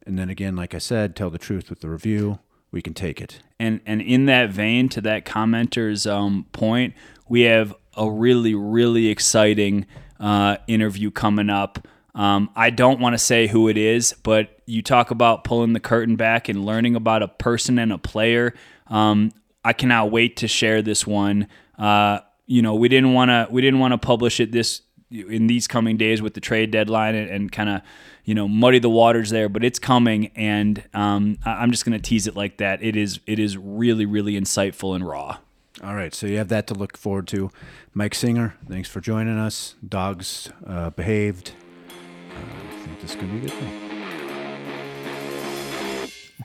And 0.05 0.17
then 0.19 0.29
again, 0.29 0.55
like 0.55 0.75
I 0.75 0.77
said, 0.79 1.15
tell 1.15 1.29
the 1.29 1.37
truth 1.39 1.69
with 1.69 1.81
the 1.81 1.89
review. 1.89 2.39
We 2.71 2.81
can 2.81 2.93
take 2.93 3.21
it. 3.21 3.39
And 3.59 3.81
and 3.85 4.01
in 4.01 4.25
that 4.25 4.49
vein, 4.49 4.89
to 4.89 5.01
that 5.01 5.25
commenter's 5.25 6.07
um, 6.07 6.45
point, 6.51 6.93
we 7.27 7.41
have 7.41 7.75
a 7.97 8.09
really 8.09 8.55
really 8.55 9.07
exciting 9.07 9.85
uh, 10.19 10.57
interview 10.67 11.11
coming 11.11 11.49
up. 11.49 11.87
Um, 12.13 12.49
I 12.55 12.69
don't 12.69 12.99
want 12.99 13.13
to 13.13 13.17
say 13.17 13.47
who 13.47 13.69
it 13.69 13.77
is, 13.77 14.13
but 14.23 14.59
you 14.65 14.81
talk 14.81 15.11
about 15.11 15.43
pulling 15.43 15.73
the 15.73 15.79
curtain 15.79 16.15
back 16.15 16.49
and 16.49 16.65
learning 16.65 16.95
about 16.95 17.23
a 17.23 17.27
person 17.27 17.79
and 17.79 17.91
a 17.91 17.97
player. 17.97 18.53
Um, 18.87 19.31
I 19.63 19.73
cannot 19.73 20.11
wait 20.11 20.37
to 20.37 20.47
share 20.47 20.81
this 20.81 21.07
one. 21.07 21.47
Uh, 21.77 22.19
you 22.47 22.61
know, 22.61 22.75
we 22.75 22.89
didn't 22.89 23.13
want 23.13 23.29
to 23.29 23.47
we 23.49 23.61
didn't 23.61 23.79
want 23.79 23.93
to 23.93 23.97
publish 23.97 24.39
it 24.39 24.51
this 24.51 24.81
in 25.11 25.47
these 25.47 25.67
coming 25.67 25.97
days 25.97 26.21
with 26.21 26.33
the 26.33 26.39
trade 26.41 26.71
deadline 26.71 27.15
and, 27.15 27.29
and 27.29 27.51
kind 27.51 27.69
of 27.69 27.81
you 28.23 28.33
know 28.33 28.47
muddy 28.47 28.79
the 28.79 28.89
waters 28.89 29.29
there, 29.29 29.49
but 29.49 29.63
it's 29.63 29.79
coming, 29.79 30.27
and 30.35 30.83
um, 30.93 31.37
I- 31.45 31.55
I'm 31.63 31.71
just 31.71 31.85
going 31.85 31.99
to 31.99 32.01
tease 32.09 32.27
it 32.27 32.35
like 32.35 32.57
that. 32.57 32.81
It 32.81 32.95
is 32.95 33.19
it 33.27 33.39
is 33.39 33.57
really 33.57 34.05
really 34.05 34.33
insightful 34.33 34.95
and 34.95 35.07
raw. 35.07 35.37
All 35.83 35.95
right, 35.95 36.13
so 36.13 36.27
you 36.27 36.37
have 36.37 36.49
that 36.49 36.67
to 36.67 36.73
look 36.75 36.95
forward 36.97 37.27
to. 37.29 37.49
Mike 37.93 38.13
Singer, 38.13 38.55
thanks 38.69 38.87
for 38.87 39.01
joining 39.01 39.37
us. 39.39 39.73
Dogs 39.87 40.49
uh, 40.67 40.91
behaved. 40.91 41.53
Uh, 41.89 41.93
I 42.35 42.85
think 42.85 43.01
this 43.01 43.09
is 43.11 43.15
going 43.15 43.27
to 43.29 43.33
be 43.33 43.45
a 43.45 43.49
good 43.49 43.57
thing. 43.57 43.87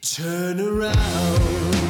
Turn 0.03 0.61
around. 0.61 1.86